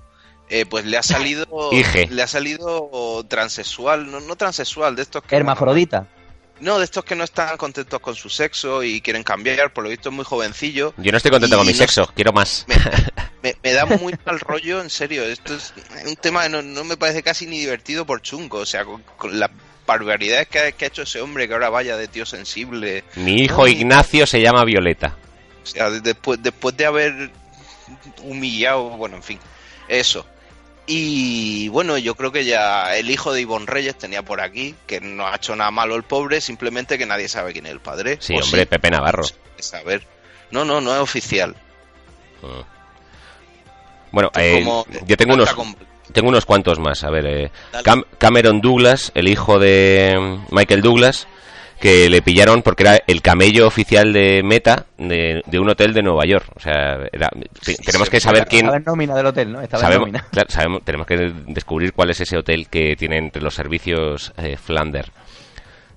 Eh, 0.49 0.65
pues 0.65 0.85
le 0.85 0.97
ha 0.97 1.03
salido. 1.03 1.45
le 2.09 2.21
ha 2.21 2.27
salido 2.27 3.25
transexual. 3.27 4.09
No, 4.09 4.19
no 4.21 4.35
transexual, 4.35 4.95
de 4.95 5.03
estos 5.03 5.23
que. 5.23 5.35
Hermafrodita. 5.35 6.07
No, 6.59 6.77
de 6.77 6.85
estos 6.85 7.05
que 7.05 7.15
no 7.15 7.23
están 7.23 7.57
contentos 7.57 7.99
con 7.99 8.15
su 8.15 8.29
sexo 8.29 8.83
y 8.83 9.01
quieren 9.01 9.23
cambiar, 9.23 9.71
por 9.71 9.83
lo 9.83 9.89
visto 9.89 10.09
es 10.09 10.15
muy 10.15 10.25
jovencillo. 10.25 10.93
Yo 10.97 11.11
no 11.11 11.17
estoy 11.17 11.31
contento 11.31 11.57
con 11.57 11.65
mi 11.65 11.73
sexo, 11.73 12.11
quiero 12.15 12.33
más. 12.33 12.65
Me, 13.41 13.71
da 13.71 13.85
muy 13.85 14.13
mal 14.25 14.39
rollo, 14.41 14.81
en 14.81 14.89
serio. 14.89 15.23
Esto 15.23 15.55
es 15.55 15.73
un 16.05 16.15
tema 16.17 16.43
que 16.43 16.49
no, 16.49 16.83
me 16.83 16.97
parece 16.97 17.23
casi 17.23 17.45
ni 17.45 17.59
divertido 17.59 18.05
por 18.05 18.21
chungo. 18.21 18.57
O 18.57 18.65
sea, 18.65 18.83
con, 18.83 19.39
las 19.39 19.49
barbaridades 19.87 20.47
que 20.49 20.59
ha, 20.59 20.67
hecho 20.67 21.03
ese 21.03 21.21
hombre, 21.21 21.47
que 21.47 21.53
ahora 21.53 21.69
vaya 21.69 21.95
de 21.95 22.09
tío 22.09 22.25
sensible. 22.25 23.05
Mi 23.15 23.43
hijo 23.43 23.67
Ignacio 23.67 24.27
se 24.27 24.41
llama 24.41 24.65
Violeta. 24.65 25.15
O 25.63 25.65
sea, 25.65 25.89
después, 25.89 26.43
después 26.43 26.75
de 26.75 26.85
haber 26.85 27.31
humillado, 28.23 28.89
bueno, 28.89 29.15
en 29.15 29.23
fin, 29.23 29.39
eso. 29.87 30.25
Y 30.91 31.69
bueno, 31.69 31.99
yo 31.99 32.15
creo 32.15 32.31
que 32.31 32.45
ya 32.45 32.95
el 32.95 33.11
hijo 33.11 33.31
de 33.31 33.41
Ivonne 33.41 33.67
Reyes 33.67 33.95
tenía 33.95 34.23
por 34.23 34.41
aquí, 34.41 34.73
que 34.87 34.99
no 34.99 35.27
ha 35.27 35.35
hecho 35.35 35.55
nada 35.55 35.69
malo 35.69 35.95
el 35.95 36.01
pobre, 36.01 36.41
simplemente 36.41 36.97
que 36.97 37.05
nadie 37.05 37.27
sabe 37.27 37.53
quién 37.53 37.67
es 37.67 37.71
el 37.73 37.79
padre. 37.79 38.17
Sí, 38.19 38.33
hombre, 38.41 38.65
Pepe 38.65 38.89
Navarro. 38.89 39.23
Saber. 39.59 40.07
No, 40.49 40.65
no, 40.65 40.81
no 40.81 40.91
es 40.95 40.99
oficial. 40.99 41.55
Ah. 42.41 42.63
Bueno, 44.11 44.31
eh, 44.35 44.65
yo 45.05 45.15
tengo 45.15 45.35
unos, 45.35 45.55
tengo 46.11 46.29
unos 46.29 46.47
cuantos 46.47 46.79
más. 46.79 47.03
A 47.03 47.11
ver, 47.11 47.25
eh, 47.27 47.51
Cameron 48.17 48.59
Douglas, 48.59 49.11
el 49.13 49.27
hijo 49.27 49.59
de 49.59 50.17
mm, 50.19 50.55
Michael 50.55 50.81
Douglas, 50.81 51.27
que 51.79 52.09
le 52.09 52.21
pillaron 52.21 52.61
porque 52.61 52.83
era 52.83 52.99
el 53.07 53.21
camello 53.21 53.67
oficial 53.67 54.11
de 54.11 54.41
Meta 54.43 54.85
de, 54.97 55.41
un 55.59 55.69
hotel 55.69 55.93
de 55.93 56.01
Nueva 56.01 56.25
York. 56.25 56.45
O 56.55 56.59
sea, 56.59 56.97
tenemos 57.85 58.09
que 58.09 58.19
saber 58.19 58.45
quién. 58.47 58.65
Estaba 58.65 58.77
en 58.77 58.83
nómina 58.83 59.15
del 59.15 59.25
hotel, 59.25 59.51
¿no? 59.51 59.61
Estaba 59.61 59.83
sabemos, 59.83 60.09
Claro, 60.31 60.49
sabemos, 60.49 60.83
tenemos 60.83 61.07
que 61.07 61.31
descubrir 61.47 61.93
cuál 61.93 62.09
es 62.09 62.19
ese 62.21 62.37
hotel 62.37 62.67
que 62.67 62.95
tiene 62.95 63.17
entre 63.17 63.41
los 63.41 63.55
servicios 63.55 64.33
eh, 64.37 64.57
Flander. 64.57 65.11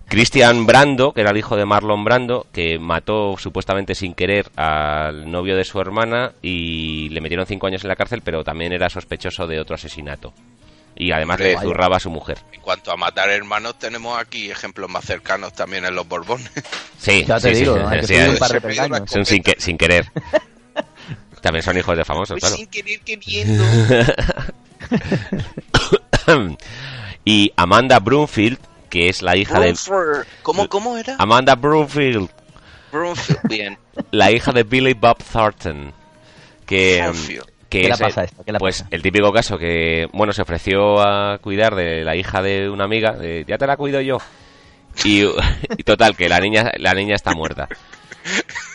Christian 0.09 0.67
Brando, 0.67 1.13
que 1.13 1.23
era 1.23 1.31
el 1.31 1.39
hijo 1.39 1.57
de 1.57 1.65
Marlon 1.65 2.05
Brando, 2.05 2.47
que 2.53 2.79
mató 2.79 3.37
supuestamente 3.39 3.95
sin 3.95 4.13
querer 4.13 4.51
al 4.57 5.31
novio 5.31 5.57
de 5.57 5.65
su 5.65 5.81
hermana 5.81 6.33
y 6.43 7.09
le 7.09 7.23
metieron 7.23 7.47
cinco 7.47 7.67
años 7.67 7.83
en 7.83 7.89
la 7.89 7.97
cárcel, 7.97 8.21
pero 8.23 8.45
también 8.45 8.73
era 8.73 8.91
sospechoso 8.91 9.47
de 9.47 9.59
otro 9.59 9.75
asesinato. 9.75 10.35
Y 10.97 11.11
además 11.13 11.41
le 11.41 11.59
zurraba 11.59 11.97
a 11.97 12.01
su 12.01 12.11
mujer. 12.11 12.39
En 12.53 12.61
cuanto 12.61 12.93
a 12.93 12.97
matar 12.97 13.31
hermanos, 13.31 13.79
tenemos 13.79 14.19
aquí 14.19 14.51
ejemplos 14.51 14.91
más 14.91 15.05
cercanos 15.05 15.53
también 15.53 15.85
en 15.85 15.95
los 15.95 16.07
Borbones. 16.07 16.51
Sí, 16.99 17.25
ya 17.25 17.41
te 17.41 17.51
digo, 17.51 17.77
son 19.07 19.27
sin, 19.27 19.43
sin, 19.59 19.77
querer. 19.77 20.07
también 21.43 21.63
son 21.63 21.77
hijos 21.77 21.97
de 21.97 22.05
famosos, 22.05 22.39
claro. 22.39 22.55
Sin 22.55 22.69
querer 22.69 23.01
queriendo. 23.01 23.65
y 27.25 27.53
Amanda 27.57 27.99
Broomfield, 27.99 28.59
que 28.89 29.09
es 29.09 29.23
la 29.23 29.37
hija 29.37 29.59
de... 29.59 29.75
¿Cómo, 30.43 30.69
¿Cómo 30.69 30.97
era? 30.97 31.17
Amanda 31.19 31.55
Broomfield. 31.55 32.31
Broomfield, 32.93 33.41
bien. 33.49 33.79
La 34.11 34.31
hija 34.31 34.53
de 34.53 34.63
Billy 34.63 34.95
Bob 34.95 35.19
Thornton. 35.33 35.93
Que, 36.67 37.11
¿Qué 37.73 37.89
es 37.89 37.99
pasa 37.99 38.25
esto? 38.25 38.45
pues 38.59 38.85
el 38.91 39.01
típico 39.01 39.33
caso 39.33 39.57
que, 39.57 40.07
bueno, 40.13 40.35
se 40.35 40.43
ofreció 40.43 41.01
a 41.01 41.39
cuidar 41.39 41.75
de 41.75 42.05
la 42.05 42.15
hija 42.15 42.43
de 42.43 42.69
una 42.69 42.85
amiga, 42.85 43.13
de, 43.13 43.47
ya 43.49 43.57
te 43.57 43.67
la 43.67 43.79
cuido 43.79 44.03
yo. 44.03 44.19
Y, 45.05 45.25
total, 45.85 46.15
que 46.15 46.29
la 46.29 46.39
niña, 46.39 46.71
la 46.77 46.93
niña 46.93 47.15
está 47.15 47.33
muerta. 47.33 47.71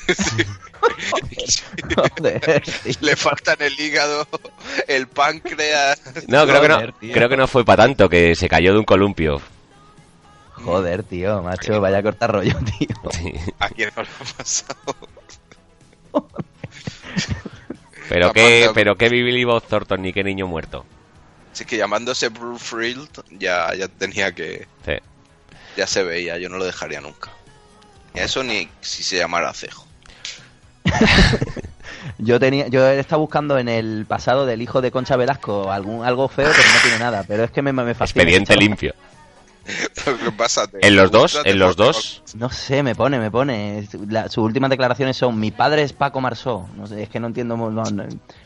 Le 3.02 3.16
faltan 3.16 3.58
el 3.60 3.80
hígado, 3.80 4.28
el 4.88 5.08
páncreas. 5.08 6.02
No, 6.28 6.48
creo 6.48 6.62
que 6.62 6.68
no, 6.68 6.80
creo 7.14 7.30
que 7.30 7.38
no 7.38 7.48
fue 7.48 7.64
para 7.64 7.84
tanto, 7.84 8.10
que 8.10 8.34
se 8.34 8.50
cayó 8.50 8.74
de 8.74 8.80
un 8.80 8.86
columpio. 8.86 9.40
Joder, 10.54 11.04
tío, 11.04 11.44
macho, 11.44 11.80
vaya 11.80 12.00
a 12.00 12.04
cortar 12.04 12.32
rollo, 12.32 12.56
tío. 12.80 12.96
¿A 13.60 13.70
quién 13.70 13.92
no 13.96 14.02
lo 14.02 14.10
ha 14.10 14.38
pasado? 14.38 14.96
pero 18.10 18.34
qué, 18.34 18.70
pero 18.74 18.96
qué 18.96 19.10
Billy 19.10 19.44
Bob 19.44 19.64
Thornton 19.64 20.02
ni 20.02 20.14
qué 20.14 20.24
niño 20.24 20.48
muerto. 20.48 20.86
Así 21.54 21.66
que 21.66 21.78
llamándose 21.78 22.30
Bruce 22.30 22.96
ya, 23.40 23.74
ya 23.74 23.88
tenía 23.88 24.34
que... 24.34 24.68
Ya 25.76 25.88
se 25.88 26.04
veía, 26.04 26.38
yo 26.38 26.50
no 26.50 26.58
lo 26.58 26.66
dejaría 26.66 27.02
nunca. 27.02 27.32
eso 28.14 28.44
ni 28.44 28.70
si 28.82 29.04
se 29.04 29.18
llamara 29.18 29.54
Cejo. 29.54 29.86
yo 32.18 32.40
tenía, 32.40 32.68
yo 32.68 32.88
estaba 32.90 33.20
buscando 33.20 33.58
en 33.58 33.70
el 33.70 34.06
pasado 34.08 34.46
del 34.46 34.62
hijo 34.62 34.82
de 34.82 34.92
Concha 34.92 35.16
Velasco 35.16 35.72
algún 35.72 36.06
algo 36.06 36.28
feo, 36.28 36.50
pero 36.50 36.70
no 36.74 36.82
tiene 36.82 37.00
nada. 37.00 37.24
Pero 37.28 37.44
es 37.44 37.52
que 37.52 37.62
me, 37.62 37.74
me 37.74 37.94
fascina. 37.94 38.24
Expediente 38.24 38.56
limpio. 38.56 38.94
¿En 40.82 40.96
los 40.96 41.12
dos? 41.12 41.40
¿En 41.44 41.60
los 41.60 41.76
dos? 41.76 42.24
No 42.36 42.50
sé, 42.50 42.84
me 42.84 42.96
pone, 42.96 43.20
me 43.20 43.30
pone. 43.30 43.88
sus 44.30 44.38
últimas 44.38 44.70
declaraciones 44.70 45.18
son: 45.18 45.40
Mi 45.40 45.52
padre 45.52 45.84
es 45.84 45.94
Paco 45.94 46.22
Marsó. 46.22 46.70
No 46.76 46.88
sé, 46.88 47.04
es 47.04 47.10
que 47.10 47.20
no 47.20 47.28
entiendo 47.28 47.56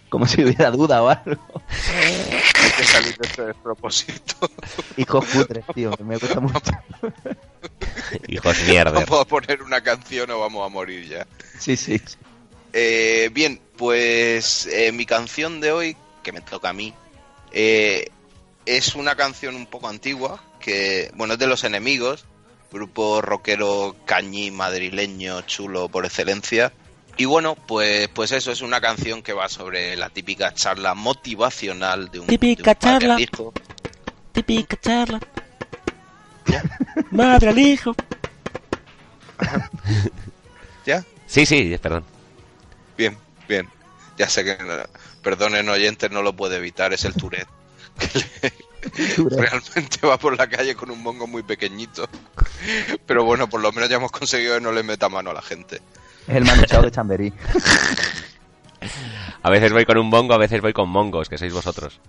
como 0.09 0.27
si 0.27 0.43
hubiera 0.43 0.71
duda 0.71 1.03
o 1.03 1.09
algo. 1.09 1.61
Hay 1.69 2.71
que 2.77 2.83
salir 2.83 3.17
de 3.17 3.27
este 3.27 3.45
despropósito. 3.45 4.49
Hijos 4.97 5.25
putres, 5.25 5.63
tío, 5.73 5.91
me 6.03 6.17
gusta 6.17 6.39
mucho. 6.39 6.71
Hijos 8.27 8.57
mierda. 8.67 8.91
Vamos 8.91 9.21
a 9.21 9.25
poner 9.25 9.61
una 9.61 9.81
canción 9.81 10.29
o 10.31 10.39
vamos 10.39 10.65
a 10.65 10.69
morir 10.69 11.07
ya. 11.07 11.27
Sí, 11.57 11.77
sí. 11.77 12.01
Eh, 12.73 13.29
bien, 13.33 13.61
pues 13.77 14.67
eh, 14.67 14.91
mi 14.91 15.05
canción 15.05 15.61
de 15.61 15.71
hoy, 15.71 15.97
que 16.23 16.31
me 16.31 16.41
toca 16.41 16.69
a 16.69 16.73
mí, 16.73 16.93
eh, 17.51 18.09
es 18.65 18.95
una 18.95 19.15
canción 19.15 19.55
un 19.55 19.65
poco 19.65 19.87
antigua, 19.87 20.43
que, 20.59 21.11
bueno, 21.15 21.33
es 21.33 21.39
de 21.39 21.47
Los 21.47 21.63
Enemigos, 21.63 22.25
grupo 22.71 23.21
rockero 23.21 23.95
cañí 24.05 24.51
madrileño 24.51 25.41
chulo 25.41 25.89
por 25.89 26.05
excelencia. 26.05 26.71
Y 27.17 27.25
bueno, 27.25 27.55
pues, 27.55 28.07
pues 28.09 28.31
eso 28.31 28.51
es 28.51 28.61
una 28.61 28.79
canción 28.79 29.21
que 29.21 29.33
va 29.33 29.49
sobre 29.49 29.95
la 29.95 30.09
típica 30.09 30.53
charla 30.53 30.93
motivacional 30.93 32.09
de 32.09 32.19
un, 32.21 32.27
típica 32.27 32.77
charla. 32.77 33.19
hijo. 33.19 33.53
Típica 34.31 34.77
charla. 34.79 35.19
Madre 37.11 37.49
al 37.49 37.59
hijo. 37.59 37.93
¿Ya? 40.85 41.03
Sí, 41.27 41.45
sí, 41.45 41.77
perdón. 41.81 42.05
Bien, 42.97 43.17
bien. 43.47 43.67
Ya 44.17 44.29
sé 44.29 44.43
que, 44.43 44.57
perdonen 45.21 45.67
oyentes, 45.69 46.09
no 46.11 46.21
lo 46.21 46.33
puede 46.33 46.57
evitar, 46.57 46.93
es 46.93 47.05
el 47.05 47.13
Tourette. 47.13 47.60
Realmente 49.17 50.05
va 50.05 50.17
por 50.17 50.37
la 50.37 50.47
calle 50.47 50.75
con 50.75 50.91
un 50.91 51.01
mongo 51.01 51.27
muy 51.27 51.43
pequeñito. 51.43 52.09
Pero 53.05 53.23
bueno, 53.23 53.49
por 53.49 53.61
lo 53.61 53.71
menos 53.71 53.89
ya 53.89 53.97
hemos 53.97 54.11
conseguido 54.11 54.55
que 54.55 54.61
no 54.61 54.71
le 54.71 54.83
meta 54.83 55.09
mano 55.09 55.31
a 55.31 55.33
la 55.33 55.41
gente. 55.41 55.81
Es 56.27 56.35
el 56.35 56.45
manuchado 56.45 56.83
de 56.83 56.91
Chamberí. 56.91 57.33
A 59.43 59.49
veces 59.49 59.71
voy 59.71 59.85
con 59.85 59.97
un 59.97 60.09
bongo, 60.09 60.33
a 60.33 60.37
veces 60.37 60.61
voy 60.61 60.73
con 60.73 60.89
mongos, 60.89 61.29
que 61.29 61.37
sois 61.37 61.53
vosotros. 61.53 61.99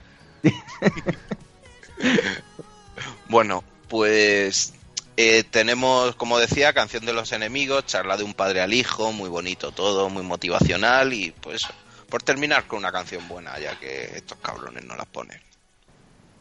bueno, 3.29 3.65
pues 3.89 4.75
eh, 5.17 5.45
tenemos, 5.45 6.15
como 6.17 6.39
decía, 6.39 6.73
canción 6.73 7.05
de 7.05 7.13
los 7.13 7.33
enemigos, 7.33 7.87
charla 7.87 8.17
de 8.17 8.25
un 8.25 8.35
padre 8.35 8.61
al 8.61 8.73
hijo, 8.75 9.13
muy 9.13 9.29
bonito 9.29 9.73
todo, 9.73 10.09
muy 10.09 10.23
motivacional 10.23 11.13
y 11.13 11.31
pues 11.31 11.67
por 12.09 12.23
terminar 12.23 12.67
con 12.67 12.79
una 12.79 12.93
canción 12.93 13.27
buena, 13.29 13.59
ya 13.59 13.79
que 13.79 14.17
estos 14.17 14.39
cabrones 14.39 14.85
no 14.85 14.97
las 14.97 15.07
ponen. 15.07 15.41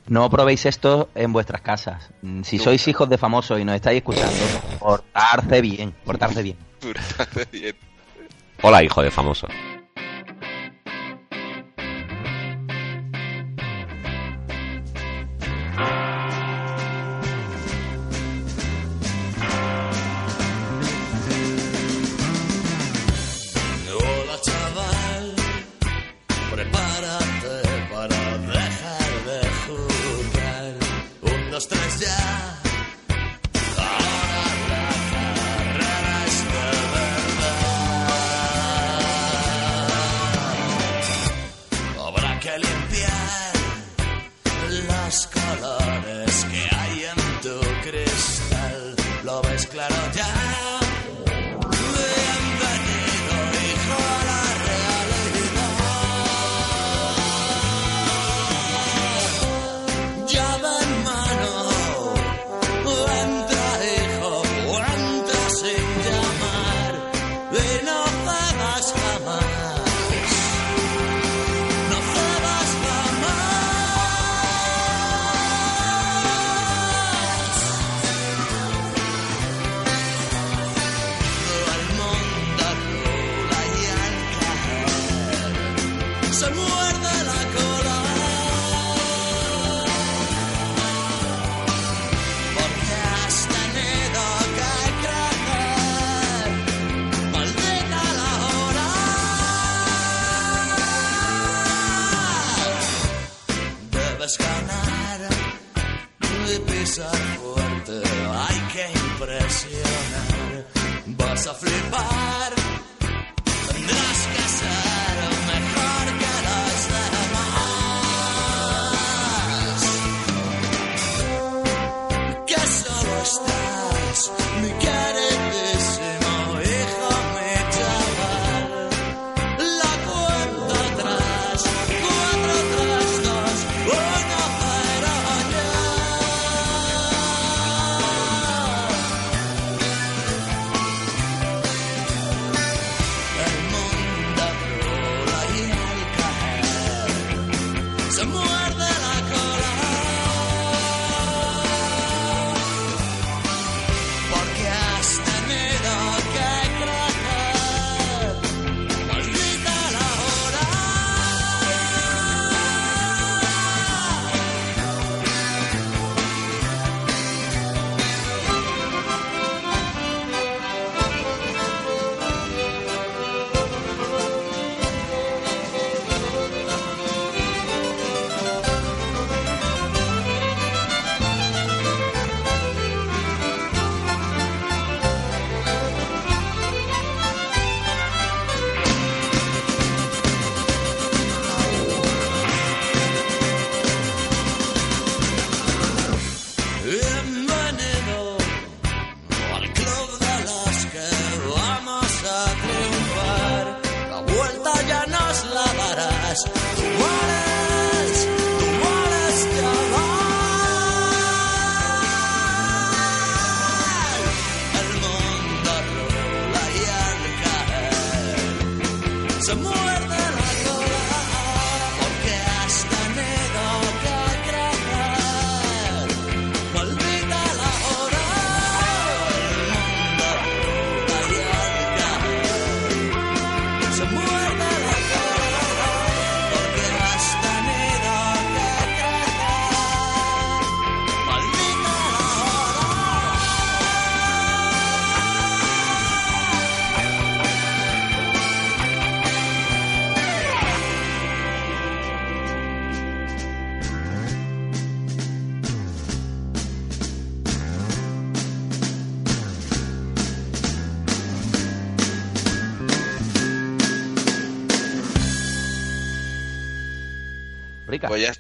No 0.08 0.30
probéis 0.30 0.66
esto 0.66 1.10
en 1.16 1.32
vuestras 1.32 1.62
casas. 1.62 2.10
Mm, 2.22 2.44
si 2.44 2.58
sois 2.58 2.88
hijos 2.88 3.10
de 3.10 3.18
famosos 3.18 3.60
y 3.60 3.66
nos 3.66 3.76
estáis 3.76 3.98
escuchando, 3.98 4.36
portarse 4.80 5.62
bien, 5.62 5.94
portarse 6.06 6.44
bien. 6.44 6.58
Portarse 6.82 7.48
bien. 7.52 7.76
Hola, 8.64 8.84
hijo 8.84 9.02
de 9.02 9.12
famoso. 9.12 9.48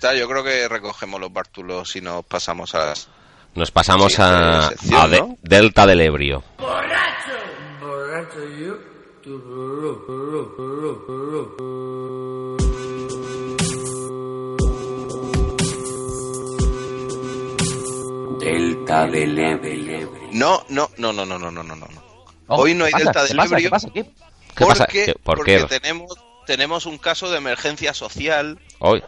Está, 0.01 0.15
yo 0.15 0.27
creo 0.27 0.43
que 0.43 0.67
recogemos 0.67 1.21
los 1.21 1.31
bártulos 1.31 1.95
y 1.95 2.01
nos 2.01 2.25
pasamos 2.25 2.73
a 2.73 2.85
las... 2.87 3.07
Nos 3.53 3.69
pasamos 3.69 4.13
Sí, 4.13 4.21
a, 4.21 4.69
sección, 4.69 4.99
a 5.01 5.07
de- 5.07 5.19
¿no? 5.19 5.37
Delta 5.43 5.85
del 5.85 6.01
Ebrio. 6.01 6.43
Delta 18.39 19.07
del 19.07 19.37
Ebro. 19.37 20.19
No, 20.33 20.63
no, 20.69 20.89
no, 20.97 21.13
no, 21.13 21.25
no, 21.25 21.37
no, 21.39 21.51
no, 21.51 21.63
no, 21.63 21.75
no. 21.75 21.87
Oh, 22.47 22.61
Hoy 22.61 22.73
no 22.73 22.85
hay 22.85 22.91
¿qué 22.93 23.05
pasa? 23.05 23.23
Delta 23.23 23.23
¿Qué 23.23 23.27
del 23.27 23.37
pasa? 23.37 23.55
Ebrio. 23.55 23.61
¿Qué 23.63 23.69
pasa? 23.69 23.89
¿Qué? 23.93 24.03
¿Qué 24.55 24.65
pasa? 24.65 24.85
porque, 24.85 25.05
¿Qué- 25.05 25.13
¿Por 25.23 25.37
porque 25.37 25.57
qué? 25.57 25.79
tenemos, 25.79 26.13
tenemos 26.45 26.85
un 26.85 26.97
caso 26.97 27.29
de 27.31 27.37
emergencia 27.37 27.93
social 27.93 28.59
Hoy. 28.79 29.03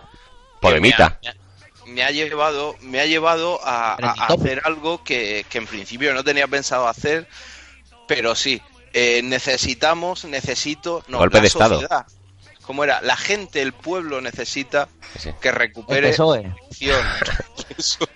Polemita. 0.63 1.19
que 1.21 1.29
me 1.29 1.29
ha, 1.29 1.93
me 1.93 2.03
ha 2.03 2.11
llevado 2.11 2.75
me 2.81 2.99
ha 2.99 3.05
llevado 3.05 3.59
a, 3.63 3.93
hacer 4.27 4.61
algo 4.65 5.03
que, 5.03 5.45
que 5.49 5.57
en 5.59 5.67
principio 5.67 6.13
no 6.13 6.23
tenía 6.23 6.47
pensado 6.47 6.87
hacer 6.87 7.27
pero 8.07 8.33
sí 8.35 8.61
eh, 8.93 9.21
necesitamos 9.23 10.25
necesito 10.25 11.03
no, 11.07 11.17
Golpe 11.19 11.37
la 11.37 11.41
de 11.41 11.47
estado. 11.47 11.81
¿Cómo 12.63 12.83
era? 12.85 13.01
La 13.01 13.17
gente, 13.17 13.61
el 13.61 13.73
pueblo 13.73 14.21
necesita 14.21 14.87
Sí. 15.19 15.31
que 15.41 15.49
El 15.49 15.55
recupere 15.55 16.09
PSOE. 16.11 16.45
acción. 16.69 17.05
Eso. 17.77 18.07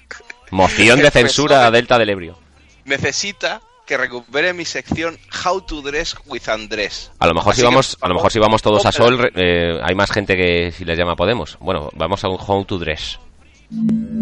Moción 0.50 0.98
de 0.98 1.06
El 1.06 1.12
censura 1.12 1.56
PSOE. 1.56 1.66
a 1.66 1.70
Delta 1.70 1.98
del 1.98 2.10
Ebrio. 2.10 2.38
necesita 2.84 3.62
que 3.86 3.96
recupere 3.96 4.52
mi 4.52 4.64
sección 4.64 5.18
How 5.44 5.60
to 5.62 5.82
Dress 5.82 6.16
with 6.26 6.48
Andrés. 6.48 7.10
A 7.18 7.26
lo 7.26 7.34
mejor 7.34 7.52
Así 7.52 7.60
si 7.60 7.62
que, 7.62 7.70
vamos, 7.70 7.96
a 8.00 8.08
lo 8.08 8.14
mejor 8.14 8.32
si 8.32 8.38
vamos 8.38 8.62
todos 8.62 8.86
a. 8.86 8.92
Sol, 8.92 9.30
eh, 9.34 9.78
hay 9.82 9.94
más 9.94 10.10
gente 10.10 10.36
que 10.36 10.72
si 10.72 10.84
les 10.84 10.98
llama 10.98 11.16
Podemos. 11.16 11.58
Bueno, 11.60 11.90
vamos 11.94 12.22
a 12.24 12.28
un 12.28 12.38
How 12.38 12.64
to 12.64 12.78
Dress. 12.78 13.18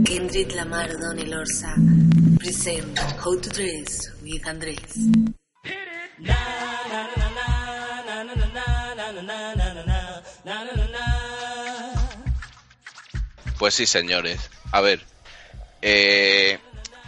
Kendrick 0.04 0.54
Lamar 0.54 0.96
Donny 0.98 1.24
Lorsa 1.24 1.74
present 2.38 2.98
How 3.24 3.40
to 3.40 3.50
Dress 3.50 4.12
with 4.22 4.46
Andrés. 4.46 4.78
Pues 13.58 13.74
sí, 13.74 13.86
señores. 13.86 14.50
A 14.72 14.80
ver, 14.80 15.00
eh, 15.82 16.58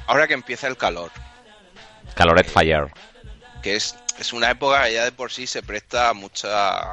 ahora 0.07 0.27
que 0.27 0.35
empieza 0.35 0.67
el 0.67 0.77
calor, 0.77 1.11
Caloret 2.15 2.49
Fire. 2.49 2.93
que 3.63 3.77
es, 3.77 3.97
es 4.19 4.33
una 4.33 4.51
época 4.51 4.85
que 4.85 4.95
ya 4.95 5.05
de 5.05 5.13
por 5.13 5.33
sí 5.33 5.47
se 5.47 5.63
presta 5.63 6.11
a 6.11 6.15
mucha 6.15 6.93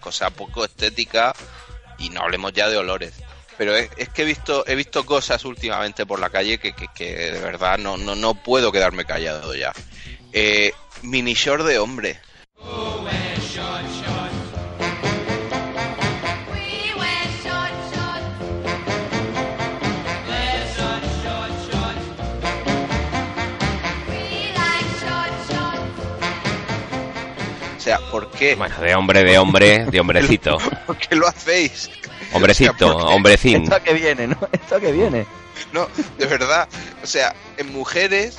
cosa 0.00 0.30
poco 0.30 0.64
estética 0.64 1.34
y 1.98 2.10
no 2.10 2.22
hablemos 2.22 2.52
ya 2.52 2.68
de 2.68 2.78
olores. 2.78 3.14
Pero 3.56 3.74
es, 3.74 4.08
que 4.10 4.22
he 4.22 4.24
visto 4.24 4.64
he 4.68 4.76
visto 4.76 5.04
cosas 5.04 5.44
últimamente 5.44 6.06
por 6.06 6.20
la 6.20 6.30
calle 6.30 6.58
que, 6.58 6.72
que, 6.72 7.32
de 7.32 7.40
verdad 7.40 7.76
no, 7.76 7.96
no, 7.96 8.14
no 8.14 8.34
puedo 8.34 8.70
quedarme 8.70 9.04
callado 9.04 9.54
ya. 9.54 9.72
Eh, 10.32 10.72
mini 11.02 11.34
short 11.34 11.64
de 11.64 11.78
hombre. 11.78 12.20
Sea, 27.88 27.98
¿por 28.10 28.30
qué? 28.30 28.54
Bueno, 28.54 28.76
de 28.80 28.94
hombre, 28.94 29.24
de 29.24 29.38
hombre, 29.38 29.84
de 29.86 30.00
hombrecito. 30.00 30.58
¿Por 30.86 30.96
qué 30.96 31.14
lo 31.16 31.26
hacéis? 31.26 31.90
Hombrecito, 32.32 32.96
O 32.96 33.14
hombrecín. 33.14 33.62
Esto 33.64 33.76
a 33.76 33.80
que 33.80 33.94
viene, 33.94 34.26
¿no? 34.26 34.36
Esto 34.52 34.76
a 34.76 34.80
que 34.80 34.92
viene. 34.92 35.26
No, 35.72 35.88
de 36.18 36.26
verdad. 36.26 36.68
O 37.02 37.06
sea, 37.06 37.34
en 37.56 37.72
mujeres, 37.72 38.38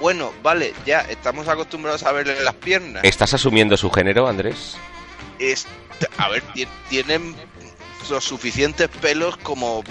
bueno, 0.00 0.32
vale, 0.42 0.72
ya 0.86 1.00
estamos 1.00 1.48
acostumbrados 1.48 2.04
a 2.04 2.12
verle 2.12 2.42
las 2.44 2.54
piernas. 2.54 3.02
¿Estás 3.04 3.34
asumiendo 3.34 3.76
su 3.76 3.90
género, 3.90 4.28
Andrés? 4.28 4.76
Es, 5.38 5.66
a 6.18 6.28
ver, 6.28 6.42
ti- 6.54 6.68
tienen 6.88 7.34
los 8.08 8.24
suficientes 8.24 8.88
pelos 8.88 9.36
como, 9.38 9.82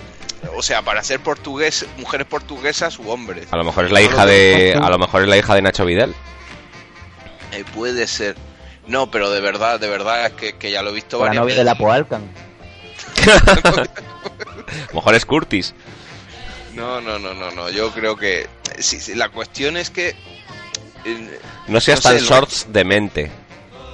o 0.56 0.62
sea, 0.64 0.82
para 0.82 1.04
ser 1.04 1.20
portugués, 1.20 1.86
mujeres 1.98 2.26
portuguesas 2.28 2.98
u 3.00 3.10
hombres. 3.10 3.48
A 3.52 3.58
lo 3.58 3.64
mejor 3.66 3.86
es 3.86 3.92
la 3.92 4.02
hija 4.02 4.26
de, 4.26 4.80
a 4.82 4.90
lo 4.90 4.98
mejor 4.98 5.24
es 5.24 5.28
la 5.28 5.38
hija 5.38 5.54
de 5.54 5.62
Nacho 5.62 5.84
Vidal. 5.86 6.16
Eh, 7.52 7.64
puede 7.76 8.08
ser. 8.08 8.36
No, 8.88 9.10
pero 9.12 9.32
de 9.32 9.42
verdad, 9.42 9.80
de 9.80 9.90
verdad, 9.90 10.26
es 10.28 10.34
que, 10.34 10.58
que 10.58 10.72
ya 10.72 10.82
lo 10.84 10.92
he 10.92 10.94
visto 10.94 11.18
La 11.18 11.26
varias 11.26 11.36
novia 11.36 11.56
de 11.56 11.64
la 11.64 11.76
Poalcan. 11.76 12.36
A 13.26 13.86
lo 14.90 14.96
mejor 14.96 15.16
es 15.16 15.26
Curtis. 15.26 15.76
No, 16.70 17.02
no, 17.02 17.20
no, 17.20 17.34
no, 17.34 17.52
no. 17.52 17.70
Yo 17.70 17.92
creo 17.94 18.16
que 18.16 18.50
sí, 18.80 19.00
sí, 19.00 19.16
la 19.16 19.30
cuestión 19.30 19.78
es 19.78 19.90
que 19.90 20.16
eh, 21.06 21.40
No 21.68 21.80
seas 21.82 22.00
No 22.00 22.02
sé, 22.02 22.20
tan 22.20 22.20
shorts 22.20 22.68
de 22.70 22.84
mente. 22.84 23.32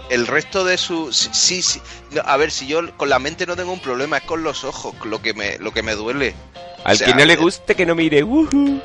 el 0.09 0.27
resto 0.27 0.63
de 0.65 0.77
su 0.77 1.11
sí, 1.13 1.29
sí, 1.33 1.61
sí. 1.61 1.81
No, 2.11 2.21
a 2.25 2.37
ver, 2.37 2.51
si 2.51 2.67
yo 2.67 2.95
con 2.97 3.09
la 3.09 3.19
mente 3.19 3.45
no 3.45 3.55
tengo 3.55 3.71
un 3.73 3.81
problema, 3.81 4.17
es 4.17 4.23
con 4.23 4.43
los 4.43 4.63
ojos 4.63 4.95
lo 5.05 5.21
que 5.21 5.33
me 5.33 5.57
lo 5.59 5.71
que 5.73 5.83
me 5.83 5.93
duele. 5.95 6.35
Al 6.83 6.97
O 6.97 6.97
sea, 6.97 7.07
que 7.07 7.13
no 7.13 7.25
le 7.25 7.33
eh, 7.33 7.37
guste 7.37 7.75
que 7.75 7.85
no 7.85 7.95
mire. 7.95 8.23
ujú. 8.23 8.81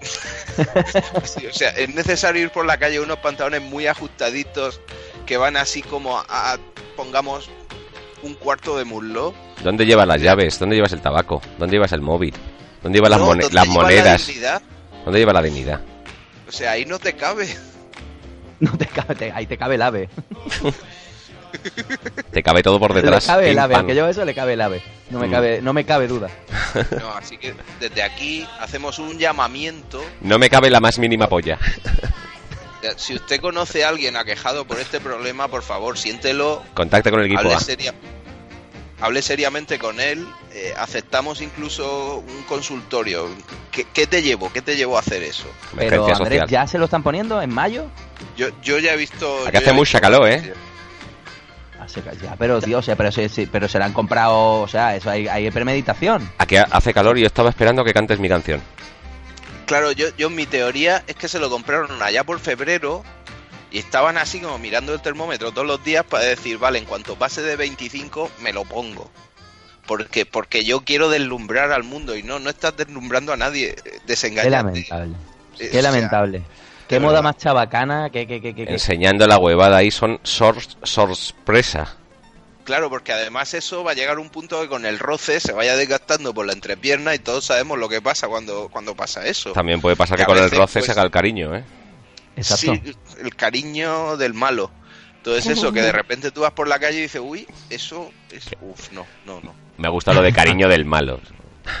Sí, 1.24 1.46
o 1.46 1.52
sea, 1.52 1.70
es 1.70 1.88
necesario 1.94 2.42
ir 2.42 2.50
por 2.50 2.66
la 2.66 2.78
calle 2.78 3.00
unos 3.00 3.18
pantalones 3.18 3.62
muy 3.62 3.86
ajustaditos 3.86 4.80
que 5.26 5.36
van 5.36 5.56
así 5.56 5.82
como 5.82 6.18
a, 6.18 6.24
a, 6.28 6.58
pongamos 6.96 7.50
un 8.22 8.34
cuarto 8.34 8.76
de 8.78 8.84
muslo. 8.84 9.34
¿Dónde 9.62 9.84
llevas 9.86 10.06
las 10.06 10.20
llaves? 10.20 10.58
¿Dónde 10.58 10.76
llevas 10.76 10.92
el 10.92 11.00
tabaco? 11.00 11.40
¿Dónde 11.58 11.76
llevas 11.76 11.92
el 11.92 12.00
móvil? 12.00 12.34
¿Dónde 12.82 12.98
llevas 12.98 13.10
las, 13.10 13.20
No, 13.20 13.26
mone- 13.26 13.42
¿dónde 13.42 13.54
las 13.54 13.64
lleva 13.68 13.76
la 13.76 13.82
monedas? 13.82 14.30
¿Dónde 15.04 15.18
lleva 15.18 15.32
la 15.32 15.42
dignidad? 15.42 15.80
O 16.48 16.52
sea, 16.52 16.72
ahí 16.72 16.84
no 16.84 16.98
te 16.98 17.14
cabe. 17.14 17.48
No 18.60 18.78
te 18.78 18.86
cabe, 18.86 19.14
te- 19.16 19.32
ahí 19.32 19.46
te 19.46 19.58
cabe 19.58 19.74
el 19.74 19.82
ave. 19.82 20.08
Te 22.32 22.42
cabe 22.42 22.62
todo 22.62 22.80
por 22.80 22.94
detrás. 22.94 23.24
le 23.26 23.32
cabe 23.32 23.50
el 23.50 23.58
ave, 23.58 23.72
pam. 23.74 23.80
al 23.82 23.86
que 23.86 23.94
lleva 23.94 24.10
eso 24.10 24.24
le 24.24 24.34
cabe 24.34 24.54
el 24.54 24.60
ave. 24.60 24.82
No 25.10 25.18
me 25.20 25.28
Mm. 25.28 25.30
cabe, 25.30 25.62
no 25.62 25.72
me 25.72 25.84
cabe 25.84 26.06
duda. 26.08 26.28
No, 27.00 27.10
así 27.12 27.36
que 27.38 27.54
desde 27.80 28.02
aquí 28.02 28.46
hacemos 28.60 28.98
un 28.98 29.18
llamamiento. 29.18 30.02
No 30.20 30.38
me 30.38 30.48
cabe 30.50 30.70
la 30.70 30.80
más 30.80 30.98
mínima 30.98 31.28
polla. 31.28 31.58
Si 32.96 33.14
usted 33.14 33.40
conoce 33.40 33.84
a 33.84 33.88
alguien 33.88 34.16
aquejado 34.16 34.64
por 34.66 34.78
este 34.80 35.00
problema, 35.00 35.48
por 35.48 35.62
favor, 35.62 35.96
siéntelo, 35.98 36.62
Contacta 36.74 37.10
con 37.10 37.20
el 37.20 37.26
equipo 37.26 37.40
hable, 37.40 37.54
A. 37.54 37.60
seria- 37.60 37.94
hable 39.00 39.22
seriamente 39.22 39.78
con 39.78 40.00
él. 40.00 40.26
eh, 40.56 40.72
aceptamos 40.78 41.40
incluso 41.40 42.18
un 42.18 42.42
consultorio. 42.44 43.28
¿Qué, 43.72 43.84
qué 43.92 44.06
te 44.06 44.22
llevó? 44.22 44.52
¿Qué 44.52 44.62
te 44.62 44.76
llevó 44.76 44.96
a 44.96 45.00
hacer 45.00 45.22
eso? 45.24 45.46
Pero 45.76 46.06
Andrés. 46.14 46.44
¿ya 46.48 46.64
se 46.68 46.78
lo 46.78 46.84
están 46.84 47.02
poniendo 47.02 47.42
en 47.42 47.52
mayo? 47.52 47.86
Yo, 48.36 48.46
yo 48.62 48.78
ya 48.78 48.92
he 48.92 48.96
visto. 48.96 49.46
Aquí 49.48 49.56
hace 49.56 49.72
mucha 49.72 50.00
calor, 50.00 50.28
¿eh? 50.28 50.54
Hace 51.80 52.02
ca- 52.02 52.12
ya, 52.12 52.36
pero 52.38 52.62
tío, 52.62 52.78
o 52.78 52.82
sea, 52.82 52.94
pero, 52.94 53.10
se, 53.10 53.28
sí, 53.28 53.46
pero 53.50 53.68
se 53.68 53.80
la 53.80 53.86
han 53.86 53.92
comprado, 53.92 54.60
o 54.62 54.68
sea, 54.68 54.94
eso 54.94 55.10
hay, 55.10 55.26
hay 55.26 55.50
premeditación. 55.50 56.30
Aquí 56.38 56.56
hace 56.56 56.94
calor 56.94 57.18
y 57.18 57.22
yo 57.22 57.26
estaba 57.26 57.50
esperando 57.50 57.84
que 57.84 57.92
cantes 57.92 58.20
mi 58.20 58.28
canción. 58.28 58.62
Claro, 59.66 59.92
yo, 59.92 60.06
yo 60.16 60.30
mi 60.30 60.46
teoría 60.46 61.02
es 61.06 61.16
que 61.16 61.28
se 61.28 61.38
lo 61.38 61.48
compraron 61.50 62.02
allá 62.02 62.24
por 62.24 62.38
febrero 62.40 63.02
y 63.70 63.78
estaban 63.78 64.16
así 64.18 64.40
como 64.40 64.58
mirando 64.58 64.92
el 64.94 65.00
termómetro 65.00 65.52
todos 65.52 65.66
los 65.66 65.82
días 65.82 66.04
para 66.04 66.24
decir, 66.24 66.58
vale, 66.58 66.78
en 66.78 66.84
cuanto 66.84 67.16
pase 67.16 67.42
de 67.42 67.56
25 67.56 68.30
me 68.40 68.52
lo 68.52 68.64
pongo. 68.64 69.10
Porque, 69.86 70.24
porque 70.24 70.64
yo 70.64 70.80
quiero 70.82 71.08
deslumbrar 71.10 71.70
al 71.72 71.82
mundo 71.82 72.16
y 72.16 72.22
no, 72.22 72.38
no 72.38 72.48
estás 72.50 72.76
deslumbrando 72.76 73.32
a 73.32 73.36
nadie, 73.36 73.74
Qué 74.06 74.50
lamentable. 74.50 75.14
Eh, 75.14 75.16
o 75.54 75.58
Qué 75.58 75.68
sea, 75.70 75.82
lamentable. 75.82 76.42
Qué 76.88 76.94
de 76.96 77.00
moda 77.00 77.12
verdad. 77.14 77.22
más 77.24 77.36
chabacana, 77.38 78.10
que, 78.10 78.26
que, 78.26 78.40
que, 78.40 78.54
que- 78.54 78.66
que- 78.66 78.72
Enseñando 78.72 79.26
la 79.26 79.38
huevada 79.38 79.78
ahí 79.78 79.90
son 79.90 80.20
sor- 80.22 80.56
sorpresa. 80.82 81.96
Claro, 82.64 82.88
porque 82.88 83.12
además 83.12 83.52
eso 83.52 83.84
va 83.84 83.92
a 83.92 83.94
llegar 83.94 84.16
a 84.16 84.20
un 84.20 84.30
punto 84.30 84.60
que 84.60 84.68
con 84.68 84.86
el 84.86 84.98
roce 84.98 85.38
se 85.38 85.52
vaya 85.52 85.76
desgastando 85.76 86.32
por 86.32 86.46
la 86.46 86.54
entrepierna 86.54 87.14
y 87.14 87.18
todos 87.18 87.44
sabemos 87.44 87.78
lo 87.78 87.90
que 87.90 88.00
pasa 88.00 88.26
cuando, 88.26 88.68
cuando 88.70 88.94
pasa 88.94 89.26
eso. 89.26 89.52
También 89.52 89.82
puede 89.82 89.96
pasar 89.96 90.18
Que 90.18 90.24
con 90.24 90.38
el 90.38 90.50
roce 90.50 90.80
pues, 90.80 90.86
se 90.86 90.92
haga 90.92 91.02
el 91.02 91.10
cariño, 91.10 91.54
¿eh? 91.54 91.64
Exacto. 92.36 92.74
Sí, 92.74 92.96
el 93.20 93.36
cariño 93.36 94.16
del 94.16 94.32
malo. 94.32 94.70
Entonces 95.18 95.58
eso, 95.58 95.72
que 95.72 95.82
de 95.82 95.92
repente 95.92 96.30
tú 96.30 96.40
vas 96.40 96.52
por 96.52 96.66
la 96.66 96.78
calle 96.78 96.98
y 96.98 97.02
dices, 97.02 97.20
uy, 97.22 97.46
eso 97.68 98.10
es... 98.30 98.46
Uf, 98.62 98.92
no, 98.92 99.06
no, 99.26 99.40
no. 99.42 99.54
Me 99.76 99.88
gusta 99.88 100.14
lo 100.14 100.22
de 100.22 100.32
cariño 100.32 100.68
del 100.68 100.86
malo. 100.86 101.20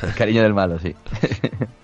El 0.02 0.14
cariño 0.14 0.42
del 0.42 0.54
malo, 0.54 0.78
sí. 0.78 0.94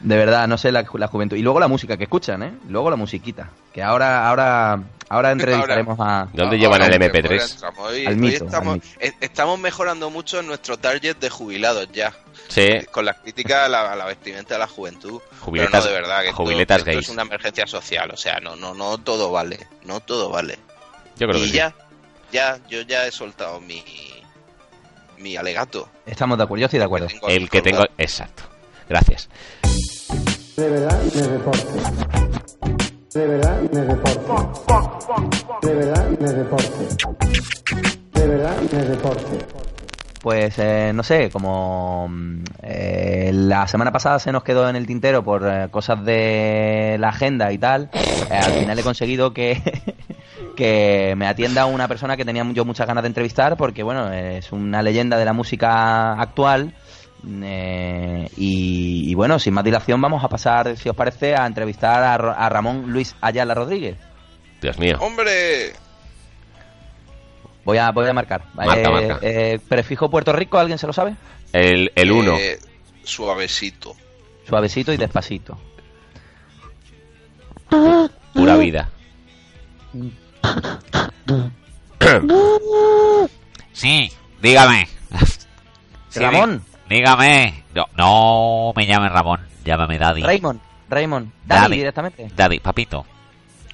De 0.00 0.16
verdad, 0.16 0.46
no 0.48 0.58
sé 0.58 0.72
la, 0.72 0.84
la 0.94 1.06
juventud. 1.06 1.36
Y 1.36 1.42
luego 1.42 1.60
la 1.60 1.68
música 1.68 1.96
que 1.96 2.04
escuchan, 2.04 2.42
¿eh? 2.42 2.52
Luego 2.68 2.90
la 2.90 2.96
musiquita. 2.96 3.50
Que 3.72 3.82
ahora, 3.82 4.28
ahora, 4.28 4.80
ahora 5.08 5.30
entrevistaremos 5.32 5.96
a... 6.00 6.28
¿Dónde 6.32 6.58
llevan 6.58 6.82
el 6.82 6.92
Ahora, 6.92 7.06
MP3? 7.06 7.24
ahora 7.30 7.44
entramos. 7.44 7.78
Hoy- 7.88 8.06
Al 8.06 8.12
hoy 8.14 8.18
mito, 8.20 8.44
estamos, 8.44 8.74
al 8.74 8.80
mito. 9.02 9.16
estamos 9.20 9.58
mejorando 9.60 10.10
mucho 10.10 10.40
en 10.40 10.46
nuestro 10.46 10.76
target 10.78 11.16
de 11.18 11.30
jubilados 11.30 11.88
ya. 11.92 12.12
Sí, 12.48 12.68
Con 12.90 13.04
las 13.06 13.16
críticas 13.18 13.66
a 13.66 13.68
la, 13.68 13.92
a 13.92 13.96
la 13.96 14.04
vestimenta 14.04 14.54
de 14.54 14.58
la 14.60 14.66
juventud. 14.66 15.20
Jubiletas- 15.40 15.70
Pero 15.70 15.84
no, 15.84 15.86
de 15.86 15.92
verdad, 15.92 16.22
que 16.22 16.32
jubiletas 16.32 16.78
esto, 16.78 16.90
gays. 16.90 17.04
es 17.06 17.08
una 17.08 17.22
emergencia 17.22 17.66
social. 17.66 18.10
O 18.10 18.16
sea, 18.16 18.40
no, 18.40 18.56
no, 18.56 18.74
no 18.74 18.98
todo 18.98 19.30
vale. 19.30 19.66
No 19.84 20.00
todo 20.00 20.28
vale. 20.28 20.58
yo 21.16 21.26
creo 21.28 21.40
que 21.40 21.46
y 21.46 21.48
sí. 21.48 21.54
ya, 21.56 21.74
ya, 22.30 22.58
yo 22.68 22.82
ya 22.82 23.06
he 23.06 23.10
soltado 23.12 23.60
mi, 23.60 23.82
mi 25.18 25.36
alegato. 25.36 25.88
Estamos 26.04 26.36
de 26.36 26.44
acuerdo, 26.44 26.60
yo 26.60 26.66
estoy 26.66 26.78
de 26.80 26.84
acuerdo. 26.84 27.06
El 27.28 27.48
que 27.48 27.62
tengo, 27.62 27.84
exacto. 27.96 28.42
Gracias. 28.88 29.28
De 30.56 30.68
verdad 30.68 31.00
me 31.14 31.22
reporte. 31.22 31.66
De 33.14 33.26
verdad 33.26 33.60
me 33.72 33.84
reporte. 33.84 34.22
De 35.62 35.74
verdad 35.74 36.08
me 36.18 36.32
reporte. 36.32 36.96
De 38.12 38.26
verdad 38.26 38.56
me 38.72 38.84
reporte. 38.84 39.38
Pues 40.22 40.56
eh, 40.58 40.92
no 40.94 41.02
sé, 41.02 41.30
como 41.30 42.06
mm, 42.08 42.44
eh, 42.62 43.30
la 43.34 43.66
semana 43.66 43.90
pasada 43.90 44.20
se 44.20 44.30
nos 44.30 44.44
quedó 44.44 44.68
en 44.68 44.76
el 44.76 44.86
tintero 44.86 45.24
por 45.24 45.44
eh, 45.44 45.66
cosas 45.68 46.04
de 46.04 46.96
la 47.00 47.08
agenda 47.08 47.52
y 47.52 47.58
tal, 47.58 47.90
eh, 47.92 48.34
al 48.36 48.52
final 48.52 48.78
he 48.78 48.82
conseguido 48.84 49.34
que, 49.34 49.60
que 50.56 51.14
me 51.16 51.26
atienda 51.26 51.66
una 51.66 51.88
persona 51.88 52.16
que 52.16 52.24
tenía 52.24 52.44
yo 52.52 52.64
muchas 52.64 52.86
ganas 52.86 53.02
de 53.02 53.08
entrevistar 53.08 53.56
porque, 53.56 53.82
bueno, 53.82 54.12
es 54.12 54.52
una 54.52 54.80
leyenda 54.80 55.18
de 55.18 55.24
la 55.24 55.32
música 55.32 56.12
actual. 56.12 56.72
Eh, 57.24 58.28
y, 58.36 59.10
y 59.10 59.14
bueno, 59.14 59.38
sin 59.38 59.54
más 59.54 59.64
dilación 59.64 60.00
vamos 60.00 60.24
a 60.24 60.28
pasar, 60.28 60.76
si 60.76 60.88
os 60.88 60.96
parece, 60.96 61.34
a 61.34 61.46
entrevistar 61.46 62.02
a, 62.02 62.48
Ramón 62.48 62.90
Luis 62.92 63.14
Ayala 63.20 63.54
Rodríguez. 63.54 63.96
Dios 64.60 64.78
mío. 64.78 64.96
¡Hombre! 65.00 65.72
Voy 67.64 67.78
a, 67.78 67.90
voy 67.92 68.08
a 68.08 68.12
marcar. 68.12 68.44
Marca, 68.54 68.74
Eh, 68.80 68.88
marca. 68.90 69.18
eh, 69.22 69.58
prefijo 69.68 70.10
Puerto 70.10 70.32
Rico, 70.32 70.58
¿alguien 70.58 70.78
se 70.78 70.86
lo 70.86 70.92
sabe? 70.92 71.14
El, 71.52 71.92
el 71.94 72.10
uno. 72.12 72.36
eh, 72.38 72.58
suavecito. 73.04 73.94
Suavecito 74.48 74.92
y 74.92 74.96
despacito. 74.96 75.58
Pura 78.34 78.56
vida. 78.56 78.90
Sí, 83.72 84.10
dígame. 84.40 84.88
Sí, 86.08 86.20
Ramón. 86.20 86.62
Dí- 86.92 86.98
dígame. 86.98 87.64
No, 87.74 87.86
no 87.96 88.72
me 88.76 88.86
llame 88.86 89.08
Ramón, 89.08 89.40
llámame 89.64 89.98
Daddy. 89.98 90.22
Raymond, 90.22 90.60
Raymond, 90.88 91.32
Daddy, 91.44 91.60
Daddy. 91.62 91.76
directamente. 91.76 92.28
Daddy, 92.34 92.60
papito. 92.60 93.06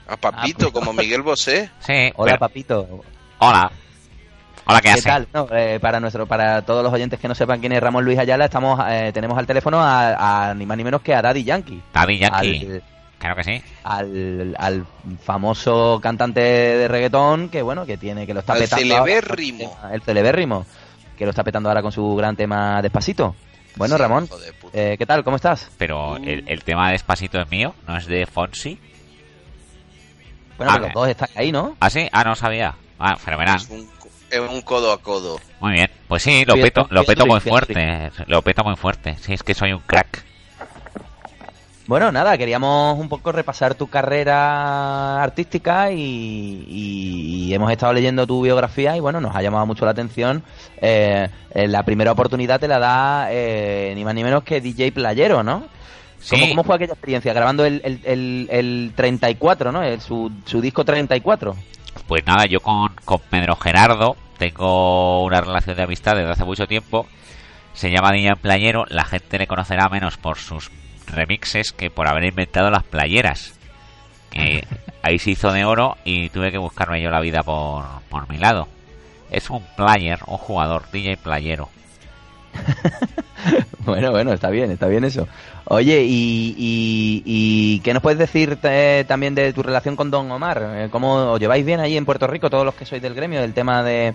A 0.09 0.17
Papito, 0.17 0.73
como 0.73 0.93
Miguel 0.95 1.21
Bosé. 1.23 1.69
Sí, 1.81 2.11
Hola, 2.17 2.33
pero- 2.33 2.39
papito. 2.39 3.05
hola. 3.39 3.71
Hola, 4.71 4.81
¿qué, 4.81 4.89
¿Qué 4.89 4.95
hace? 4.95 5.03
tal? 5.09 5.29
No, 5.33 5.47
eh, 5.51 5.79
para 5.81 5.99
nuestro, 6.01 6.27
para 6.27 6.61
todos 6.63 6.83
los 6.83 6.93
oyentes 6.93 7.19
que 7.19 7.27
no 7.29 7.35
sepan 7.35 7.59
quién 7.61 7.73
es 7.73 7.81
Ramón 7.83 8.05
Luis 8.05 8.19
Ayala, 8.19 8.47
estamos, 8.47 8.79
eh, 8.89 9.11
tenemos 9.15 9.37
al 9.39 9.47
teléfono 9.47 9.81
a, 9.81 10.49
a 10.51 10.55
ni 10.55 10.67
más 10.67 10.77
ni 10.77 10.85
menos 10.85 11.01
que 11.01 11.15
a 11.15 11.23
Daddy 11.23 11.43
Yankee, 11.45 11.83
Daddy 11.93 12.19
Yankee. 12.19 12.67
al, 12.67 12.83
Claro 13.19 13.37
que 13.37 13.45
sí. 13.45 13.63
al, 13.85 14.55
al 14.59 14.87
famoso 15.25 15.99
cantante 16.03 16.41
de 16.41 16.87
reggaetón 16.89 17.49
que 17.49 17.63
bueno, 17.63 17.85
que 17.85 17.97
tiene, 17.97 18.27
que 18.27 18.35
lo 18.35 18.41
está 18.41 18.53
Al 18.55 18.61
petando. 18.61 18.95
ahora 18.97 19.05
celebérrimo. 19.13 19.59
tema- 19.81 19.95
El 19.95 20.03
celebérrimo, 20.03 20.67
que 21.19 21.25
lo 21.25 21.31
está 21.31 21.43
petando 21.43 21.69
ahora 21.69 21.83
con 21.83 21.91
su 21.93 22.15
gran 22.15 22.37
tema 22.37 22.81
Despacito. 22.81 23.35
Bueno, 23.77 23.97
Sí, 23.97 24.03
Ramón, 24.03 24.29
eh, 24.73 24.97
¿qué 24.99 25.05
tal? 25.07 25.23
¿Cómo 25.25 25.37
estás? 25.37 25.71
Pero 25.77 26.17
el, 26.17 26.45
el 26.49 26.65
tema 26.65 26.87
de 26.87 26.93
Despacito 26.93 27.41
es 27.41 27.51
mío, 27.51 27.75
no 27.87 27.97
es 27.97 28.07
de 28.07 28.25
Fonsi. 28.27 28.79
Bueno, 30.57 30.73
Ah, 30.73 30.79
los 30.79 30.89
eh. 30.89 30.93
dos 30.95 31.09
están 31.09 31.29
ahí, 31.37 31.53
¿no? 31.53 31.77
¿Ah, 31.81 31.91
sí? 31.91 32.09
Ah, 32.13 32.25
no 32.25 32.35
sabía. 32.35 32.75
Ah, 32.99 33.17
fenomenal. 33.17 33.57
Es 33.57 33.69
un, 33.71 33.89
es 34.31 34.41
un 34.41 34.61
codo 34.63 34.93
a 34.93 34.99
codo. 35.01 35.39
Muy 35.61 35.73
bien. 35.73 35.91
Pues 36.09 36.23
sí, 36.23 36.45
lo 36.45 36.55
peto, 36.55 36.87
lo 36.91 37.05
peto 37.05 37.27
muy 37.27 37.41
fuerte. 37.41 38.11
Lo 38.27 38.43
peto 38.43 38.65
muy 38.65 38.77
fuerte. 38.77 39.17
Sí, 39.21 39.35
es 39.35 39.43
que 39.43 39.55
soy 39.55 39.73
un 39.73 39.81
crack. 39.81 40.25
Bueno, 41.89 42.13
nada, 42.13 42.37
queríamos 42.37 42.99
un 42.99 43.09
poco 43.09 43.33
repasar 43.33 43.75
tu 43.75 43.87
carrera 43.87 45.23
artística 45.23 45.91
y, 45.91 45.97
y- 46.69 47.47
y 47.49 47.55
hemos 47.55 47.73
estado 47.73 47.95
leyendo 47.95 48.27
tu 48.27 48.43
biografía 48.43 48.95
y 48.95 49.01
bueno, 49.01 49.23
nos 49.23 49.35
ha 49.35 49.41
llamado 49.41 49.65
mucho 49.65 49.87
la 49.87 49.93
atención. 49.93 50.43
Eh, 50.83 51.29
eh, 51.55 51.67
la 51.67 51.83
primera 51.85 52.13
oportunidad 52.13 52.61
te 52.61 52.69
la 52.69 52.79
da 52.79 53.29
eh, 53.33 53.95
ni 53.97 54.05
más 54.05 54.15
ni 54.15 54.23
menos 54.23 54.45
que 54.45 54.61
DJ 54.61 54.93
Playero, 54.93 55.43
¿no? 55.43 55.61
¿Cómo, 56.29 56.45
Sí. 56.45 56.49
cómo 56.51 56.63
fue 56.65 56.77
aquella 56.77 56.93
experiencia? 56.93 57.33
Grabando 57.33 57.65
el, 57.65 57.81
el, 57.83 58.01
el, 58.05 58.49
el 58.51 58.93
34, 58.95 59.73
¿no? 59.73 59.83
El- 59.83 60.01
su, 60.03 60.31
su 60.45 60.61
disco 60.61 60.85
34. 60.85 61.57
Pues 62.07 62.27
nada, 62.27 62.45
yo 62.45 62.61
con, 62.61 62.89
con 63.07 63.21
Pedro 63.31 63.57
Gerardo 63.57 64.15
tengo 64.37 65.25
una 65.25 65.41
relación 65.41 65.75
de 65.75 65.85
amistad 65.85 66.17
desde 66.17 66.33
hace 66.33 66.45
mucho 66.45 66.67
tiempo. 66.67 67.07
Se 67.73 67.91
llama 67.91 68.13
Niña 68.13 68.35
Playero. 68.37 68.85
La 68.91 69.05
gente 69.05 69.39
le 69.39 69.47
conocerá 69.47 69.89
menos 69.89 70.19
por 70.19 70.37
sus 70.37 70.71
remixes 71.11 71.73
que 71.73 71.91
por 71.91 72.09
haber 72.09 72.25
inventado 72.25 72.71
las 72.71 72.85
playeras. 72.85 73.59
Que 74.31 74.67
ahí 75.03 75.19
se 75.19 75.31
hizo 75.31 75.53
de 75.53 75.65
oro 75.65 75.97
y 76.05 76.29
tuve 76.31 76.51
que 76.51 76.59
buscarme 76.59 77.03
yo 77.03 77.11
la 77.11 77.21
vida 77.21 77.43
por, 77.43 77.85
por 78.09 78.29
mi 78.29 78.39
lado. 78.39 78.69
Es 79.31 79.51
un 79.51 79.63
player, 79.77 80.21
un 80.27 80.39
jugador, 80.39 80.91
DJ 80.91 81.17
Playero. 81.19 81.69
Bueno, 83.89 84.11
bueno, 84.11 84.35
está 84.35 84.51
bien, 84.51 84.71
está 84.71 84.87
bien 84.87 85.05
eso. 85.05 85.27
Oye, 85.65 86.03
¿y, 86.05 86.55
y, 86.59 87.23
y 87.25 87.81
qué 87.81 87.95
nos 87.95 88.03
puedes 88.03 88.19
decir 88.19 88.59
eh, 88.63 89.05
también 89.09 89.35
de 89.35 89.53
tu 89.55 89.63
relación 89.63 89.97
con 89.97 90.11
Don 90.11 90.31
Omar? 90.31 90.63
Eh, 90.75 90.89
¿Cómo 90.91 91.33
os 91.33 91.41
lleváis 91.41 91.65
bien 91.65 91.81
ahí 91.81 91.97
en 91.97 92.05
Puerto 92.05 92.27
Rico, 92.27 92.51
todos 92.51 92.67
los 92.67 92.75
que 92.75 92.85
sois 92.85 93.01
del 93.01 93.15
gremio, 93.15 93.41
del 93.41 93.55
tema 93.55 93.83
de 93.83 94.15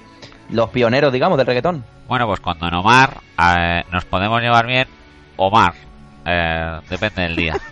los 0.52 0.70
pioneros, 0.70 1.12
digamos, 1.12 1.40
del 1.40 1.48
reggaetón? 1.48 1.84
Bueno, 2.08 2.28
pues 2.28 2.40
cuando 2.40 2.68
en 2.68 2.76
Omar 2.76 3.18
eh, 3.40 3.84
nos 3.92 4.06
podemos 4.06 4.42
llevar 4.42 4.68
bien, 4.68 4.88
Omar, 5.38 5.74
eh, 6.26 6.80
depende 6.90 7.22
del 7.24 7.36
día. 7.36 7.58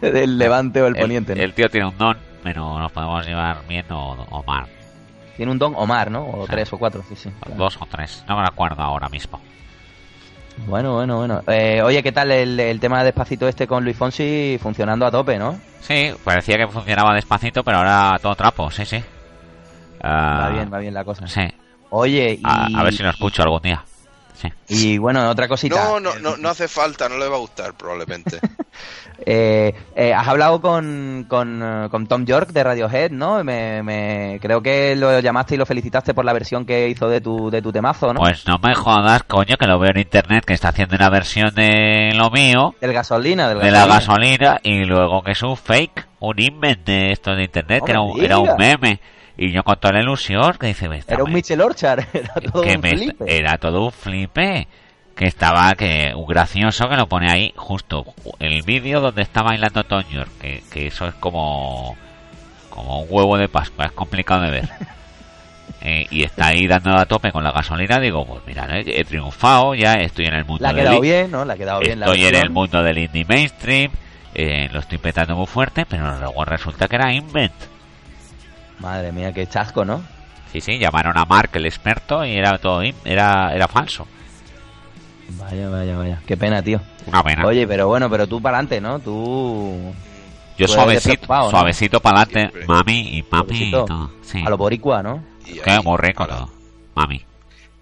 del 0.00 0.38
levante 0.38 0.80
o 0.82 0.86
el, 0.86 0.96
El- 0.96 1.02
poniente, 1.02 1.34
¿no? 1.34 1.42
el 1.42 1.54
tío 1.54 1.68
tiene 1.68 1.86
un 1.86 1.96
don, 1.98 2.16
pero 2.42 2.78
nos 2.78 2.90
podemos 2.92 3.26
llevar 3.26 3.58
bien 3.68 3.84
o 3.90 4.12
Omar. 4.30 4.66
Tiene 5.36 5.52
un 5.52 5.58
Don 5.58 5.72
Omar, 5.76 6.10
¿no? 6.10 6.26
O 6.26 6.44
Sí. 6.46 6.50
tres 6.50 6.72
o 6.72 6.78
cuatro, 6.78 7.02
sí, 7.08 7.16
sí. 7.16 7.30
claro. 7.40 7.58
Dos 7.64 7.78
o 7.80 7.86
tres, 7.86 8.24
no 8.28 8.36
me 8.36 8.44
acuerdo 8.46 8.82
ahora 8.82 9.08
mismo. 9.08 9.40
Bueno, 10.66 10.94
bueno, 10.94 11.16
bueno. 11.16 11.42
Eh, 11.46 11.80
oye, 11.82 12.02
¿qué 12.02 12.12
tal 12.12 12.30
el, 12.30 12.60
el 12.60 12.80
tema 12.80 12.98
de 12.98 13.04
Despacito 13.06 13.48
este 13.48 13.66
con 13.66 13.82
Luis 13.82 13.96
Fonsi 13.96 14.58
funcionando 14.60 15.06
a 15.06 15.10
tope, 15.10 15.38
no? 15.38 15.58
Sí, 15.80 16.12
parecía 16.24 16.58
que 16.58 16.66
funcionaba 16.68 17.14
despacito, 17.14 17.62
pero 17.64 17.78
ahora 17.78 18.18
todo 18.20 18.34
trapo, 18.34 18.70
sí, 18.70 18.84
sí. 18.84 19.02
Ah, 20.02 20.40
Va 20.42 20.48
bien, 20.50 20.70
va 20.72 20.78
bien 20.78 20.92
la 20.92 21.04
cosa. 21.04 21.26
Sí, 21.26 21.42
Oye, 21.88 22.38
y... 22.38 22.42
a, 22.44 22.80
a 22.80 22.84
ver 22.84 22.92
si 22.92 23.02
lo 23.02 23.08
escucho 23.10 23.42
algún 23.42 23.62
día. 23.62 23.82
Sí. 24.40 24.48
Y 24.68 24.98
bueno, 24.98 25.28
otra 25.28 25.48
cosita. 25.48 25.74
No, 25.74 26.00
no, 26.00 26.14
no, 26.20 26.36
no 26.36 26.48
hace 26.48 26.66
falta, 26.68 27.08
no 27.08 27.18
le 27.18 27.28
va 27.28 27.36
a 27.36 27.40
gustar 27.40 27.74
probablemente. 27.74 28.38
Eh, 29.26 29.74
eh, 29.94 30.14
has 30.14 30.26
hablado 30.28 30.62
con, 30.62 31.26
con, 31.28 31.88
con 31.90 32.06
Tom 32.06 32.24
York 32.24 32.52
de 32.52 32.64
Radiohead, 32.64 33.10
¿no? 33.10 33.44
Me, 33.44 33.82
me- 33.82 34.38
creo 34.40 34.62
que 34.62 34.96
lo 34.96 35.20
llamaste 35.20 35.56
y 35.56 35.58
lo 35.58 35.66
felicitaste 35.66 36.14
por 36.14 36.24
la 36.24 36.32
versión 36.32 36.64
que 36.64 36.88
hizo 36.88 37.06
de 37.06 37.20
tu, 37.20 37.50
de 37.50 37.60
tu 37.60 37.70
temazo, 37.70 38.14
¿no? 38.14 38.20
Pues 38.20 38.46
no 38.46 38.58
me 38.62 38.74
jodas, 38.74 39.24
coño, 39.24 39.56
que 39.58 39.66
lo 39.66 39.78
veo 39.78 39.90
en 39.90 39.98
internet 39.98 40.44
que 40.46 40.54
está 40.54 40.68
haciendo 40.70 40.96
una 40.96 41.10
versión 41.10 41.54
de 41.54 42.12
lo 42.14 42.30
mío, 42.30 42.74
del 42.80 42.94
gasolina, 42.94 43.48
del 43.50 43.58
de 43.58 43.70
la 43.70 43.84
gasolina, 43.86 44.58
y 44.62 44.84
luego 44.84 45.22
que 45.22 45.32
es 45.32 45.42
un 45.42 45.56
fake, 45.56 46.06
un 46.20 46.40
invent 46.40 46.86
de 46.86 47.12
esto 47.12 47.34
de 47.34 47.44
internet, 47.44 47.80
No 47.80 47.84
que 47.84 47.92
era 47.92 48.00
un, 48.00 48.24
era 48.24 48.38
un 48.38 48.44
digas. 48.44 48.58
meme. 48.58 49.00
Y 49.42 49.52
yo 49.52 49.62
con 49.64 49.76
toda 49.80 49.94
la 49.94 50.00
ilusión, 50.02 50.52
que 50.60 50.66
dice, 50.66 50.86
me 50.88 50.98
está- 50.98 51.14
Era 51.14 51.24
un 51.24 51.32
Michel 51.32 51.60
Orchard, 51.62 52.04
era 52.12 52.34
todo 52.34 52.62
que 52.62 52.74
un 52.74 52.80
me- 52.82 52.90
flipe. 52.90 53.24
era 53.38 53.56
todo 53.56 53.86
un 53.86 53.92
flipe. 53.92 54.68
Que 55.16 55.26
estaba 55.26 55.72
que 55.74 56.12
un 56.14 56.26
gracioso 56.26 56.88
que 56.88 56.96
lo 56.96 57.06
pone 57.08 57.30
ahí 57.30 57.52
justo 57.56 58.04
el 58.38 58.62
vídeo 58.62 59.00
donde 59.00 59.22
está 59.22 59.42
bailando 59.42 59.82
Tom 59.84 60.02
York 60.10 60.30
que, 60.40 60.62
que 60.72 60.86
eso 60.86 61.06
es 61.08 61.14
como 61.14 61.94
como 62.70 63.00
un 63.02 63.06
huevo 63.10 63.36
de 63.36 63.48
pascua 63.48 63.86
es 63.86 63.92
complicado 63.92 64.42
de 64.42 64.50
ver. 64.50 64.68
Eh, 65.82 66.06
y 66.10 66.24
está 66.24 66.48
ahí 66.48 66.66
dando 66.66 66.94
a 66.94 67.06
tope 67.06 67.32
con 67.32 67.42
la 67.42 67.52
gasolina 67.52 67.98
digo 67.98 68.26
pues 68.26 68.40
mira 68.46 68.66
eh, 68.78 68.84
he 68.86 69.04
triunfado 69.04 69.74
ya 69.74 69.94
estoy 69.94 70.26
en 70.26 70.34
el 70.34 70.44
mundo 70.44 70.62
Le 70.64 70.68
ha 70.68 70.72
del 70.74 70.82
quedado 70.82 70.96
in- 70.96 71.02
bien, 71.02 71.30
¿no? 71.30 71.44
Le 71.44 71.52
ha 71.52 71.56
quedado 71.56 71.80
bien 71.80 72.00
la 72.00 72.06
estoy 72.06 72.26
en 72.26 72.34
el 72.34 72.50
mundo 72.50 72.82
del 72.82 72.98
indie 72.98 73.24
mainstream 73.24 73.90
eh, 74.34 74.68
lo 74.72 74.80
estoy 74.80 74.98
petando 74.98 75.36
muy 75.36 75.46
fuerte 75.46 75.86
pero 75.86 76.18
luego 76.18 76.44
resulta 76.44 76.86
que 76.86 76.96
era 76.96 77.12
invent 77.14 77.52
Madre 78.80 79.12
mía, 79.12 79.32
qué 79.32 79.46
chasco, 79.46 79.84
¿no? 79.84 80.02
sí 80.52 80.60
sí 80.60 80.78
llamaron 80.78 81.16
a 81.16 81.24
Mark 81.24 81.50
el 81.52 81.66
experto 81.66 82.24
y 82.24 82.32
era 82.36 82.58
todo 82.58 82.82
era 83.04 83.54
era 83.54 83.68
falso 83.68 84.06
Vaya, 85.38 85.68
vaya, 85.68 85.96
vaya. 85.96 86.20
Qué 86.26 86.36
pena, 86.36 86.60
tío. 86.60 86.80
una 87.06 87.22
pena 87.22 87.46
Oye, 87.46 87.64
pero 87.66 87.86
bueno, 87.86 88.10
pero 88.10 88.26
tú 88.26 88.42
para 88.42 88.58
adelante, 88.58 88.80
¿no? 88.80 88.98
Tú... 88.98 89.94
Yo 90.58 90.66
Tú 90.66 90.72
suavecito, 90.72 91.26
suavecito 91.50 92.00
para 92.00 92.22
adelante, 92.22 92.66
mami 92.66 93.16
y 93.16 93.22
papi 93.22 93.54
y 93.54 93.70
Suavecito. 93.70 93.84
todo. 93.84 94.10
Sí. 94.22 94.42
A 94.44 94.50
lo 94.50 94.56
boricua, 94.58 95.02
¿no? 95.02 95.22
Y 95.46 95.60
ahí, 95.68 95.80
muy 95.84 95.96
rico 95.98 96.24
ala. 96.24 96.36
todo. 96.36 96.50
Mami. 96.96 97.24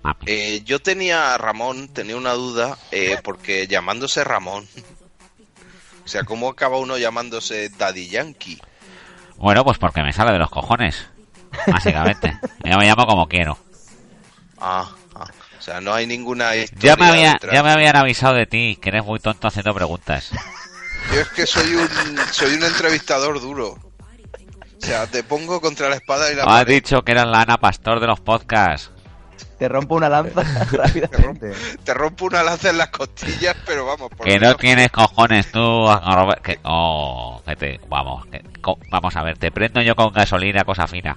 Mami. 0.02 0.16
Eh, 0.26 0.62
yo 0.64 0.78
tenía, 0.78 1.36
Ramón, 1.38 1.88
tenía 1.88 2.16
una 2.16 2.34
duda, 2.34 2.76
eh, 2.92 3.16
porque 3.24 3.66
llamándose 3.66 4.22
Ramón, 4.24 4.66
o 6.04 6.08
sea, 6.08 6.22
¿cómo 6.24 6.50
acaba 6.50 6.76
uno 6.78 6.98
llamándose 6.98 7.70
Daddy 7.70 8.08
Yankee? 8.10 8.58
Bueno, 9.38 9.64
pues 9.64 9.78
porque 9.78 10.02
me 10.02 10.12
sale 10.12 10.32
de 10.32 10.38
los 10.38 10.50
cojones. 10.50 11.08
Básicamente. 11.66 12.38
Yo 12.64 12.76
me 12.76 12.86
llamo 12.86 13.06
como 13.06 13.26
quiero. 13.26 13.56
Ah, 14.60 14.88
ah, 15.14 15.26
o 15.58 15.62
sea, 15.62 15.80
no 15.80 15.94
hay 15.94 16.06
ninguna 16.06 16.54
historia 16.56 16.94
Ya 16.94 16.96
me, 16.96 17.08
había, 17.08 17.38
ya 17.52 17.62
me 17.62 17.70
habían 17.70 17.96
avisado 17.96 18.34
de 18.34 18.46
ti, 18.46 18.76
que 18.80 18.88
eres 18.90 19.04
muy 19.04 19.20
tonto 19.20 19.46
haciendo 19.48 19.72
preguntas. 19.74 20.30
Yo 21.14 21.20
es 21.20 21.28
que 21.28 21.46
soy 21.46 21.74
un, 21.74 21.88
soy 22.32 22.54
un 22.54 22.64
entrevistador 22.64 23.40
duro. 23.40 23.78
O 24.80 24.86
sea, 24.86 25.06
te 25.06 25.22
pongo 25.22 25.60
contra 25.60 25.88
la 25.88 25.96
espada 25.96 26.30
y 26.30 26.36
la 26.36 26.42
Has 26.42 26.48
pared. 26.48 26.74
dicho 26.74 27.02
que 27.02 27.12
eras 27.12 27.26
la 27.26 27.42
Ana 27.42 27.56
Pastor 27.58 28.00
de 28.00 28.06
los 28.08 28.20
podcasts. 28.20 28.90
Te 29.58 29.68
rompo 29.68 29.96
una 29.96 30.08
lanza 30.08 30.42
rápidamente. 30.72 31.52
Te 31.84 31.94
rompo 31.94 32.26
una 32.26 32.42
lanza 32.42 32.70
en 32.70 32.78
las 32.78 32.88
costillas, 32.88 33.56
pero 33.66 33.86
vamos. 33.86 34.10
Por 34.10 34.26
que 34.26 34.38
no 34.38 34.54
tienes 34.56 34.90
cojones 34.90 35.50
tú, 35.50 35.86
que, 36.42 36.58
oh, 36.64 37.42
que 37.44 37.56
te, 37.56 37.80
vamos, 37.88 38.26
vamos 38.90 39.16
a 39.16 39.22
ver, 39.22 39.38
te 39.38 39.50
prendo 39.50 39.82
yo 39.82 39.96
con 39.96 40.12
gasolina, 40.12 40.64
cosa 40.64 40.86
fina. 40.86 41.16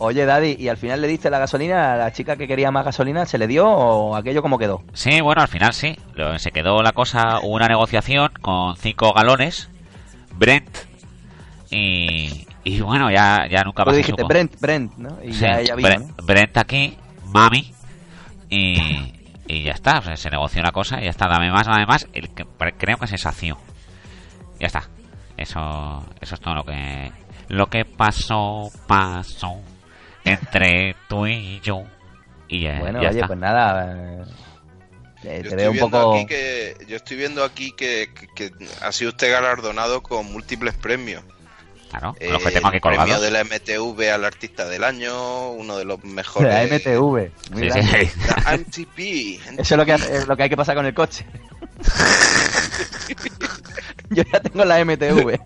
Oye, 0.00 0.24
Daddy, 0.26 0.56
¿y 0.58 0.68
al 0.68 0.76
final 0.76 1.00
le 1.00 1.08
diste 1.08 1.28
la 1.28 1.40
gasolina 1.40 1.94
a 1.94 1.96
la 1.96 2.12
chica 2.12 2.36
que 2.36 2.46
quería 2.46 2.70
más 2.70 2.84
gasolina? 2.84 3.26
¿Se 3.26 3.36
le 3.36 3.48
dio 3.48 3.68
o 3.68 4.14
aquello 4.14 4.42
como 4.42 4.56
quedó? 4.56 4.82
Sí, 4.92 5.20
bueno, 5.20 5.42
al 5.42 5.48
final 5.48 5.72
sí. 5.72 5.98
Se 6.36 6.52
quedó 6.52 6.82
la 6.82 6.92
cosa, 6.92 7.40
hubo 7.42 7.56
una 7.56 7.66
negociación 7.66 8.30
con 8.40 8.76
cinco 8.76 9.12
galones, 9.12 9.68
Brent, 10.36 10.68
y, 11.70 12.46
y 12.68 12.80
bueno, 12.80 13.10
ya, 13.10 13.46
ya 13.50 13.64
nunca 13.64 13.84
más 13.84 13.96
dijiste 13.96 14.22
Brent, 14.24 14.60
Brent, 14.60 14.96
¿no? 14.96 15.18
Y 15.22 15.32
ya, 15.32 15.74
Brent, 16.22 16.56
aquí, 16.58 16.96
mami, 17.24 17.72
y, 18.50 19.14
y 19.46 19.62
ya 19.62 19.72
está. 19.72 20.02
se 20.16 20.30
negoció 20.30 20.60
una 20.60 20.72
cosa 20.72 21.00
y 21.00 21.04
ya 21.04 21.10
está. 21.10 21.28
Dame 21.28 21.50
más, 21.50 21.66
dame 21.66 21.86
más. 21.86 22.06
El, 22.12 22.28
creo 22.30 22.98
que 22.98 23.06
se 23.06 23.16
sació. 23.16 23.56
Ya 24.60 24.66
está. 24.66 24.88
Eso, 25.36 26.04
eso 26.20 26.34
es 26.34 26.40
todo 26.40 26.54
lo 26.54 26.64
que, 26.64 27.10
lo 27.48 27.66
que 27.66 27.84
pasó, 27.84 28.70
pasó 28.86 29.54
entre 30.24 30.94
tú 31.08 31.26
y 31.26 31.60
yo. 31.60 31.84
Y 32.48 32.66
bueno, 32.66 33.00
oye, 33.00 33.24
pues 33.26 33.38
nada. 33.38 34.26
Eh, 35.24 35.42
te 35.42 35.56
veo 35.56 35.70
un 35.70 35.78
poco. 35.78 36.26
que, 36.26 36.76
yo 36.86 36.96
estoy 36.96 37.16
viendo 37.16 37.44
aquí 37.44 37.72
que, 37.72 38.10
ha 38.82 38.92
sido 38.92 39.10
usted 39.10 39.30
galardonado 39.30 40.02
con 40.02 40.30
múltiples 40.30 40.74
premios. 40.74 41.24
Claro, 41.90 42.14
eh, 42.20 42.30
los 42.30 42.42
que 42.42 42.50
tengo 42.50 42.68
aquí 42.68 42.80
colgados. 42.80 43.06
Premio 43.06 43.20
de 43.22 43.30
la 43.30 43.44
MTV 43.44 44.12
al 44.12 44.24
artista 44.24 44.66
del 44.68 44.84
año, 44.84 45.50
uno 45.50 45.78
de 45.78 45.84
los 45.84 46.02
mejores. 46.04 46.52
De 46.54 46.68
la 46.68 46.76
MTV. 46.76 47.30
Muy 47.52 47.70
sí, 47.70 47.82
sí. 47.82 48.10
La 48.44 48.56
MTV, 48.58 49.58
Eso 49.60 49.74
es 49.74 49.78
lo 49.78 49.86
que, 49.86 49.94
es 49.94 50.26
lo 50.26 50.36
que 50.36 50.42
hay 50.42 50.50
que 50.50 50.56
pasar 50.56 50.74
con 50.76 50.86
el 50.86 50.94
coche. 50.94 51.24
Yo 54.10 54.22
ya 54.32 54.40
tengo 54.40 54.64
la 54.64 54.84
MTV. 54.84 55.38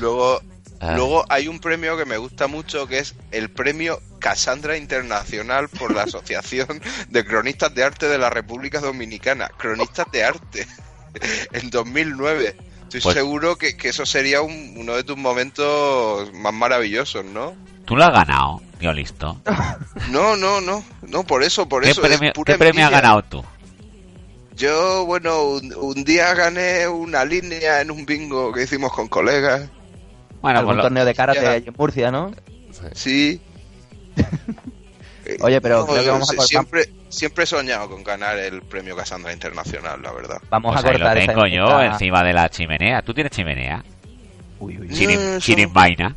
Luego, 0.00 0.40
Ah. 0.82 0.94
Luego 0.96 1.26
hay 1.28 1.46
un 1.46 1.60
premio 1.60 1.94
que 1.98 2.06
me 2.06 2.16
gusta 2.16 2.46
mucho 2.46 2.86
que 2.86 3.00
es 3.00 3.14
el 3.32 3.50
premio 3.50 4.00
Cassandra 4.18 4.78
Internacional 4.78 5.68
por 5.68 5.94
la 5.94 6.04
Asociación 6.04 6.80
de 7.10 7.26
Cronistas 7.26 7.74
de 7.74 7.84
Arte 7.84 8.08
de 8.08 8.16
la 8.16 8.30
República 8.30 8.80
Dominicana. 8.80 9.50
Cronistas 9.58 10.06
de 10.10 10.24
Arte. 10.24 10.66
en 11.52 11.68
2009. 11.68 12.56
Estoy 12.90 13.02
pues 13.02 13.14
seguro 13.14 13.56
que, 13.56 13.76
eso 13.84 14.04
sería 14.04 14.42
uno 14.42 14.96
de 14.96 15.04
tus 15.04 15.16
momentos 15.16 16.32
más 16.34 16.52
maravillosos, 16.52 17.24
¿no? 17.24 17.54
Tú 17.84 17.94
lo 17.94 18.02
has 18.02 18.12
ganado, 18.12 18.60
tío, 18.80 18.92
listo. 18.92 19.40
No, 20.10 20.34
no, 20.34 20.60
no. 20.60 20.82
No, 21.02 21.22
por 21.22 21.44
eso, 21.44 21.68
por 21.68 21.84
eso. 21.84 22.02
Premio, 22.02 22.32
¿Qué 22.44 22.58
premio 22.58 22.86
has 22.86 22.90
ganado 22.90 23.22
tú? 23.22 23.44
Yo, 24.56 25.06
bueno, 25.06 25.44
un, 25.50 26.02
día 26.02 26.34
gané 26.34 26.88
una 26.88 27.24
línea 27.24 27.80
en 27.80 27.92
un 27.92 28.04
bingo 28.04 28.50
que 28.50 28.64
hicimos 28.64 28.92
con 28.92 29.06
colegas. 29.06 29.70
Bueno, 30.42 30.66
un 30.66 30.80
torneo 30.80 31.04
de 31.04 31.14
karate 31.14 31.56
en 31.58 31.74
Murcia, 31.78 32.10
¿no? 32.10 32.32
Sí. 32.92 33.40
Oye, 35.42 35.60
pero 35.60 35.86
creo 35.86 36.02
que 36.02 36.10
vamos 36.10 36.36
a 36.36 36.42
siempre, 36.42 36.92
siempre 37.10 37.44
he 37.44 37.46
soñado 37.46 37.90
con 37.90 38.02
ganar 38.02 38.38
el 38.38 38.62
premio 38.62 38.96
Casandra 38.96 39.32
Internacional, 39.32 40.00
la 40.00 40.12
verdad. 40.12 40.40
Vamos 40.48 40.76
a 40.76 40.80
pues 40.80 40.92
cortar 40.92 41.16
lo 41.16 41.26
tengo 41.26 41.46
yo 41.46 41.82
encima 41.82 42.22
de 42.22 42.32
la 42.32 42.48
chimenea. 42.48 43.02
¿Tú 43.02 43.12
tienes 43.12 43.32
chimenea? 43.32 43.84
Uy, 44.58 44.78
uy, 44.78 45.38
Chirim, 45.40 45.72
vaina. 45.72 46.16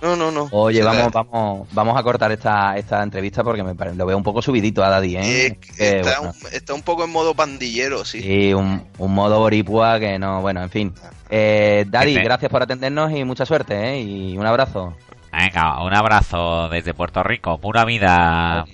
No, 0.00 0.14
no, 0.14 0.30
no. 0.30 0.48
Oye, 0.52 0.82
vamos, 0.82 1.12
vamos, 1.12 1.68
vamos 1.72 1.98
a 1.98 2.02
cortar 2.04 2.30
esta, 2.30 2.76
esta 2.76 3.02
entrevista 3.02 3.42
porque 3.42 3.64
me 3.64 3.74
lo 3.74 4.06
veo 4.06 4.16
un 4.16 4.22
poco 4.22 4.40
subidito 4.40 4.84
a 4.84 4.90
Daddy, 4.90 5.16
¿eh? 5.16 5.58
está, 5.76 6.20
un, 6.20 6.32
está, 6.52 6.74
un, 6.74 6.82
poco 6.82 7.02
en 7.04 7.10
modo 7.10 7.34
pandillero, 7.34 8.04
sí. 8.04 8.22
Sí, 8.22 8.54
un, 8.54 8.86
un 8.96 9.14
modo 9.14 9.40
boripua 9.40 9.98
que 9.98 10.16
no, 10.16 10.40
bueno, 10.40 10.62
en 10.62 10.70
fin. 10.70 10.94
Eh, 11.30 11.84
Daddy, 11.88 12.14
gracias 12.14 12.48
por 12.48 12.62
atendernos 12.62 13.12
y 13.12 13.24
mucha 13.24 13.44
suerte, 13.44 13.74
¿eh? 13.74 14.00
Y 14.00 14.38
un 14.38 14.46
abrazo. 14.46 14.94
Venga, 15.32 15.82
un 15.82 15.94
abrazo 15.94 16.68
desde 16.68 16.94
Puerto 16.94 17.22
Rico, 17.22 17.58
pura 17.58 17.84
vida. 17.84 18.64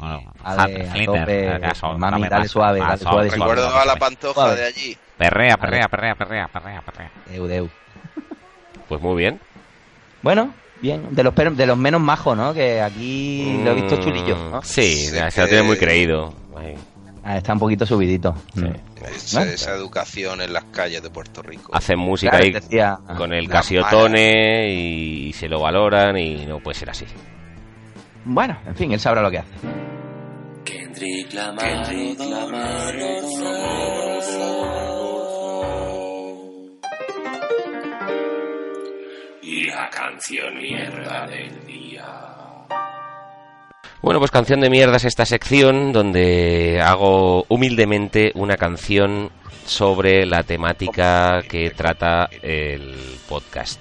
mami, 1.98 2.28
dale 2.28 2.48
suave, 2.48 2.80
dale 2.80 2.98
suave. 2.98 3.30
Recuerdo 3.30 3.76
a 3.76 3.84
la 3.84 3.96
pantoja 3.96 4.54
de 4.54 4.64
allí. 4.64 4.96
Perrea, 5.18 5.56
perrea, 5.56 5.88
perrea, 5.88 6.14
perrea, 6.14 6.48
perrea, 6.48 6.82
perrea. 6.82 7.10
Deu, 7.26 7.68
Pues 8.88 9.00
muy 9.00 9.16
bien. 9.16 9.40
Bueno, 10.22 10.54
bien. 10.80 11.14
De 11.14 11.22
los, 11.22 11.34
de 11.34 11.66
los 11.66 11.76
menos 11.76 12.00
majos, 12.00 12.36
¿no? 12.36 12.54
Que 12.54 12.80
aquí 12.80 13.60
lo 13.64 13.72
he 13.72 13.74
visto 13.74 13.96
chulillo, 13.96 14.36
¿no? 14.50 14.62
Sí, 14.62 15.06
se 15.06 15.40
lo 15.40 15.48
tiene 15.48 15.62
muy 15.62 15.76
creído. 15.76 16.34
Ah, 17.26 17.38
está 17.38 17.54
un 17.54 17.58
poquito 17.58 17.86
subidito. 17.86 18.34
Esa, 19.16 19.74
educación 19.74 20.42
en 20.42 20.52
las 20.52 20.64
calles 20.64 21.02
de 21.02 21.08
Puerto 21.08 21.40
Rico. 21.40 21.74
Hacen 21.74 21.98
música 21.98 22.36
ahí 22.36 22.52
con 23.16 23.32
el 23.32 23.48
Casiotone 23.48 24.70
y, 24.70 25.32
se 25.32 25.48
lo 25.48 25.60
valoran 25.60 26.18
y 26.18 26.44
no 26.44 26.60
puede 26.60 26.78
ser 26.78 26.90
así. 26.90 27.06
Bueno, 28.26 28.58
en 28.66 28.76
fin, 28.76 28.92
él 28.92 29.00
sabrá 29.00 29.22
lo 29.22 29.30
que 29.30 29.38
hace. 29.38 29.54
Y 39.42 39.64
la 39.64 39.90
canción 39.90 40.58
mierda 40.58 41.26
del 41.26 41.66
día. 41.66 42.23
Bueno, 44.04 44.18
pues 44.18 44.30
canción 44.30 44.60
de 44.60 44.68
mierda 44.68 44.98
es 44.98 45.06
esta 45.06 45.24
sección 45.24 45.90
donde 45.90 46.78
hago 46.82 47.46
humildemente 47.48 48.32
una 48.34 48.58
canción 48.58 49.30
sobre 49.64 50.26
la 50.26 50.42
temática 50.42 51.40
que 51.48 51.70
trata 51.70 52.28
el 52.42 52.94
podcast. 53.26 53.80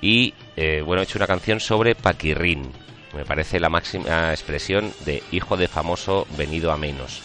Y 0.00 0.32
eh, 0.54 0.80
bueno, 0.86 1.02
he 1.02 1.06
hecho 1.06 1.18
una 1.18 1.26
canción 1.26 1.58
sobre 1.58 1.96
Paquirrín. 1.96 2.70
Me 3.16 3.24
parece 3.24 3.58
la 3.58 3.68
máxima 3.68 4.30
expresión 4.30 4.92
de 5.04 5.24
hijo 5.32 5.56
de 5.56 5.66
famoso 5.66 6.24
venido 6.38 6.70
a 6.70 6.76
menos. 6.76 7.20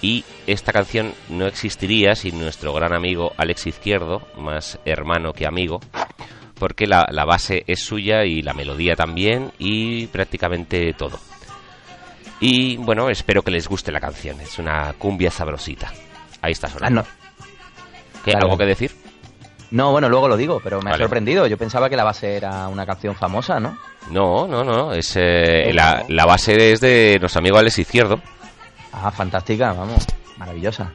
Y 0.00 0.24
esta 0.46 0.72
canción 0.72 1.12
no 1.28 1.46
existiría 1.46 2.14
sin 2.14 2.40
nuestro 2.40 2.72
gran 2.72 2.94
amigo 2.94 3.34
Alex 3.36 3.66
Izquierdo, 3.66 4.26
más 4.38 4.78
hermano 4.86 5.34
que 5.34 5.46
amigo, 5.46 5.80
porque 6.58 6.86
la, 6.86 7.06
la 7.10 7.26
base 7.26 7.64
es 7.66 7.80
suya 7.80 8.24
y 8.24 8.40
la 8.40 8.54
melodía 8.54 8.96
también 8.96 9.52
y 9.58 10.06
prácticamente 10.06 10.94
todo. 10.94 11.20
Y 12.46 12.76
bueno, 12.76 13.08
espero 13.08 13.40
que 13.40 13.50
les 13.50 13.66
guste 13.66 13.90
la 13.90 14.00
canción. 14.00 14.38
Es 14.38 14.58
una 14.58 14.92
cumbia 14.98 15.30
sabrosita. 15.30 15.90
Ahí 16.42 16.52
está 16.52 16.68
sonando. 16.68 17.00
Ah, 17.00 18.32
¿Algo 18.38 18.58
que 18.58 18.66
decir? 18.66 18.94
No, 19.70 19.92
bueno, 19.92 20.10
luego 20.10 20.28
lo 20.28 20.36
digo, 20.36 20.60
pero 20.62 20.82
me 20.82 20.90
ha 20.90 20.98
sorprendido. 20.98 21.46
Yo 21.46 21.56
pensaba 21.56 21.88
que 21.88 21.96
la 21.96 22.04
base 22.04 22.36
era 22.36 22.68
una 22.68 22.84
canción 22.84 23.14
famosa, 23.14 23.58
¿no? 23.60 23.78
No, 24.10 24.46
no, 24.46 24.62
no. 24.62 24.92
Es, 24.92 25.16
eh, 25.16 25.72
la, 25.72 26.04
la, 26.06 26.26
base 26.26 26.72
es 26.72 26.82
de 26.82 27.16
nuestro 27.18 27.38
amigo 27.38 27.56
Alex 27.56 27.78
Izquierdo. 27.78 28.20
Ah, 28.92 29.10
fantástica, 29.10 29.72
vamos. 29.72 30.04
Maravillosa. 30.36 30.92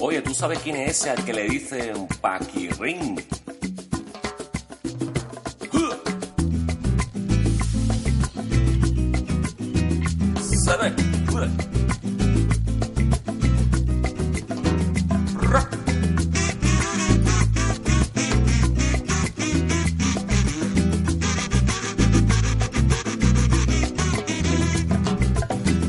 Oye, 0.00 0.22
¿tú 0.22 0.34
sabes 0.34 0.58
quién 0.58 0.74
es 0.74 0.90
ese 0.90 1.10
al 1.10 1.24
que 1.24 1.32
le 1.32 1.44
dicen 1.44 2.08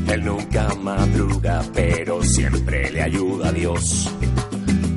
Él 0.08 0.26
nunca 0.26 0.68
madruga, 0.82 1.62
pero 1.74 2.22
siempre 2.22 2.92
le 2.92 3.04
ayuda 3.04 3.50
a 3.50 3.52
Dios. 3.54 4.12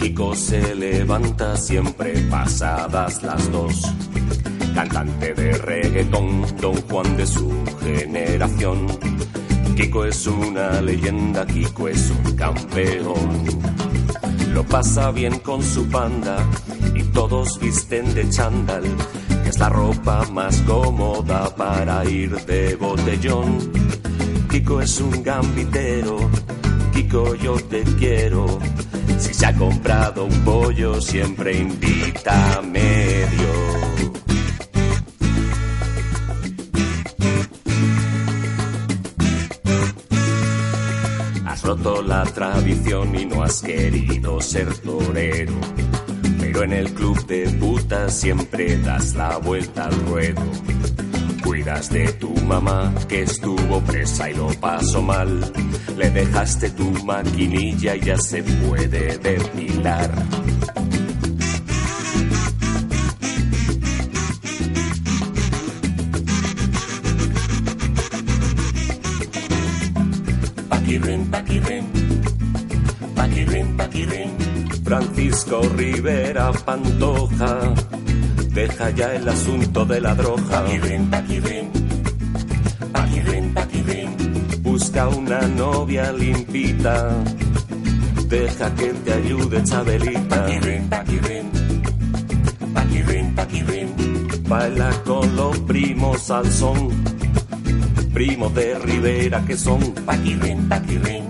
Kiko 0.01 0.35
se 0.35 0.75
levanta 0.75 1.57
siempre 1.57 2.13
pasadas 2.29 3.23
las 3.23 3.53
dos. 3.53 3.83
Cantante 4.75 5.33
de 5.33 5.53
reggaetón, 5.59 6.45
don 6.61 6.75
Juan 6.83 7.17
de 7.17 7.27
su 7.27 7.65
generación 7.81 8.89
Kiko 9.77 10.07
es 10.07 10.27
una 10.27 10.81
leyenda, 10.81 11.47
Kiko 11.47 11.89
es 11.89 12.11
un 12.11 12.35
campeón. 12.35 13.45
Lo 14.55 14.65
pasa 14.65 15.11
bien 15.11 15.39
con 15.41 15.63
su 15.63 15.87
panda 15.91 16.39
y 16.95 17.03
todos 17.03 17.61
visten 17.61 18.15
de 18.15 18.27
chándal, 18.31 18.85
que 19.45 19.51
es 19.51 19.59
la 19.59 19.69
ropa 19.69 20.25
más 20.33 20.63
cómoda 20.63 21.55
para 21.55 22.07
ir 22.07 22.35
de 22.47 22.75
botellón. 22.77 23.71
Kiko 24.51 24.81
es 24.81 24.99
un 24.99 25.23
gambitero, 25.23 26.17
Kiko 26.95 27.35
yo 27.35 27.57
te 27.57 27.83
quiero. 27.99 28.59
Si 29.19 29.35
se 29.35 29.45
ha 29.45 29.55
comprado 29.55 30.25
un 30.25 30.41
pollo, 30.43 31.03
siempre 31.03 31.59
invita 31.59 32.59
a 32.59 32.63
medio. 32.63 33.86
Roto 41.67 42.01
la 42.01 42.23
tradición 42.23 43.13
y 43.19 43.27
no 43.27 43.43
has 43.43 43.61
querido 43.61 44.41
ser 44.41 44.73
torero. 44.79 45.53
Pero 46.39 46.63
en 46.63 46.73
el 46.73 46.95
club 46.95 47.27
de 47.27 47.49
putas 47.59 48.15
siempre 48.15 48.79
das 48.79 49.17
la 49.17 49.39
vuelta 49.39 49.87
al 49.87 50.01
ruedo. 50.07 50.43
Cuidas 51.43 51.91
de 51.91 52.13
tu 52.13 52.33
mamá 52.43 52.95
que 53.09 53.23
estuvo 53.23 53.81
presa 53.81 54.31
y 54.31 54.35
lo 54.35 54.47
pasó 54.61 55.03
mal. 55.03 55.53
Le 55.97 56.09
dejaste 56.11 56.71
tu 56.71 56.89
maquinilla 57.05 57.97
y 57.97 58.01
ya 58.01 58.17
se 58.17 58.45
puede 58.45 59.19
depilar. 59.19 60.11
Paquirrin, 71.47 71.87
paquirrin, 73.15 73.77
paquirrin. 73.77 74.31
Francisco 74.83 75.63
Rivera 75.77 76.51
Pantoja, 76.51 77.73
deja 78.53 78.91
ya 78.91 79.15
el 79.15 79.29
asunto 79.29 79.85
de 79.85 80.01
la 80.01 80.15
droga. 80.17 80.43
Paquirrin, 80.43 81.09
paquirrin, 81.09 81.71
paquirrin, 82.93 83.55
paquirrin. 83.55 84.17
Busca 84.63 85.07
una 85.09 85.41
novia 85.43 86.11
limpita, 86.11 87.15
deja 88.29 88.75
que 88.75 88.93
te 89.05 89.13
ayude 89.13 89.63
Chabelita. 89.63 90.29
Paquirrin, 90.29 90.89
paquirrin, 90.89 91.51
paquirrin, 92.75 93.35
paquirrin. 93.37 93.89
Baila 94.49 94.91
con 95.05 95.37
los 95.37 95.57
primos 95.61 96.29
al 96.31 96.51
son, 96.51 96.91
primos 98.17 98.55
de 98.55 98.79
Rivera 98.79 99.45
que 99.45 99.57
son 99.57 99.81
paquirrin, 100.07 100.69
paquirrin, 100.69 101.26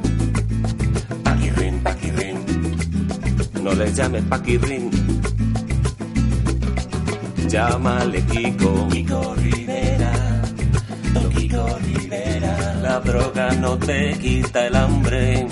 No 3.66 3.74
le 3.74 3.92
llames 3.92 4.22
paquirrin, 4.22 4.88
llámale 7.48 8.22
Kiko. 8.26 8.86
Kiko 8.92 9.34
Rivera, 9.34 10.12
Don 11.12 11.28
Kiko 11.30 11.66
Rivera. 11.84 12.74
La 12.80 13.00
droga 13.00 13.50
no 13.54 13.76
te 13.76 14.16
quita 14.20 14.68
el 14.68 14.76
hambre, 14.76 15.48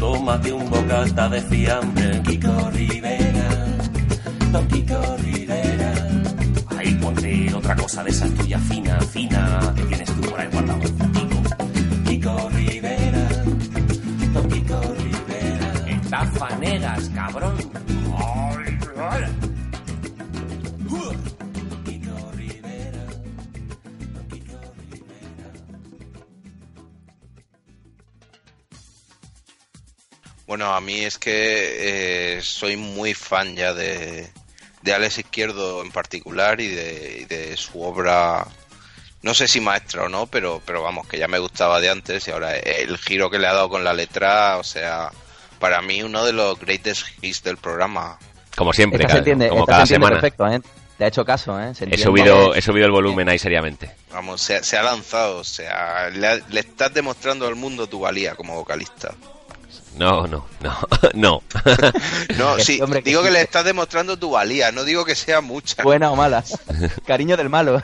tómate 0.00 0.52
un 0.52 0.68
bocata 0.68 1.28
de 1.28 1.40
fiambre. 1.42 2.22
Kiko 2.22 2.70
Rivera, 2.72 3.48
Don 4.50 4.66
Kiko 4.66 5.16
Rivera. 5.18 5.92
Ahí 6.76 6.92
ponte 6.96 7.54
otra 7.54 7.76
cosa 7.76 8.02
de 8.02 8.10
esas 8.10 8.30
tuyas 8.34 8.60
fina, 8.64 8.98
fina, 9.00 9.72
que 9.76 9.82
tienes 9.84 10.10
tú 10.12 10.22
por 10.22 10.40
ahí 10.40 10.48
guardado. 10.50 10.80
Kiko, 10.80 11.40
Kiko 12.04 12.50
Rivera, 12.50 12.91
Estafaneras, 16.22 17.10
cabrón. 17.14 17.72
Bueno, 30.46 30.74
a 30.74 30.80
mí 30.80 31.00
es 31.00 31.18
que 31.18 32.36
eh, 32.36 32.42
soy 32.42 32.76
muy 32.76 33.14
fan 33.14 33.56
ya 33.56 33.72
de, 33.72 34.30
de 34.82 34.92
Alex 34.92 35.18
Izquierdo 35.18 35.82
en 35.82 35.90
particular 35.90 36.60
y 36.60 36.68
de, 36.68 37.26
de 37.26 37.56
su 37.56 37.82
obra, 37.82 38.46
no 39.22 39.32
sé 39.32 39.48
si 39.48 39.60
maestra 39.60 40.02
o 40.04 40.08
no, 40.08 40.26
pero, 40.26 40.60
pero 40.66 40.82
vamos, 40.82 41.08
que 41.08 41.18
ya 41.18 41.26
me 41.26 41.38
gustaba 41.38 41.80
de 41.80 41.88
antes 41.88 42.28
y 42.28 42.32
ahora 42.32 42.54
el 42.56 42.98
giro 42.98 43.30
que 43.30 43.38
le 43.38 43.46
ha 43.46 43.54
dado 43.54 43.70
con 43.70 43.82
la 43.82 43.94
letra, 43.94 44.58
o 44.58 44.64
sea, 44.64 45.10
para 45.62 45.80
mí 45.80 46.02
uno 46.02 46.24
de 46.24 46.32
los 46.32 46.58
greatest 46.58 47.06
hits 47.22 47.40
del 47.44 47.56
programa. 47.56 48.18
Como 48.56 48.72
siempre, 48.72 48.96
Esta 48.98 49.06
se 49.06 49.08
cada, 49.12 49.18
entiende, 49.20 49.48
como 49.48 49.64
cada 49.64 49.86
se 49.86 49.94
entiende 49.94 50.06
semana. 50.08 50.20
perfecto, 50.20 50.48
¿eh? 50.48 50.60
Te 50.98 51.04
ha 51.04 51.06
hecho 51.06 51.24
caso, 51.24 51.58
¿eh? 51.60 51.72
Se 51.72 51.84
He 51.88 51.96
subido, 51.98 52.52
he 52.54 52.60
subido 52.60 52.86
el 52.86 52.92
volumen 52.92 53.28
ahí 53.28 53.38
seriamente. 53.38 53.94
Vamos, 54.12 54.42
se, 54.42 54.62
se 54.64 54.76
ha 54.76 54.82
lanzado, 54.82 55.38
o 55.38 55.44
sea, 55.44 56.10
le, 56.10 56.26
ha- 56.26 56.40
le 56.48 56.60
estás 56.60 56.92
demostrando 56.92 57.46
al 57.46 57.54
mundo 57.54 57.86
tu 57.86 58.00
valía 58.00 58.34
como 58.34 58.56
vocalista. 58.56 59.14
No, 59.96 60.26
no, 60.26 60.44
no, 60.60 60.78
no. 61.14 61.42
No, 62.38 62.58
sí, 62.58 62.80
hombre, 62.82 63.02
digo 63.02 63.22
que 63.22 63.30
le 63.30 63.40
estás 63.40 63.64
demostrando 63.64 64.16
tu 64.18 64.30
valía, 64.32 64.72
no 64.72 64.82
digo 64.84 65.04
que 65.04 65.14
sea 65.14 65.40
mucha. 65.40 65.82
Buena 65.84 66.10
o 66.10 66.16
mala. 66.16 66.42
Cariño 67.06 67.36
del 67.36 67.48
malo. 67.50 67.80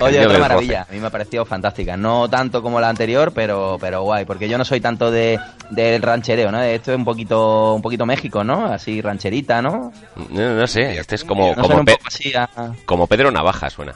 Oye, 0.00 0.24
otra 0.26 0.38
maravilla. 0.38 0.86
A 0.88 0.92
mí 0.92 1.00
me 1.00 1.06
ha 1.06 1.10
parecido 1.10 1.44
fantástica. 1.44 1.96
No 1.96 2.28
tanto 2.28 2.62
como 2.62 2.80
la 2.80 2.88
anterior, 2.88 3.32
pero, 3.34 3.76
pero 3.80 4.02
guay. 4.02 4.24
Porque 4.24 4.48
yo 4.48 4.56
no 4.58 4.64
soy 4.64 4.80
tanto 4.80 5.10
de 5.10 5.38
del 5.70 6.00
ranchereo, 6.02 6.50
¿no? 6.50 6.60
Esto 6.62 6.92
es 6.92 6.98
un 6.98 7.04
poquito 7.04 7.74
un 7.74 7.82
poquito 7.82 8.06
México, 8.06 8.42
¿no? 8.44 8.66
Así 8.66 9.00
rancherita, 9.00 9.60
¿no? 9.62 9.92
No, 10.30 10.54
no 10.54 10.66
sé, 10.66 10.98
este 10.98 11.14
es 11.16 11.24
como, 11.24 11.54
No 11.54 11.62
como, 11.62 11.84
Pe- 11.84 11.98
así 12.06 12.32
a- 12.34 12.48
como 12.84 13.06
Pedro 13.06 13.30
Navaja 13.30 13.68
suena. 13.70 13.94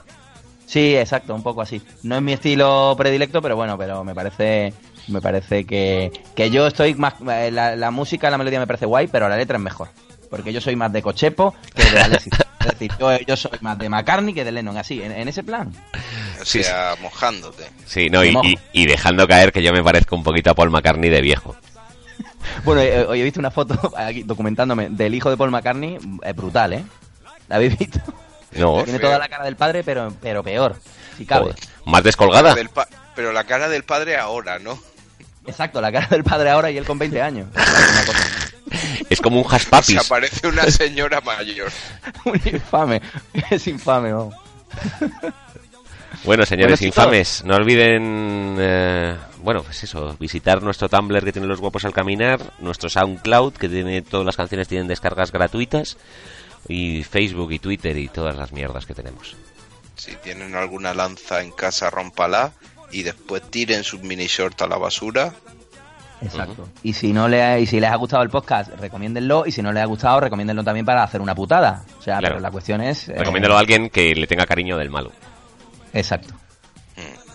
Sí, 0.67 0.97
exacto, 0.97 1.35
un 1.35 1.43
poco 1.43 1.61
así. 1.63 1.83
No 2.03 2.17
es 2.17 2.23
mi 2.23 2.33
estilo 2.33 2.95
predilecto, 2.97 3.43
pero 3.43 3.57
bueno, 3.57 3.77
pero 3.77 4.05
me 4.05 4.15
parece 4.15 4.73
me 5.09 5.21
parece 5.21 5.65
que, 5.67 6.13
que 6.37 6.49
yo 6.51 6.67
estoy 6.67 6.95
más 6.95 7.15
eh, 7.31 7.51
la, 7.51 7.75
la 7.77 7.91
música, 7.91 8.31
la 8.31 8.39
melodía 8.39 8.61
me 8.61 8.67
parece 8.67 8.87
guay, 8.87 9.09
pero 9.09 9.29
la 9.29 9.37
letra 9.37 9.57
es 9.59 9.63
mejor. 9.63 9.89
Porque 10.31 10.53
yo 10.53 10.61
soy 10.63 10.77
más 10.77 10.91
de 10.93 11.03
Cochepo 11.03 11.55
que 11.75 11.85
de 11.91 12.01
Alexis. 12.01 12.33
es 12.63 12.79
decir, 12.79 12.93
yo, 12.99 13.19
yo 13.21 13.37
soy 13.37 13.59
más 13.61 13.79
de 13.79 13.89
McCartney 13.89 14.35
que 14.35 14.45
de 14.45 14.53
Lennon, 14.53 14.77
así, 14.79 15.03
en, 15.03 15.13
en 15.13 15.29
ese 15.29 15.43
plan. 15.43 15.73
O 16.41 16.45
Sí, 16.45 16.63
sea, 16.63 16.95
mojándote. 17.01 17.65
Sí, 17.87 18.09
no, 18.11 18.25
y, 18.25 18.33
mojo. 18.33 18.47
y- 18.47 18.59
y 18.73 18.87
dejando 18.87 19.27
caer 19.29 19.53
que 19.53 19.63
yo 19.63 19.73
me 19.73 19.83
parezco 19.83 20.17
un 20.17 20.23
poquito 20.25 20.51
a 20.51 20.55
Paul 20.55 20.71
McCartney 20.71 21.11
de 21.11 21.21
viejo. 21.21 21.55
Bueno, 22.65 22.81
eh, 22.81 23.05
hoy 23.07 23.21
he 23.21 23.25
visto 23.25 23.39
una 23.41 23.51
foto 23.53 23.93
aquí 23.97 24.25
documentándome 24.25 24.89
del 24.91 25.15
hijo 25.15 25.31
de 25.31 25.37
Paul 25.37 25.51
McCartney, 25.51 25.99
es 26.23 26.35
brutal, 26.37 26.73
¿eh? 26.73 26.85
¿La 27.49 27.57
habéis 27.57 27.79
visto? 27.79 28.01
No, 28.53 28.83
Tiene 28.85 28.99
toda 28.99 29.19
la 29.19 29.29
cara 29.29 29.45
del 29.45 29.57
padre, 29.57 29.83
pero, 29.85 30.13
pero 30.21 30.43
peor, 30.43 30.77
si 31.17 31.25
cabe. 31.25 31.45
joder, 31.45 31.57
más 31.87 32.03
descolgada. 32.03 32.55
Pero 33.15 33.33
la 33.33 33.45
cara 33.45 33.69
del 33.69 33.85
padre 33.85 34.17
ahora, 34.17 34.59
¿no? 34.59 34.79
Exacto, 35.47 35.81
la 35.81 35.91
cara 35.91 36.07
del 36.09 36.25
padre 36.25 36.51
ahora 36.51 36.71
y 36.71 36.79
él 36.79 36.85
con 36.85 36.99
20 36.99 37.21
años. 37.21 37.49
Es 39.11 39.21
como 39.21 39.41
un 39.41 39.49
Se 39.49 39.57
haspapis. 39.57 39.99
aparece 39.99 40.47
una 40.47 40.65
señora 40.71 41.21
mayor. 41.21 41.71
muy 42.25 42.41
infame, 42.47 43.03
es 43.51 43.67
infame, 43.67 44.13
vamos. 44.13 44.35
Bueno, 46.25 46.47
señores 46.47 46.79
Bueno, 46.79 46.89
infames, 46.89 47.45
no 47.45 47.57
olviden, 47.57 48.57
eh, 48.59 49.17
bueno, 49.43 49.63
pues 49.63 49.83
eso, 49.83 50.17
visitar 50.21 50.63
nuestro 50.63 50.89
Tumblr 50.89 51.25
que 51.25 51.33
tiene 51.33 51.49
los 51.49 51.61
guapos 51.61 51.85
al 51.85 51.93
caminar, 51.93 52.53
nuestro 52.61 52.89
SoundCloud 52.89 53.55
que 53.55 53.69
tiene 53.69 54.03
todas 54.03 54.25
las 54.25 54.37
canciones 54.37 54.69
tienen 54.69 54.87
descargas 54.87 55.33
gratuitas 55.33 55.97
y 56.69 57.03
Facebook 57.03 57.53
y 57.53 57.59
Twitter 57.59 57.97
y 57.99 58.09
todas 58.09 58.37
las 58.37 58.53
mierdas 58.53 58.87
que 58.87 58.95
tenemos. 58.95 59.37
Si 59.97 60.15
tienen 60.17 60.55
alguna 60.55 60.95
lanza 60.95 61.43
en 61.43 61.51
casa, 61.51 61.91
rómpala 61.91 62.53
y 62.93 63.03
después 63.03 63.43
tiren 63.51 63.83
sus 63.85 64.01
mini 64.03 64.27
shorts 64.27 64.63
a 64.63 64.67
la 64.67 64.77
basura. 64.77 65.33
Exacto. 66.21 66.69
Y 66.85 66.93
si 66.93 67.13
no 67.13 67.27
le 67.27 67.61
y 67.61 67.67
si 67.67 67.81
les 67.81 67.91
ha 67.91 67.97
gustado 67.97 68.23
el 68.23 68.31
podcast, 68.31 68.71
recomiéndenlo 68.79 69.45
y 69.45 69.51
si 69.51 69.61
no 69.61 69.73
les 69.73 69.83
ha 69.83 69.87
gustado, 69.87 70.21
recomiéndenlo 70.21 70.63
también 70.63 70.87
para 70.87 71.03
hacer 71.03 71.21
una 71.21 71.35
putada. 71.35 71.85
O 71.99 72.03
sea, 72.03 72.19
Claro. 72.19 72.35
pero 72.35 72.41
la 72.41 72.51
cuestión 72.53 72.81
es 72.81 73.09
eh, 73.09 73.15
Recomiéndalo 73.17 73.57
a 73.57 73.61
alguien 73.61 73.91
que 73.91 74.15
le 74.15 74.27
tenga 74.29 74.47
cariño 74.47 74.77
del 74.79 74.91
malo. 74.91 75.11
Exacto. 75.93 76.35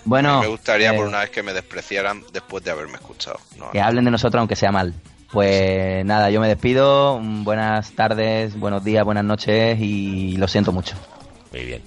Bueno, 0.05 0.39
me 0.39 0.47
gustaría 0.47 0.93
eh, 0.93 0.95
por 0.95 1.05
una 1.05 1.20
vez 1.20 1.32
que 1.32 1.43
me 1.43 1.51
despreciaran 1.51 2.24
después 2.32 2.64
de 2.64 2.72
haberme 2.72 2.93
escuchado. 2.93 3.41
No, 3.58 3.72
que 3.72 3.82
hablen 3.82 4.05
de 4.05 4.12
nosotros 4.12 4.39
aunque 4.39 4.55
sea 4.55 4.72
mal. 4.72 4.93
Pues 5.34 6.05
nada, 6.05 6.30
yo 6.30 6.39
me 6.39 6.47
despido. 6.47 7.20
Mm, 7.22 7.43
Buenas 7.43 7.91
tardes, 7.91 8.58
buenos 8.58 8.86
días, 8.86 9.03
buenas 9.03 9.26
noches 9.26 9.78
y 9.82 10.38
lo 10.38 10.47
siento 10.47 10.72
mucho. 10.72 10.95
Muy 11.51 11.66
bien. 11.66 11.82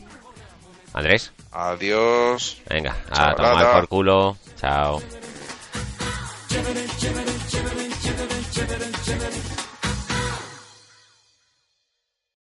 Andrés, 0.93 1.33
Adiós. 1.53 2.61
venga, 2.69 2.97
a 3.11 3.35
tomar 3.35 3.73
por 3.73 3.89
culo. 3.89 4.37
Chao. 4.57 5.03